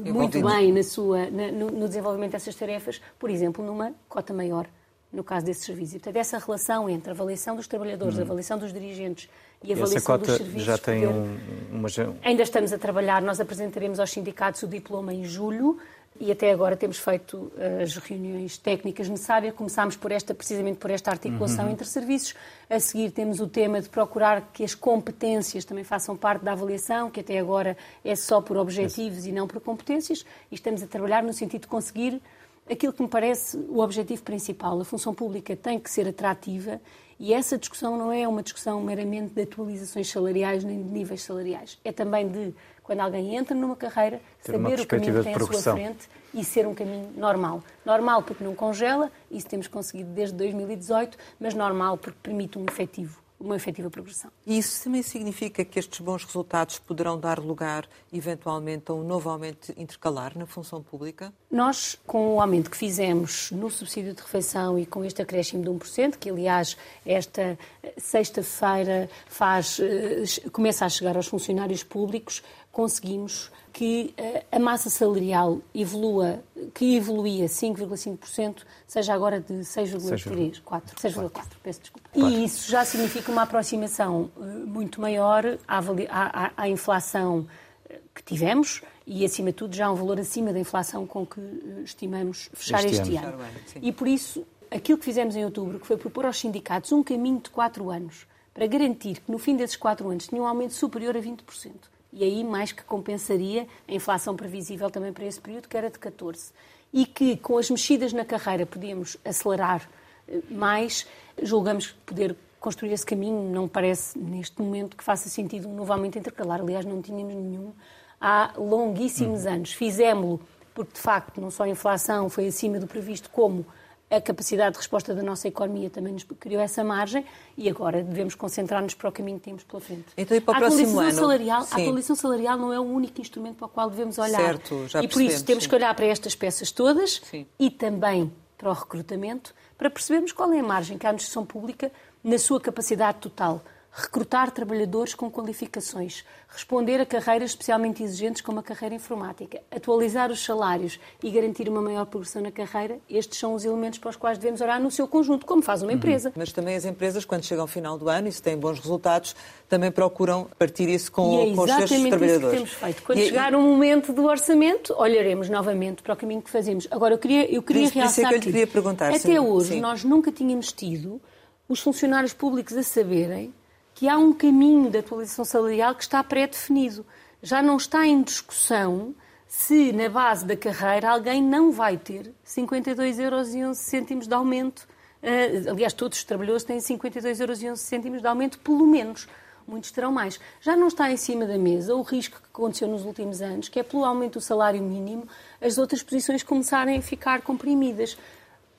uh, 0.00 0.14
muito 0.14 0.42
bem 0.42 0.72
na 0.72 0.82
sua, 0.82 1.30
na, 1.30 1.52
no, 1.52 1.70
no, 1.70 1.86
desenvolvimento 1.88 2.32
dessas 2.32 2.54
tarefas, 2.54 3.00
por 3.18 3.30
exemplo, 3.30 3.64
numa 3.64 3.94
cota 4.08 4.34
maior 4.34 4.66
no 5.12 5.22
caso 5.22 5.46
desses 5.46 5.64
serviços. 5.64 5.94
E, 5.94 5.98
portanto, 5.98 6.16
essa 6.16 6.38
relação 6.38 6.90
entre 6.90 7.10
a 7.10 7.12
avaliação 7.12 7.54
dos 7.54 7.68
trabalhadores, 7.68 8.16
a 8.16 8.18
Uhum. 8.18 8.24
avaliação 8.24 8.58
dos 8.58 8.72
dirigentes 8.72 9.28
e 9.62 9.70
a 9.70 9.74
Essa 9.74 9.84
avaliação 9.84 10.18
dos 10.18 10.26
cota 10.26 10.38
serviços... 10.38 10.62
já 10.64 10.76
tem 10.76 11.06
um, 11.06 11.38
uma... 11.70 11.88
Ainda 12.24 12.42
estamos 12.42 12.72
a 12.72 12.78
trabalhar, 12.78 13.22
nós 13.22 13.40
apresentaremos 13.40 14.00
aos 14.00 14.10
sindicatos 14.10 14.64
o 14.64 14.66
diploma 14.66 15.14
em 15.14 15.24
julho 15.24 15.78
e 16.20 16.30
até 16.30 16.52
agora 16.52 16.76
temos 16.76 16.98
feito 16.98 17.52
eh, 17.58 17.82
as 17.82 17.96
reuniões 17.96 18.56
técnicas 18.56 19.08
necessárias. 19.08 19.54
Começámos 19.54 19.96
por 19.96 20.12
esta, 20.12 20.32
precisamente 20.32 20.78
por 20.78 20.90
esta 20.90 21.10
articulação 21.10 21.68
entre 21.68 21.86
serviços. 21.86 22.34
A 22.70 22.78
seguir 22.78 23.10
temos 23.10 23.40
o 23.40 23.48
tema 23.48 23.80
de 23.80 23.88
procurar 23.88 24.52
que 24.52 24.62
as 24.62 24.74
competências 24.74 25.64
também 25.64 25.82
façam 25.82 26.16
parte 26.16 26.44
da 26.44 26.52
avaliação, 26.52 27.10
que 27.10 27.20
até 27.20 27.38
agora 27.38 27.76
é 28.04 28.14
só 28.14 28.40
por 28.40 28.56
objetivos 28.56 29.26
e 29.26 29.32
não 29.32 29.48
por 29.48 29.60
competências. 29.60 30.24
E 30.52 30.54
estamos 30.54 30.82
a 30.82 30.86
trabalhar 30.86 31.22
no 31.22 31.32
sentido 31.32 31.62
de 31.62 31.68
conseguir 31.68 32.22
aquilo 32.70 32.92
que 32.92 33.02
me 33.02 33.08
parece 33.08 33.56
o 33.56 33.80
objetivo 33.80 34.22
principal. 34.22 34.80
A 34.80 34.84
função 34.84 35.12
pública 35.12 35.56
tem 35.56 35.80
que 35.80 35.90
ser 35.90 36.08
atrativa 36.08 36.80
e 37.18 37.32
essa 37.32 37.56
discussão 37.56 37.96
não 37.96 38.12
é 38.12 38.26
uma 38.26 38.42
discussão 38.42 38.80
meramente 38.80 39.34
de 39.34 39.42
atualizações 39.42 40.10
salariais 40.10 40.64
nem 40.64 40.82
de 40.82 40.90
níveis 40.90 41.22
salariais. 41.22 41.78
É 41.84 41.92
também 41.92 42.28
de, 42.28 42.54
quando 42.82 43.00
alguém 43.00 43.36
entra 43.36 43.54
numa 43.54 43.76
carreira, 43.76 44.20
Ter 44.42 44.52
saber 44.52 44.80
o 44.80 44.86
caminho 44.86 45.14
que 45.18 45.22
tem 45.22 45.34
à 45.34 45.38
sua 45.38 45.72
frente 45.74 46.08
e 46.32 46.44
ser 46.44 46.66
um 46.66 46.74
caminho 46.74 47.10
normal. 47.16 47.62
Normal 47.84 48.22
porque 48.22 48.42
não 48.42 48.54
congela, 48.54 49.10
isso 49.30 49.46
temos 49.46 49.68
conseguido 49.68 50.10
desde 50.10 50.36
2018, 50.36 51.16
mas 51.38 51.54
normal 51.54 51.96
porque 51.96 52.18
permite 52.22 52.58
um 52.58 52.64
efetivo, 52.68 53.18
uma 53.44 53.56
efetiva 53.56 53.90
progressão. 53.90 54.30
E 54.46 54.58
isso 54.58 54.84
também 54.84 55.02
significa 55.02 55.64
que 55.64 55.78
estes 55.78 56.00
bons 56.00 56.24
resultados 56.24 56.78
poderão 56.78 57.18
dar 57.18 57.38
lugar, 57.38 57.88
eventualmente, 58.12 58.90
a 58.90 58.94
um 58.94 59.04
novo 59.04 59.28
aumento 59.28 59.72
intercalar 59.76 60.36
na 60.36 60.46
função 60.46 60.82
pública? 60.82 61.32
Nós, 61.50 61.98
com 62.06 62.34
o 62.34 62.40
aumento 62.40 62.70
que 62.70 62.76
fizemos 62.76 63.50
no 63.50 63.70
subsídio 63.70 64.14
de 64.14 64.22
refeição 64.22 64.78
e 64.78 64.86
com 64.86 65.04
este 65.04 65.22
acréscimo 65.22 65.62
de 65.62 65.70
1%, 65.70 66.16
que 66.16 66.30
aliás 66.30 66.76
esta 67.04 67.58
eh, 67.82 67.94
sexta-feira 67.96 69.08
faz, 69.26 69.78
eh, 69.80 70.48
começa 70.50 70.84
a 70.84 70.88
chegar 70.88 71.16
aos 71.16 71.26
funcionários 71.26 71.82
públicos, 71.82 72.42
conseguimos 72.74 73.50
que 73.72 74.12
eh, 74.16 74.44
a 74.52 74.58
massa 74.58 74.90
salarial 74.90 75.60
evolua, 75.74 76.42
que 76.74 76.96
evoluía 76.96 77.46
5,5%, 77.46 78.62
seja 78.86 79.14
agora 79.14 79.40
de 79.40 79.54
6,3%, 79.54 80.60
4, 80.64 80.96
6,4%, 80.96 81.42
peço 81.62 81.80
desculpa. 81.80 82.08
E 82.14 82.44
isso 82.44 82.70
já 82.70 82.84
significa 82.84 83.30
uma 83.32 83.42
aproximação 83.42 84.30
eh, 84.36 84.44
muito 84.44 85.00
maior 85.00 85.44
à, 85.66 85.78
à- 86.10 86.52
à- 86.56 86.68
inflação 86.68 87.46
eh, 87.88 88.00
que 88.14 88.22
tivemos 88.24 88.82
e, 89.06 89.24
acima 89.24 89.50
de 89.50 89.56
tudo, 89.56 89.74
já 89.74 89.90
um 89.90 89.94
valor 89.94 90.18
acima 90.20 90.52
da 90.52 90.58
inflação 90.58 91.06
com 91.06 91.24
que 91.24 91.40
estimamos 91.84 92.50
fechar 92.54 92.84
Este 92.84 93.00
este, 93.02 93.16
ano. 93.16 93.28
ano. 93.28 93.38
E, 93.82 93.92
por 93.92 94.08
isso, 94.08 94.44
aquilo 94.70 94.98
que 94.98 95.04
fizemos 95.04 95.36
em 95.36 95.44
outubro, 95.44 95.78
que 95.78 95.86
foi 95.86 95.96
propor 95.96 96.26
aos 96.26 96.38
sindicatos 96.38 96.90
um 96.92 97.02
caminho 97.04 97.38
de 97.40 97.50
quatro 97.50 97.88
anos 97.90 98.26
para 98.52 98.66
garantir 98.66 99.20
que, 99.20 99.30
no 99.30 99.38
fim 99.38 99.56
desses 99.56 99.76
quatro 99.76 100.08
anos, 100.10 100.26
tinha 100.26 100.40
um 100.42 100.46
aumento 100.46 100.74
superior 100.74 101.16
a 101.16 101.20
20%. 101.20 101.72
E 102.14 102.22
aí, 102.22 102.44
mais 102.44 102.70
que 102.70 102.84
compensaria 102.84 103.66
a 103.88 103.92
inflação 103.92 104.36
previsível 104.36 104.88
também 104.88 105.12
para 105.12 105.24
esse 105.24 105.40
período, 105.40 105.68
que 105.68 105.76
era 105.76 105.90
de 105.90 105.98
14%. 105.98 106.52
E 106.92 107.04
que, 107.04 107.36
com 107.36 107.58
as 107.58 107.68
mexidas 107.68 108.12
na 108.12 108.24
carreira, 108.24 108.64
podíamos 108.64 109.16
acelerar 109.24 109.90
eh, 110.28 110.40
mais, 110.48 111.08
julgamos 111.42 111.88
que 111.88 111.98
poder 112.06 112.36
construir 112.60 112.92
esse 112.92 113.04
caminho 113.04 113.50
não 113.50 113.66
parece, 113.66 114.16
neste 114.16 114.62
momento, 114.62 114.96
que 114.96 115.02
faça 115.02 115.28
sentido 115.28 115.68
um 115.68 115.74
novo 115.74 115.92
aumento 115.92 116.16
intercalar. 116.16 116.60
Aliás, 116.60 116.86
não 116.86 117.02
tínhamos 117.02 117.34
nenhum 117.34 117.72
há 118.20 118.52
longuíssimos 118.56 119.44
anos. 119.44 119.72
Fizemos-lo 119.72 120.40
porque, 120.72 120.94
de 120.94 121.00
facto, 121.00 121.40
não 121.40 121.50
só 121.50 121.64
a 121.64 121.68
inflação 121.68 122.28
foi 122.28 122.46
acima 122.46 122.78
do 122.78 122.86
previsto, 122.86 123.28
como 123.28 123.66
a 124.10 124.20
capacidade 124.20 124.72
de 124.72 124.78
resposta 124.78 125.14
da 125.14 125.22
nossa 125.22 125.48
economia 125.48 125.90
também 125.90 126.12
nos 126.12 126.24
criou 126.24 126.60
essa 126.60 126.84
margem 126.84 127.24
e 127.56 127.68
agora 127.68 128.02
devemos 128.02 128.34
concentrar-nos 128.34 128.94
para 128.94 129.08
o 129.08 129.12
caminho 129.12 129.38
que 129.38 129.44
temos 129.44 129.64
pela 129.64 129.80
frente. 129.80 130.04
Então, 130.16 130.36
e 130.36 130.40
para 130.40 130.52
o 130.52 130.56
a 130.56 130.60
próximo 130.60 131.00
ano? 131.00 131.12
Salarial, 131.12 131.60
a 131.70 131.76
atualização 131.76 132.16
salarial 132.16 132.58
não 132.58 132.72
é 132.72 132.78
o 132.78 132.84
único 132.84 133.20
instrumento 133.20 133.56
para 133.56 133.66
o 133.66 133.68
qual 133.68 133.90
devemos 133.90 134.18
olhar. 134.18 134.40
Certo, 134.40 134.86
já 134.88 135.02
e 135.02 135.08
por 135.08 135.22
isso 135.22 135.44
temos 135.44 135.64
sim. 135.64 135.70
que 135.70 135.74
olhar 135.74 135.94
para 135.94 136.06
estas 136.06 136.34
peças 136.34 136.70
todas 136.70 137.20
Sim. 137.30 137.46
e 137.58 137.70
também 137.70 138.32
para 138.56 138.70
o 138.70 138.72
recrutamento, 138.72 139.54
para 139.76 139.90
percebermos 139.90 140.32
qual 140.32 140.52
é 140.52 140.60
a 140.60 140.62
margem 140.62 140.96
que 140.96 141.06
a 141.06 141.10
administração 141.10 141.44
pública, 141.44 141.90
na 142.22 142.38
sua 142.38 142.60
capacidade 142.60 143.18
total, 143.18 143.62
recrutar 143.96 144.50
trabalhadores 144.50 145.14
com 145.14 145.30
qualificações, 145.30 146.24
responder 146.48 147.00
a 147.00 147.06
carreiras 147.06 147.50
especialmente 147.50 148.02
exigentes 148.02 148.42
como 148.42 148.58
a 148.58 148.62
carreira 148.62 148.92
informática, 148.96 149.62
atualizar 149.70 150.32
os 150.32 150.44
salários 150.44 150.98
e 151.22 151.30
garantir 151.30 151.68
uma 151.68 151.80
maior 151.80 152.04
progressão 152.04 152.42
na 152.42 152.50
carreira, 152.50 152.98
estes 153.08 153.38
são 153.38 153.54
os 153.54 153.64
elementos 153.64 154.00
para 154.00 154.10
os 154.10 154.16
quais 154.16 154.36
devemos 154.36 154.60
olhar 154.60 154.80
no 154.80 154.90
seu 154.90 155.06
conjunto, 155.06 155.46
como 155.46 155.62
faz 155.62 155.80
uma 155.82 155.92
empresa. 155.92 156.32
Mas 156.34 156.50
também 156.52 156.74
as 156.74 156.84
empresas, 156.84 157.24
quando 157.24 157.44
chegam 157.44 157.62
ao 157.62 157.68
final 157.68 157.96
do 157.96 158.08
ano 158.08 158.26
e 158.26 158.32
se 158.32 158.42
têm 158.42 158.56
bons 158.56 158.80
resultados, 158.80 159.36
também 159.68 159.92
procuram 159.92 160.48
partir 160.58 160.88
isso 160.88 161.12
com, 161.12 161.32
E 161.46 161.52
é 161.52 161.54
com 161.54 161.62
os 161.62 161.70
seus 161.70 161.82
exatamente 161.84 161.92
isso 161.94 162.02
que 162.02 162.08
trabalhadores. 162.10 162.54
temos 162.56 162.70
feito. 162.72 163.02
Quando 163.04 163.18
E- 163.18 163.26
chegar 163.26 163.54
o 163.54 163.60
momento 163.60 164.12
do 164.12 164.24
orçamento, 164.24 164.92
olharemos 164.98 165.48
novamente 165.48 166.02
para 166.02 166.14
o 166.14 166.16
caminho 166.16 166.42
que 166.42 166.50
fazemos. 166.50 166.88
Agora, 166.90 167.14
eu 167.14 167.18
queria, 167.18 167.42
eu 167.48 167.62
queria 167.62 167.82
Por 167.82 167.88
isso- 167.90 167.98
é 167.98 168.02
realçar 168.02 168.28
que 168.28 168.34
eu 168.34 168.38
lhe 168.38 168.44
queria 168.44 168.66
perguntar, 168.66 169.08
até 169.10 169.18
sim, 169.20 169.38
hoje 169.38 169.68
sim. 169.74 169.80
nós 169.80 170.02
nunca 170.02 170.32
tínhamos 170.32 170.72
tido 170.72 171.20
os 171.68 171.78
funcionários 171.78 172.32
públicos 172.32 172.76
a 172.76 172.82
saberem 172.82 173.54
que 173.94 174.08
há 174.08 174.18
um 174.18 174.32
caminho 174.32 174.90
de 174.90 174.98
atualização 174.98 175.44
salarial 175.44 175.94
que 175.94 176.02
está 176.02 176.22
pré-definido. 176.22 177.06
Já 177.42 177.62
não 177.62 177.76
está 177.76 178.06
em 178.06 178.22
discussão 178.22 179.14
se 179.46 179.92
na 179.92 180.08
base 180.08 180.44
da 180.44 180.56
carreira 180.56 181.10
alguém 181.10 181.40
não 181.40 181.70
vai 181.70 181.96
ter 181.96 182.34
52 182.42 183.20
euros 183.20 183.54
e 183.54 183.64
11 183.64 183.80
cêntimos 183.80 184.26
de 184.26 184.34
aumento. 184.34 184.86
Eh, 185.22 185.62
aliás, 185.70 185.92
todos 185.92 186.18
os 186.18 186.24
trabalhadores 186.24 186.64
têm 186.64 186.80
52 186.80 187.40
euros 187.40 187.62
e 187.62 187.70
11 187.70 187.80
cêntimos 187.80 188.20
de 188.20 188.26
aumento, 188.26 188.58
pelo 188.58 188.84
menos. 188.84 189.28
Muitos 189.66 189.92
terão 189.92 190.12
mais. 190.12 190.40
Já 190.60 190.76
não 190.76 190.88
está 190.88 191.10
em 191.10 191.16
cima 191.16 191.46
da 191.46 191.56
mesa 191.56 191.94
o 191.94 192.02
risco 192.02 192.38
que 192.38 192.48
aconteceu 192.52 192.88
nos 192.88 193.04
últimos 193.04 193.40
anos, 193.40 193.68
que 193.68 193.78
é 193.78 193.82
pelo 193.82 194.04
aumento 194.04 194.34
do 194.34 194.40
salário 194.40 194.82
mínimo, 194.82 195.26
as 195.60 195.78
outras 195.78 196.02
posições 196.02 196.42
começarem 196.42 196.98
a 196.98 197.02
ficar 197.02 197.40
comprimidas. 197.42 198.18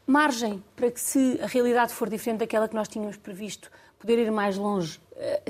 Margem 0.05 0.63
para 0.76 0.91
que, 0.91 0.99
se 0.99 1.39
a 1.41 1.47
realidade 1.47 1.93
for 1.93 2.09
diferente 2.09 2.39
daquela 2.39 2.68
que 2.68 2.76
nós 2.76 2.88
tínhamos 2.88 3.18
previsto, 3.18 3.72
poder 3.97 4.20
ir 4.20 4.30
mais 4.30 4.57
longe, 4.57 4.99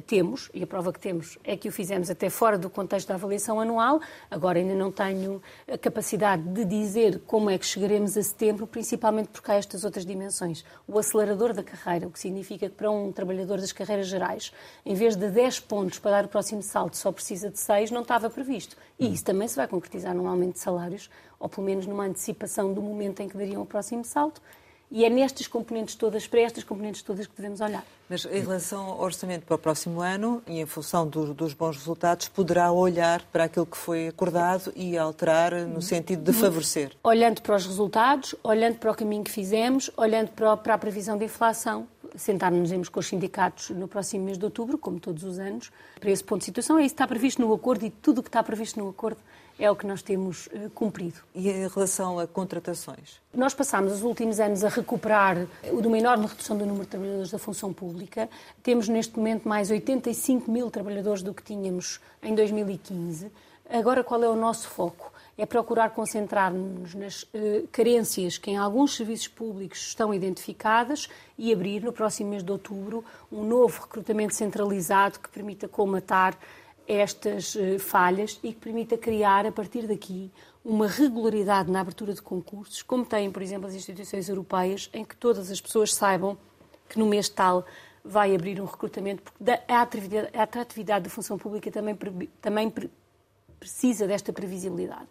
temos, 0.05 0.49
e 0.53 0.61
a 0.61 0.67
prova 0.67 0.93
que 0.93 0.99
temos 0.99 1.37
é 1.43 1.57
que 1.57 1.67
o 1.67 1.71
fizemos 1.71 2.09
até 2.09 2.29
fora 2.29 2.57
do 2.57 2.69
contexto 2.69 3.07
da 3.07 3.15
avaliação 3.15 3.59
anual. 3.59 3.99
Agora 4.29 4.59
ainda 4.59 4.75
não 4.75 4.91
tenho 4.91 5.41
a 5.67 5.77
capacidade 5.77 6.43
de 6.43 6.63
dizer 6.63 7.21
como 7.25 7.49
é 7.49 7.57
que 7.57 7.65
chegaremos 7.65 8.15
a 8.15 8.21
setembro, 8.21 8.67
principalmente 8.67 9.29
porque 9.29 9.51
há 9.51 9.55
estas 9.55 9.83
outras 9.83 10.05
dimensões. 10.05 10.63
O 10.87 10.99
acelerador 10.99 11.53
da 11.53 11.63
carreira, 11.63 12.07
o 12.07 12.11
que 12.11 12.19
significa 12.19 12.69
que 12.69 12.75
para 12.75 12.91
um 12.91 13.11
trabalhador 13.11 13.59
das 13.59 13.71
carreiras 13.71 14.07
gerais, 14.07 14.53
em 14.85 14.93
vez 14.93 15.15
de 15.15 15.29
10 15.29 15.61
pontos 15.61 15.97
para 15.97 16.11
dar 16.11 16.25
o 16.25 16.27
próximo 16.27 16.61
salto, 16.61 16.95
só 16.95 17.11
precisa 17.11 17.49
de 17.49 17.59
6, 17.59 17.89
não 17.89 18.01
estava 18.01 18.29
previsto. 18.29 18.77
E 18.99 19.11
isso 19.11 19.23
também 19.23 19.47
se 19.47 19.55
vai 19.55 19.67
concretizar 19.67 20.13
num 20.13 20.27
aumento 20.27 20.53
de 20.53 20.59
salários, 20.59 21.09
ou 21.39 21.49
pelo 21.49 21.65
menos 21.65 21.87
numa 21.87 22.05
antecipação 22.05 22.73
do 22.73 22.81
momento 22.81 23.21
em 23.21 23.27
que 23.27 23.37
dariam 23.37 23.61
o 23.61 23.65
próximo 23.65 24.05
salto. 24.05 24.41
E 24.91 25.03
é 25.03 25.09
nestas 25.09 25.47
componentes 25.47 25.95
todas, 25.95 26.27
para 26.27 26.41
estas 26.41 26.63
componentes 26.63 27.01
todas 27.01 27.25
que 27.25 27.35
devemos 27.35 27.59
olhar. 27.59 27.83
Mas 28.07 28.23
em 28.25 28.39
relação 28.39 28.85
ao 28.85 29.01
orçamento 29.01 29.43
para 29.43 29.55
o 29.55 29.57
próximo 29.57 29.99
ano 29.99 30.41
e 30.47 30.59
em 30.61 30.65
função 30.65 31.07
do- 31.07 31.33
dos 31.33 31.53
bons 31.53 31.75
resultados, 31.77 32.27
poderá 32.27 32.71
olhar 32.71 33.21
para 33.31 33.45
aquilo 33.45 33.65
que 33.65 33.75
foi 33.77 34.07
acordado 34.09 34.71
e 34.75 34.95
alterar 34.97 35.53
no 35.65 35.81
sentido 35.81 36.31
de 36.31 36.37
favorecer. 36.37 36.91
Olhando 37.03 37.41
para 37.41 37.55
os 37.55 37.65
resultados, 37.65 38.35
olhando 38.43 38.75
para 38.77 38.91
o 38.91 38.95
caminho 38.95 39.23
que 39.23 39.31
fizemos, 39.31 39.89
olhando 39.97 40.29
para 40.29 40.73
a 40.73 40.77
previsão 40.77 41.17
de 41.17 41.25
inflação, 41.25 41.87
sentar-nos 42.15 42.87
com 42.87 42.99
os 42.99 43.07
sindicatos 43.07 43.71
no 43.71 43.87
próximo 43.87 44.23
mês 44.23 44.37
de 44.37 44.45
outubro, 44.45 44.77
como 44.77 44.99
todos 44.99 45.23
os 45.23 45.39
anos, 45.39 45.71
para 45.99 46.11
esse 46.11 46.23
ponto 46.23 46.39
de 46.39 46.45
situação. 46.45 46.77
É 46.77 46.81
isso 46.85 46.89
que 46.95 47.01
está 47.01 47.07
previsto 47.07 47.41
no 47.41 47.51
acordo 47.53 47.85
e 47.85 47.89
tudo 47.89 48.19
o 48.19 48.23
que 48.23 48.29
está 48.29 48.41
previsto 48.43 48.79
no 48.79 48.87
acordo 48.87 49.17
é 49.57 49.71
o 49.71 49.75
que 49.75 49.87
nós 49.87 50.01
temos 50.01 50.49
eh, 50.51 50.69
cumprido. 50.73 51.19
E 51.33 51.49
em 51.49 51.67
relação 51.67 52.19
a 52.19 52.27
contratações? 52.27 53.21
Nós 53.33 53.53
passámos 53.53 53.93
os 53.93 54.03
últimos 54.03 54.39
anos 54.39 54.63
a 54.63 54.69
recuperar 54.69 55.47
de 55.63 55.87
uma 55.87 55.97
enorme 55.97 56.27
redução 56.27 56.57
do 56.57 56.65
número 56.65 56.83
de 56.83 56.89
trabalhadores 56.89 57.31
da 57.31 57.39
função 57.39 57.71
pública. 57.73 58.29
Temos 58.61 58.89
neste 58.89 59.17
momento 59.17 59.47
mais 59.47 59.71
85 59.71 60.51
mil 60.51 60.69
trabalhadores 60.69 61.23
do 61.23 61.33
que 61.33 61.43
tínhamos 61.43 61.99
em 62.21 62.35
2015. 62.35 63.31
Agora, 63.69 64.03
qual 64.03 64.23
é 64.23 64.29
o 64.29 64.35
nosso 64.35 64.67
foco? 64.67 65.11
É 65.37 65.45
procurar 65.45 65.89
concentrar-nos 65.89 66.93
nas 66.93 67.25
eh, 67.33 67.63
carências 67.71 68.37
que 68.37 68.51
em 68.51 68.57
alguns 68.57 68.95
serviços 68.95 69.27
públicos 69.27 69.79
estão 69.79 70.13
identificadas 70.13 71.09
e 71.37 71.51
abrir 71.51 71.81
no 71.81 71.91
próximo 71.91 72.29
mês 72.29 72.43
de 72.43 72.51
outubro 72.51 73.03
um 73.31 73.43
novo 73.43 73.81
recrutamento 73.81 74.35
centralizado 74.35 75.19
que 75.19 75.29
permita 75.29 75.67
colmatar 75.67 76.37
estas 76.87 77.55
eh, 77.55 77.79
falhas 77.79 78.39
e 78.43 78.53
que 78.53 78.59
permita 78.59 78.97
criar, 78.97 79.45
a 79.45 79.51
partir 79.51 79.87
daqui, 79.87 80.31
uma 80.63 80.87
regularidade 80.87 81.71
na 81.71 81.81
abertura 81.81 82.13
de 82.13 82.21
concursos, 82.21 82.81
como 82.81 83.05
têm, 83.05 83.31
por 83.31 83.41
exemplo, 83.41 83.67
as 83.67 83.75
instituições 83.75 84.27
europeias, 84.29 84.89
em 84.93 85.03
que 85.03 85.15
todas 85.15 85.51
as 85.51 85.61
pessoas 85.61 85.93
saibam 85.93 86.37
que 86.89 86.97
no 86.99 87.05
mês 87.05 87.29
tal 87.29 87.65
vai 88.03 88.35
abrir 88.35 88.61
um 88.61 88.65
recrutamento, 88.65 89.23
porque 89.23 89.43
a 89.67 89.81
atratividade, 89.81 90.37
a 90.37 90.43
atratividade 90.43 91.03
da 91.05 91.09
função 91.09 91.37
pública 91.37 91.71
também, 91.71 91.97
também 92.41 92.69
pre- 92.69 92.91
precisa 93.59 94.05
desta 94.07 94.31
previsibilidade. 94.31 95.07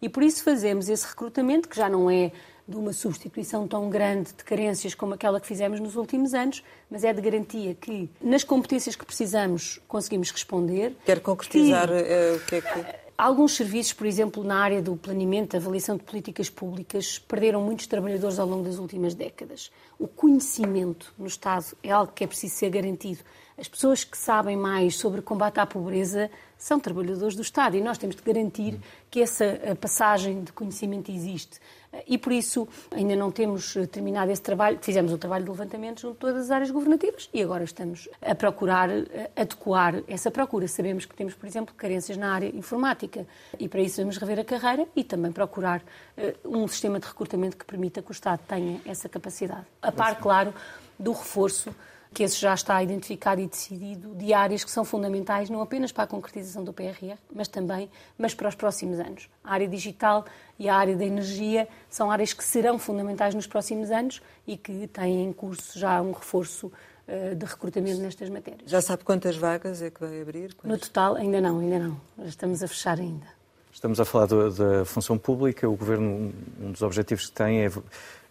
E 0.00 0.08
por 0.08 0.22
isso 0.22 0.42
fazemos 0.42 0.88
esse 0.88 1.06
recrutamento, 1.06 1.68
que 1.68 1.76
já 1.76 1.88
não 1.88 2.10
é 2.10 2.32
de 2.68 2.76
uma 2.76 2.92
substituição 2.92 3.66
tão 3.66 3.88
grande 3.88 4.34
de 4.34 4.44
carências 4.44 4.94
como 4.94 5.14
aquela 5.14 5.40
que 5.40 5.46
fizemos 5.46 5.80
nos 5.80 5.96
últimos 5.96 6.34
anos, 6.34 6.62
mas 6.90 7.02
é 7.02 7.12
de 7.14 7.20
garantia 7.22 7.74
que, 7.74 8.10
nas 8.20 8.44
competências 8.44 8.94
que 8.94 9.06
precisamos, 9.06 9.80
conseguimos 9.88 10.30
responder. 10.30 10.94
Quer 11.06 11.20
concretizar 11.20 11.88
que, 11.88 11.94
uh, 11.94 12.36
o 12.36 12.40
que 12.40 12.54
é 12.56 12.60
que. 12.60 13.08
Alguns 13.16 13.56
serviços, 13.56 13.94
por 13.94 14.06
exemplo, 14.06 14.44
na 14.44 14.60
área 14.60 14.80
do 14.80 14.94
planeamento, 14.94 15.56
avaliação 15.56 15.96
de 15.96 16.04
políticas 16.04 16.48
públicas, 16.48 17.18
perderam 17.18 17.60
muitos 17.60 17.88
trabalhadores 17.88 18.38
ao 18.38 18.46
longo 18.46 18.62
das 18.62 18.78
últimas 18.78 19.12
décadas. 19.12 19.72
O 19.98 20.06
conhecimento 20.06 21.12
no 21.18 21.26
Estado 21.26 21.66
é 21.82 21.90
algo 21.90 22.12
que 22.12 22.22
é 22.22 22.26
preciso 22.28 22.54
ser 22.54 22.70
garantido. 22.70 23.18
As 23.58 23.66
pessoas 23.66 24.04
que 24.04 24.16
sabem 24.16 24.56
mais 24.56 24.96
sobre 24.96 25.20
combate 25.20 25.58
à 25.58 25.66
pobreza 25.66 26.30
são 26.56 26.78
trabalhadores 26.78 27.34
do 27.34 27.42
Estado 27.42 27.76
e 27.76 27.80
nós 27.80 27.98
temos 27.98 28.14
de 28.14 28.22
garantir 28.22 28.78
que 29.10 29.20
essa 29.20 29.76
passagem 29.80 30.44
de 30.44 30.52
conhecimento 30.52 31.10
existe. 31.10 31.58
E 32.06 32.16
por 32.16 32.32
isso 32.32 32.68
ainda 32.92 33.16
não 33.16 33.32
temos 33.32 33.74
terminado 33.90 34.30
esse 34.30 34.42
trabalho. 34.42 34.78
Fizemos 34.80 35.12
o 35.12 35.18
trabalho 35.18 35.44
de 35.44 35.50
levantamento 35.50 36.02
junto 36.02 36.14
de 36.14 36.20
todas 36.20 36.44
as 36.44 36.50
áreas 36.52 36.70
governativas 36.70 37.28
e 37.34 37.42
agora 37.42 37.64
estamos 37.64 38.08
a 38.22 38.32
procurar 38.32 38.90
adequar 39.34 40.04
essa 40.06 40.30
procura. 40.30 40.68
Sabemos 40.68 41.04
que 41.04 41.16
temos, 41.16 41.34
por 41.34 41.46
exemplo, 41.46 41.74
carências 41.74 42.16
na 42.16 42.32
área 42.32 42.54
informática 42.54 43.26
e 43.58 43.68
para 43.68 43.80
isso 43.80 44.00
vamos 44.00 44.18
rever 44.18 44.38
a 44.38 44.44
carreira 44.44 44.86
e 44.94 45.02
também 45.02 45.32
procurar 45.32 45.82
eh, 46.16 46.36
um 46.44 46.68
sistema 46.68 47.00
de 47.00 47.06
recrutamento 47.06 47.56
que 47.56 47.64
permita 47.64 48.02
que 48.02 48.10
o 48.10 48.12
Estado 48.12 48.40
tenha 48.46 48.80
essa 48.84 49.08
capacidade. 49.08 49.66
A 49.82 49.90
par, 49.90 50.20
claro, 50.20 50.54
do 50.96 51.10
reforço 51.10 51.74
que 52.12 52.22
esse 52.22 52.40
já 52.40 52.54
está 52.54 52.82
identificado 52.82 53.40
e 53.40 53.46
decidido, 53.46 54.14
de 54.14 54.32
áreas 54.32 54.64
que 54.64 54.70
são 54.70 54.84
fundamentais 54.84 55.50
não 55.50 55.60
apenas 55.60 55.92
para 55.92 56.04
a 56.04 56.06
concretização 56.06 56.64
do 56.64 56.72
PRR, 56.72 57.16
mas 57.34 57.48
também 57.48 57.90
mas 58.16 58.34
para 58.34 58.48
os 58.48 58.54
próximos 58.54 58.98
anos. 58.98 59.28
A 59.44 59.52
área 59.52 59.68
digital 59.68 60.24
e 60.58 60.68
a 60.68 60.74
área 60.74 60.96
da 60.96 61.04
energia 61.04 61.68
são 61.88 62.10
áreas 62.10 62.32
que 62.32 62.42
serão 62.44 62.78
fundamentais 62.78 63.34
nos 63.34 63.46
próximos 63.46 63.90
anos 63.90 64.20
e 64.46 64.56
que 64.56 64.86
têm 64.88 65.24
em 65.24 65.32
curso 65.32 65.78
já 65.78 66.00
um 66.00 66.12
reforço 66.12 66.66
uh, 66.66 67.34
de 67.34 67.44
recrutamento 67.44 68.00
nestas 68.00 68.28
matérias. 68.28 68.70
Já 68.70 68.80
sabe 68.80 69.04
quantas 69.04 69.36
vagas 69.36 69.82
é 69.82 69.90
que 69.90 70.00
vai 70.00 70.20
abrir? 70.20 70.54
Quantas? 70.54 70.70
No 70.70 70.78
total, 70.78 71.16
ainda 71.16 71.40
não, 71.40 71.60
ainda 71.60 71.78
não. 71.78 72.00
Estamos 72.24 72.62
a 72.62 72.68
fechar 72.68 72.98
ainda. 72.98 73.38
Estamos 73.72 74.00
a 74.00 74.04
falar 74.04 74.26
da 74.26 74.84
função 74.84 75.16
pública. 75.16 75.68
O 75.68 75.76
Governo, 75.76 76.32
um 76.60 76.72
dos 76.72 76.82
objetivos 76.82 77.26
que 77.26 77.32
tem 77.32 77.64
é 77.64 77.70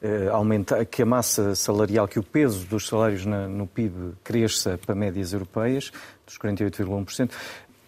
eh, 0.02 0.30
aumentar, 0.32 0.86
que 0.86 1.02
a 1.02 1.06
massa 1.06 1.56
salarial, 1.56 2.08
que 2.08 2.20
o 2.20 2.24
peso 2.24 2.66
dos 2.68 2.88
salários 2.88 3.26
na, 3.26 3.48
no 3.48 3.66
PIB 3.66 4.14
cresça 4.24 4.78
para 4.78 4.94
médias 4.94 5.34
europeias, 5.34 5.92
dos 6.26 6.38
48,1%. 6.38 7.32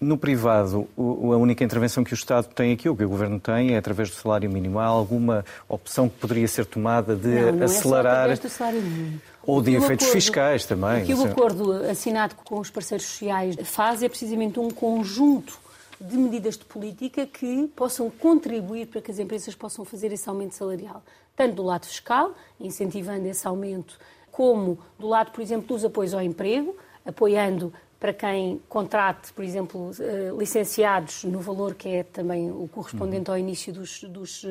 No 0.02 0.18
privado, 0.18 0.88
a 0.98 1.38
única 1.38 1.62
intervenção 1.62 2.06
que 2.06 2.14
o 2.14 2.16
Estado 2.16 2.48
tem 2.48 2.72
aqui, 2.72 2.88
ou 2.88 2.96
que 2.96 3.04
o 3.04 3.10
Governo 3.10 3.38
tem, 3.38 3.76
é 3.76 3.78
através 3.78 4.10
do 4.10 4.16
salário 4.16 4.50
mínimo. 4.50 4.80
Há 4.80 4.86
alguma 4.86 5.44
opção 5.68 6.08
que 6.08 6.18
poderia 6.18 6.48
ser 6.48 6.66
tomada 6.66 7.18
de 7.18 7.28
não, 7.28 7.52
não 7.52 7.66
acelerar. 7.66 8.30
É 8.30 8.36
só 8.38 8.44
do 8.44 8.50
salário 8.50 8.82
mínimo. 8.82 9.22
Ou 9.44 9.62
de 9.62 9.76
efeitos 9.76 10.06
acordo, 10.06 10.22
fiscais 10.22 10.66
também. 10.66 11.04
O 11.04 11.06
que 11.06 11.14
o 11.14 11.24
acordo 11.26 11.74
assinado 11.90 12.34
com 12.36 12.60
os 12.60 12.70
parceiros 12.70 13.06
sociais 13.06 13.58
faz 13.66 14.02
é 14.02 14.08
precisamente 14.08 14.58
um 14.60 14.70
conjunto 14.70 15.60
de 16.00 16.18
medidas 16.18 16.58
de 16.58 16.66
política 16.66 17.26
que 17.26 17.68
possam 17.76 18.10
contribuir 18.10 18.88
para 18.88 19.02
que 19.02 19.12
as 19.12 19.20
empresas 19.20 19.56
possam 19.56 19.84
fazer 19.84 20.12
esse 20.12 20.28
aumento 20.30 20.56
salarial 20.56 21.04
tanto 21.40 21.56
do 21.56 21.64
lado 21.64 21.86
fiscal, 21.86 22.36
incentivando 22.60 23.26
esse 23.26 23.48
aumento, 23.48 23.98
como 24.30 24.78
do 25.00 25.08
lado, 25.08 25.32
por 25.32 25.42
exemplo, 25.42 25.66
dos 25.70 25.86
apoios 25.86 26.14
ao 26.14 26.22
emprego, 26.22 26.76
apoiando 27.06 27.72
para 27.98 28.12
quem 28.12 28.62
contrate, 28.68 29.32
por 29.32 29.46
exemplo, 29.46 29.92
eh, 30.02 30.34
licenciados 30.38 31.24
no 31.24 31.40
valor 31.40 31.76
que 31.76 31.88
é 31.88 32.04
também 32.04 32.52
o 32.52 32.68
correspondente 32.68 33.32
ao 33.32 33.38
início 33.38 33.72
dos, 33.72 34.04
dos, 34.04 34.46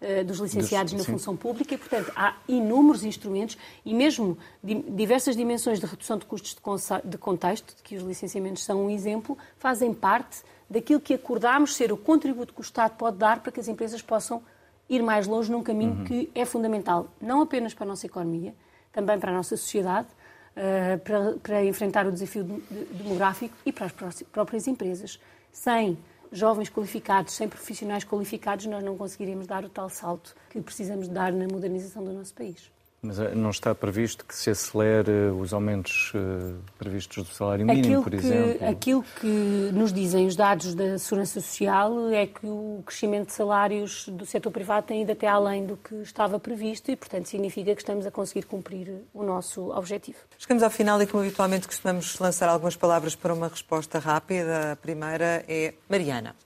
eh, 0.00 0.24
dos 0.24 0.38
licenciados 0.38 0.94
na 0.94 1.04
função 1.04 1.36
pública. 1.36 1.74
E, 1.74 1.78
portanto, 1.78 2.10
há 2.16 2.34
inúmeros 2.48 3.04
instrumentos 3.04 3.58
e 3.84 3.92
mesmo 3.92 4.38
diversas 4.62 5.36
dimensões 5.36 5.80
de 5.80 5.84
redução 5.84 6.16
de 6.16 6.24
custos 6.24 6.56
de 7.04 7.18
contexto, 7.18 7.76
de 7.76 7.82
que 7.82 7.96
os 7.96 8.02
licenciamentos 8.02 8.64
são 8.64 8.86
um 8.86 8.90
exemplo, 8.90 9.36
fazem 9.58 9.92
parte 9.92 10.42
daquilo 10.72 11.00
que 11.00 11.12
acordámos 11.12 11.76
ser 11.76 11.92
o 11.92 11.96
contributo 11.96 12.54
que 12.54 12.60
o 12.60 12.62
Estado 12.62 12.96
pode 12.96 13.18
dar 13.18 13.40
para 13.40 13.52
que 13.52 13.60
as 13.60 13.68
empresas 13.68 14.00
possam 14.00 14.42
ir 14.88 15.02
mais 15.02 15.26
longe 15.26 15.52
num 15.52 15.62
caminho 15.62 15.98
uhum. 15.98 16.04
que 16.04 16.30
é 16.34 16.44
fundamental, 16.44 17.08
não 17.20 17.42
apenas 17.42 17.74
para 17.74 17.84
a 17.84 17.88
nossa 17.88 18.06
economia, 18.06 18.54
também 18.90 19.18
para 19.18 19.30
a 19.30 19.34
nossa 19.34 19.56
sociedade, 19.56 20.08
uh, 20.56 20.98
para, 21.00 21.32
para, 21.42 21.64
enfrentar 21.64 22.06
o 22.06 22.12
desafio 22.12 22.42
demográfico 22.90 23.54
e 23.66 23.72
para 23.72 23.86
as 23.86 24.22
próprias 24.22 24.66
empresas. 24.66 25.20
Sem 25.52 25.98
jovens 26.32 26.70
qualificados, 26.70 27.34
sem 27.34 27.46
profissionais 27.48 28.04
qualificados, 28.04 28.64
nós 28.64 28.82
não 28.82 28.96
conseguiremos 28.96 29.46
dar 29.46 29.64
o 29.64 29.68
tal 29.68 29.90
salto 29.90 30.34
que 30.48 30.60
precisamos 30.60 31.06
dar 31.06 31.32
na 31.32 31.46
modernização 31.46 32.02
do 32.02 32.12
nosso 32.12 32.32
país. 32.32 32.70
Mas 33.04 33.18
eh, 33.18 33.34
não 33.34 33.50
está 33.50 33.74
previsto 33.74 34.24
que 34.24 34.32
se 34.32 34.48
acelere 34.48 35.10
os 35.36 35.52
aumentos 35.52 36.12
uh, 36.14 36.56
previstos 36.78 37.26
do 37.26 37.34
salário 37.34 37.66
mínimo, 37.66 37.84
aquilo 37.84 38.02
por 38.04 38.10
que, 38.10 38.16
exemplo? 38.16 38.68
Aquilo 38.68 39.04
que 39.20 39.26
nos 39.72 39.92
dizem 39.92 40.24
os 40.24 40.36
dados 40.36 40.72
da 40.72 40.96
Segurança 41.00 41.40
Social 41.40 42.10
é 42.10 42.28
que 42.28 42.46
o 42.46 42.80
crescimento 42.86 43.26
de 43.26 43.32
salários 43.32 44.06
do 44.06 44.24
setor 44.24 44.52
privado 44.52 44.86
tem 44.86 45.02
ido 45.02 45.10
até 45.10 45.26
além 45.26 45.66
do 45.66 45.76
que 45.76 45.96
estava 45.96 46.38
previsto 46.38 46.92
e, 46.92 46.96
portanto, 46.96 47.26
significa 47.26 47.74
que 47.74 47.80
estamos 47.82 48.06
a 48.06 48.10
conseguir 48.12 48.46
cumprir 48.46 49.02
o 49.12 49.24
nosso 49.24 49.76
objetivo. 49.76 50.18
Chegamos 50.38 50.62
ao 50.62 50.70
final 50.70 51.02
e, 51.02 51.06
como 51.06 51.24
habitualmente, 51.24 51.66
costumamos 51.66 52.16
lançar 52.20 52.48
algumas 52.48 52.76
palavras 52.76 53.16
para 53.16 53.34
uma 53.34 53.48
resposta 53.48 53.98
rápida. 53.98 54.72
A 54.72 54.76
primeira 54.76 55.44
é 55.48 55.74
Mariana. 55.88 56.36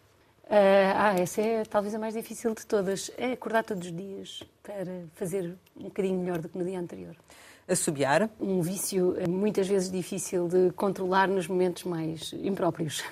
Uh, 0.47 0.95
ah, 0.95 1.15
essa 1.19 1.41
é 1.41 1.65
talvez 1.65 1.93
a 1.93 1.99
mais 1.99 2.15
difícil 2.15 2.55
de 2.55 2.65
todas. 2.65 3.11
É 3.19 3.33
acordar 3.33 3.65
todos 3.65 3.89
os 3.89 3.97
dias 3.97 4.43
para 4.63 5.05
fazer 5.15 5.57
um 5.77 5.85
bocadinho 5.85 6.21
melhor 6.21 6.39
do 6.39 6.49
que 6.49 6.57
no 6.57 6.65
dia 6.65 6.79
anterior. 6.79 7.17
Assobiar? 7.67 8.31
Um 8.39 8.61
vício 8.63 9.17
é 9.19 9.27
muitas 9.27 9.67
vezes 9.67 9.91
difícil 9.91 10.47
de 10.47 10.71
controlar 10.73 11.27
nos 11.27 11.49
momentos 11.49 11.83
mais 11.83 12.33
impróprios. 12.33 13.03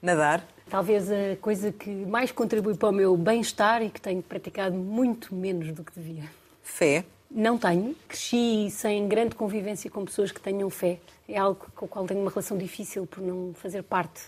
Nadar? 0.00 0.42
Talvez 0.70 1.10
a 1.10 1.36
coisa 1.38 1.70
que 1.70 1.90
mais 1.90 2.32
contribui 2.32 2.74
para 2.74 2.88
o 2.88 2.92
meu 2.92 3.14
bem-estar 3.14 3.82
e 3.82 3.90
que 3.90 4.00
tenho 4.00 4.22
praticado 4.22 4.74
muito 4.74 5.34
menos 5.34 5.72
do 5.72 5.84
que 5.84 5.92
devia. 5.92 6.30
Fé? 6.62 7.04
Não 7.30 7.58
tenho. 7.58 7.94
Cresci 8.08 8.70
sem 8.70 9.06
grande 9.06 9.34
convivência 9.34 9.90
com 9.90 10.02
pessoas 10.06 10.32
que 10.32 10.40
tenham 10.40 10.70
fé. 10.70 10.98
É 11.28 11.36
algo 11.36 11.66
com 11.76 11.84
o 11.84 11.88
qual 11.88 12.06
tenho 12.06 12.22
uma 12.22 12.30
relação 12.30 12.56
difícil 12.56 13.06
por 13.06 13.20
não 13.20 13.52
fazer 13.52 13.82
parte 13.82 14.22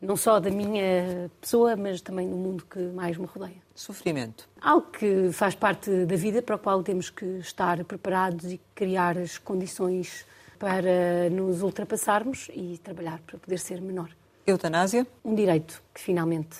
não 0.00 0.16
só 0.16 0.38
da 0.38 0.50
minha 0.50 1.30
pessoa, 1.40 1.76
mas 1.76 2.00
também 2.00 2.28
do 2.28 2.36
mundo 2.36 2.64
que 2.68 2.78
mais 2.78 3.16
me 3.16 3.26
rodeia. 3.26 3.56
Sofrimento. 3.74 4.48
Algo 4.60 4.86
que 4.90 5.30
faz 5.32 5.54
parte 5.54 5.90
da 6.04 6.16
vida 6.16 6.42
para 6.42 6.56
o 6.56 6.58
qual 6.58 6.82
temos 6.82 7.10
que 7.10 7.24
estar 7.38 7.82
preparados 7.84 8.52
e 8.52 8.60
criar 8.74 9.18
as 9.18 9.38
condições 9.38 10.26
para 10.58 11.28
nos 11.30 11.62
ultrapassarmos 11.62 12.48
e 12.54 12.78
trabalhar 12.78 13.20
para 13.26 13.38
poder 13.38 13.58
ser 13.58 13.80
menor. 13.80 14.10
Eutanásia. 14.46 15.06
Um 15.24 15.34
direito 15.34 15.82
que 15.92 16.00
finalmente 16.00 16.58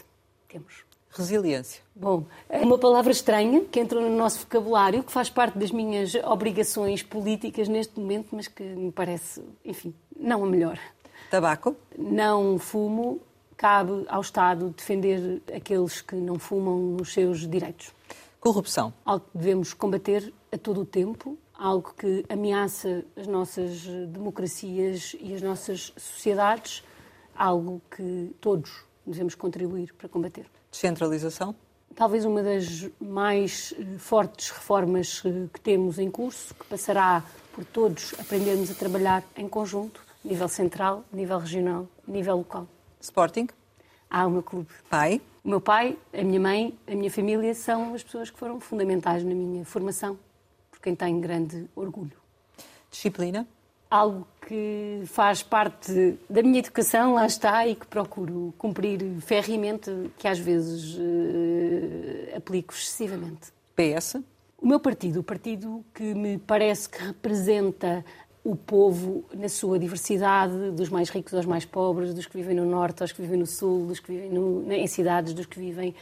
temos. 0.49 0.84
Resiliência. 1.11 1.82
Bom, 1.95 2.26
é 2.49 2.61
uma 2.61 2.76
palavra 2.76 3.11
estranha 3.11 3.64
que 3.64 3.80
entrou 3.80 4.03
no 4.03 4.14
nosso 4.14 4.41
vocabulário, 4.41 5.03
que 5.03 5.11
faz 5.11 5.30
parte 5.30 5.57
das 5.57 5.70
minhas 5.70 6.14
obrigações 6.16 7.03
políticas 7.03 7.68
neste 7.68 7.99
momento, 7.99 8.28
mas 8.32 8.49
que 8.49 8.62
me 8.62 8.93
parece, 8.93 9.43
enfim, 9.64 9.95
não 10.14 10.45
a 10.45 10.47
melhor. 10.47 10.78
Tabaco? 11.30 11.74
Não 11.97 12.59
fumo, 12.59 13.20
cabe 13.57 14.04
ao 14.09 14.20
Estado 14.20 14.68
defender 14.76 15.42
aqueles 15.54 16.00
que 16.00 16.14
não 16.14 16.38
fumam 16.38 16.78
nos 16.78 17.12
seus 17.12 17.48
direitos. 17.48 17.92
Corrupção. 18.40 18.92
Algo 19.04 19.24
que 19.32 19.38
devemos 19.38 19.74
combater 19.74 20.32
a 20.52 20.59
todo 20.59 20.82
o 20.82 20.84
tempo, 20.84 21.38
algo 21.54 21.94
que 21.94 22.24
ameaça 22.28 23.04
as 23.16 23.26
nossas 23.26 23.82
democracias 24.09 25.16
e 25.20 25.34
as 25.34 25.42
nossas 25.42 25.92
sociedades, 25.96 26.84
algo 27.34 27.80
que 27.90 28.34
todos 28.40 28.84
devemos 29.07 29.34
contribuir 29.34 29.92
para 29.94 30.09
combater. 30.09 30.46
Descentralização? 30.70 31.54
Talvez 31.94 32.24
uma 32.26 32.42
das 32.42 32.90
mais 33.00 33.72
eh, 33.78 33.98
fortes 33.98 34.50
reformas 34.50 35.22
eh, 35.24 35.46
que 35.50 35.61
temos 35.61 35.98
em 35.98 36.11
curso, 36.11 36.54
que 36.54 36.66
passará 36.66 37.24
por 37.54 37.64
todos 37.64 38.14
aprendermos 38.20 38.70
a 38.70 38.74
trabalhar 38.74 39.24
em 39.34 39.48
conjunto, 39.48 40.04
nível 40.22 40.48
central, 40.48 41.04
nível 41.11 41.38
regional, 41.38 41.88
nível 42.07 42.36
local. 42.36 42.68
Sporting? 43.07 43.48
Há 44.11 44.26
o 44.26 44.30
meu 44.30 44.42
clube. 44.42 44.68
Pai? 44.88 45.20
O 45.44 45.48
meu 45.48 45.61
pai, 45.61 45.96
a 46.12 46.22
minha 46.22 46.40
mãe, 46.40 46.78
a 46.86 46.94
minha 46.94 47.11
família 47.11 47.54
são 47.54 47.94
as 47.94 48.02
pessoas 48.02 48.30
que 48.30 48.38
foram 48.38 48.61
fundamentais 48.61 49.24
na 49.24 49.34
minha 49.34 49.64
formação, 49.64 50.18
por 50.70 50.80
quem 50.80 50.94
tenho 50.94 51.20
grande 51.20 51.66
orgulho. 51.74 52.16
Disciplina? 52.90 53.46
Algo 53.88 54.26
que 54.46 55.02
faz 55.07 55.42
parte 55.44 56.18
da 56.28 56.42
minha 56.42 56.59
educação, 56.59 57.14
lá 57.14 57.26
está, 57.26 57.66
e 57.66 57.76
que 57.76 57.86
procuro 57.86 58.52
cumprir 58.59 59.00
ferreamente, 59.20 59.90
que 60.18 60.26
às 60.26 60.38
vezes 60.38 60.96
uh, 60.96 62.36
aplico 62.36 62.74
excessivamente. 62.74 63.52
PS? 63.76 64.16
O 64.59 64.66
meu 64.66 64.80
partido, 64.80 65.20
o 65.20 65.22
partido 65.22 65.84
que 65.94 66.14
me 66.14 66.38
parece 66.38 66.88
que 66.88 66.98
representa 66.98 68.04
o 68.47 68.55
povo 68.55 69.24
na 69.34 69.49
sua 69.49 69.76
diversidade, 69.76 70.70
dos 70.70 70.88
mais 70.88 71.11
ricos 71.11 71.34
aos 71.34 71.44
mais 71.44 71.64
pobres, 71.64 72.14
dos 72.14 72.26
que 72.26 72.36
vivem 72.36 72.55
no 72.55 72.64
norte 72.64 73.03
aos 73.03 73.11
que 73.11 73.20
vivem 73.20 73.40
no 73.40 73.47
sul, 73.47 73.86
dos 73.86 73.99
que 73.99 74.12
vivem 74.12 74.30
no, 74.30 74.72
em 74.72 74.86
cidades, 74.86 75.34
dos 75.34 75.47
que 75.47 75.59
vivem 75.59 75.92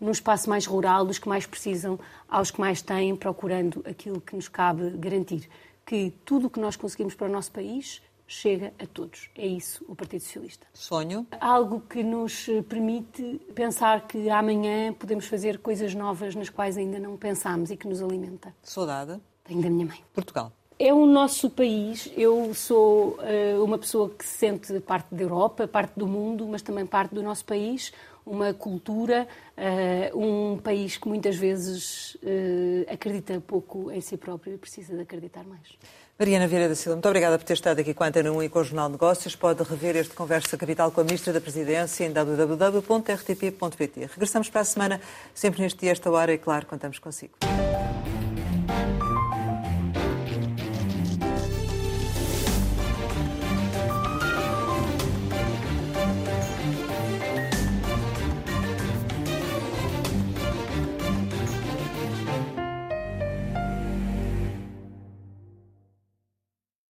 num 0.00 0.10
espaço 0.10 0.50
mais 0.50 0.66
rural, 0.66 1.06
dos 1.06 1.20
que 1.20 1.28
mais 1.28 1.46
precisam, 1.46 1.96
aos 2.28 2.50
que 2.50 2.60
mais 2.60 2.82
têm, 2.82 3.14
procurando 3.14 3.84
aquilo 3.86 4.20
que 4.20 4.34
nos 4.34 4.48
cabe 4.48 4.90
garantir. 4.96 5.48
Que 5.86 6.12
tudo 6.24 6.48
o 6.48 6.50
que 6.50 6.58
nós 6.58 6.74
conseguimos 6.74 7.14
para 7.14 7.28
o 7.28 7.30
nosso 7.30 7.52
país 7.52 8.02
chega 8.26 8.72
a 8.82 8.86
todos. 8.86 9.30
É 9.36 9.46
isso 9.46 9.84
o 9.86 9.94
Partido 9.94 10.22
Socialista. 10.22 10.66
Sonho? 10.74 11.24
Algo 11.40 11.82
que 11.88 12.02
nos 12.02 12.46
permite 12.68 13.40
pensar 13.54 14.08
que 14.08 14.28
amanhã 14.28 14.92
podemos 14.92 15.26
fazer 15.26 15.58
coisas 15.58 15.94
novas 15.94 16.34
nas 16.34 16.50
quais 16.50 16.76
ainda 16.76 16.98
não 16.98 17.16
pensámos 17.16 17.70
e 17.70 17.76
que 17.76 17.86
nos 17.86 18.02
alimenta. 18.02 18.52
Saudade? 18.60 19.20
Tenho 19.44 19.62
da 19.62 19.70
minha 19.70 19.86
mãe. 19.86 20.00
Portugal? 20.12 20.52
É 20.84 20.92
o 20.92 21.06
nosso 21.06 21.48
país. 21.48 22.10
Eu 22.16 22.52
sou 22.54 23.16
uh, 23.20 23.62
uma 23.62 23.78
pessoa 23.78 24.10
que 24.10 24.26
se 24.26 24.36
sente 24.36 24.80
parte 24.80 25.14
da 25.14 25.22
Europa, 25.22 25.68
parte 25.68 25.92
do 25.96 26.08
mundo, 26.08 26.44
mas 26.48 26.60
também 26.60 26.84
parte 26.84 27.14
do 27.14 27.22
nosso 27.22 27.44
país. 27.44 27.92
Uma 28.26 28.52
cultura, 28.52 29.28
uh, 29.56 30.18
um 30.18 30.58
país 30.58 30.96
que 30.96 31.06
muitas 31.06 31.36
vezes 31.36 32.16
uh, 32.16 32.92
acredita 32.92 33.40
pouco 33.40 33.92
em 33.92 34.00
si 34.00 34.16
próprio 34.16 34.54
e 34.54 34.58
precisa 34.58 34.96
de 34.96 35.02
acreditar 35.02 35.44
mais. 35.44 35.62
Mariana 36.18 36.48
Vieira 36.48 36.68
da 36.68 36.74
Silva, 36.74 36.96
muito 36.96 37.06
obrigada 37.06 37.38
por 37.38 37.44
ter 37.44 37.54
estado 37.54 37.78
aqui 37.78 37.94
com 37.94 38.02
a 38.02 38.08
Antena 38.08 38.32
1 38.32 38.42
e 38.42 38.48
com 38.48 38.58
o 38.58 38.64
Jornal 38.64 38.88
de 38.88 38.94
Negócios. 38.94 39.36
Pode 39.36 39.62
rever 39.62 39.94
este 39.94 40.14
Conversa 40.14 40.56
Capital 40.56 40.90
com 40.90 41.00
a 41.00 41.04
Ministra 41.04 41.32
da 41.32 41.40
Presidência 41.40 42.04
em 42.04 42.12
www.rtp.pt. 42.12 44.00
Regressamos 44.06 44.50
para 44.50 44.62
a 44.62 44.64
semana, 44.64 45.00
sempre 45.32 45.62
neste 45.62 45.78
dia, 45.78 45.92
esta 45.92 46.10
hora, 46.10 46.34
e 46.34 46.38
claro, 46.38 46.66
contamos 46.66 46.98
consigo. 46.98 47.34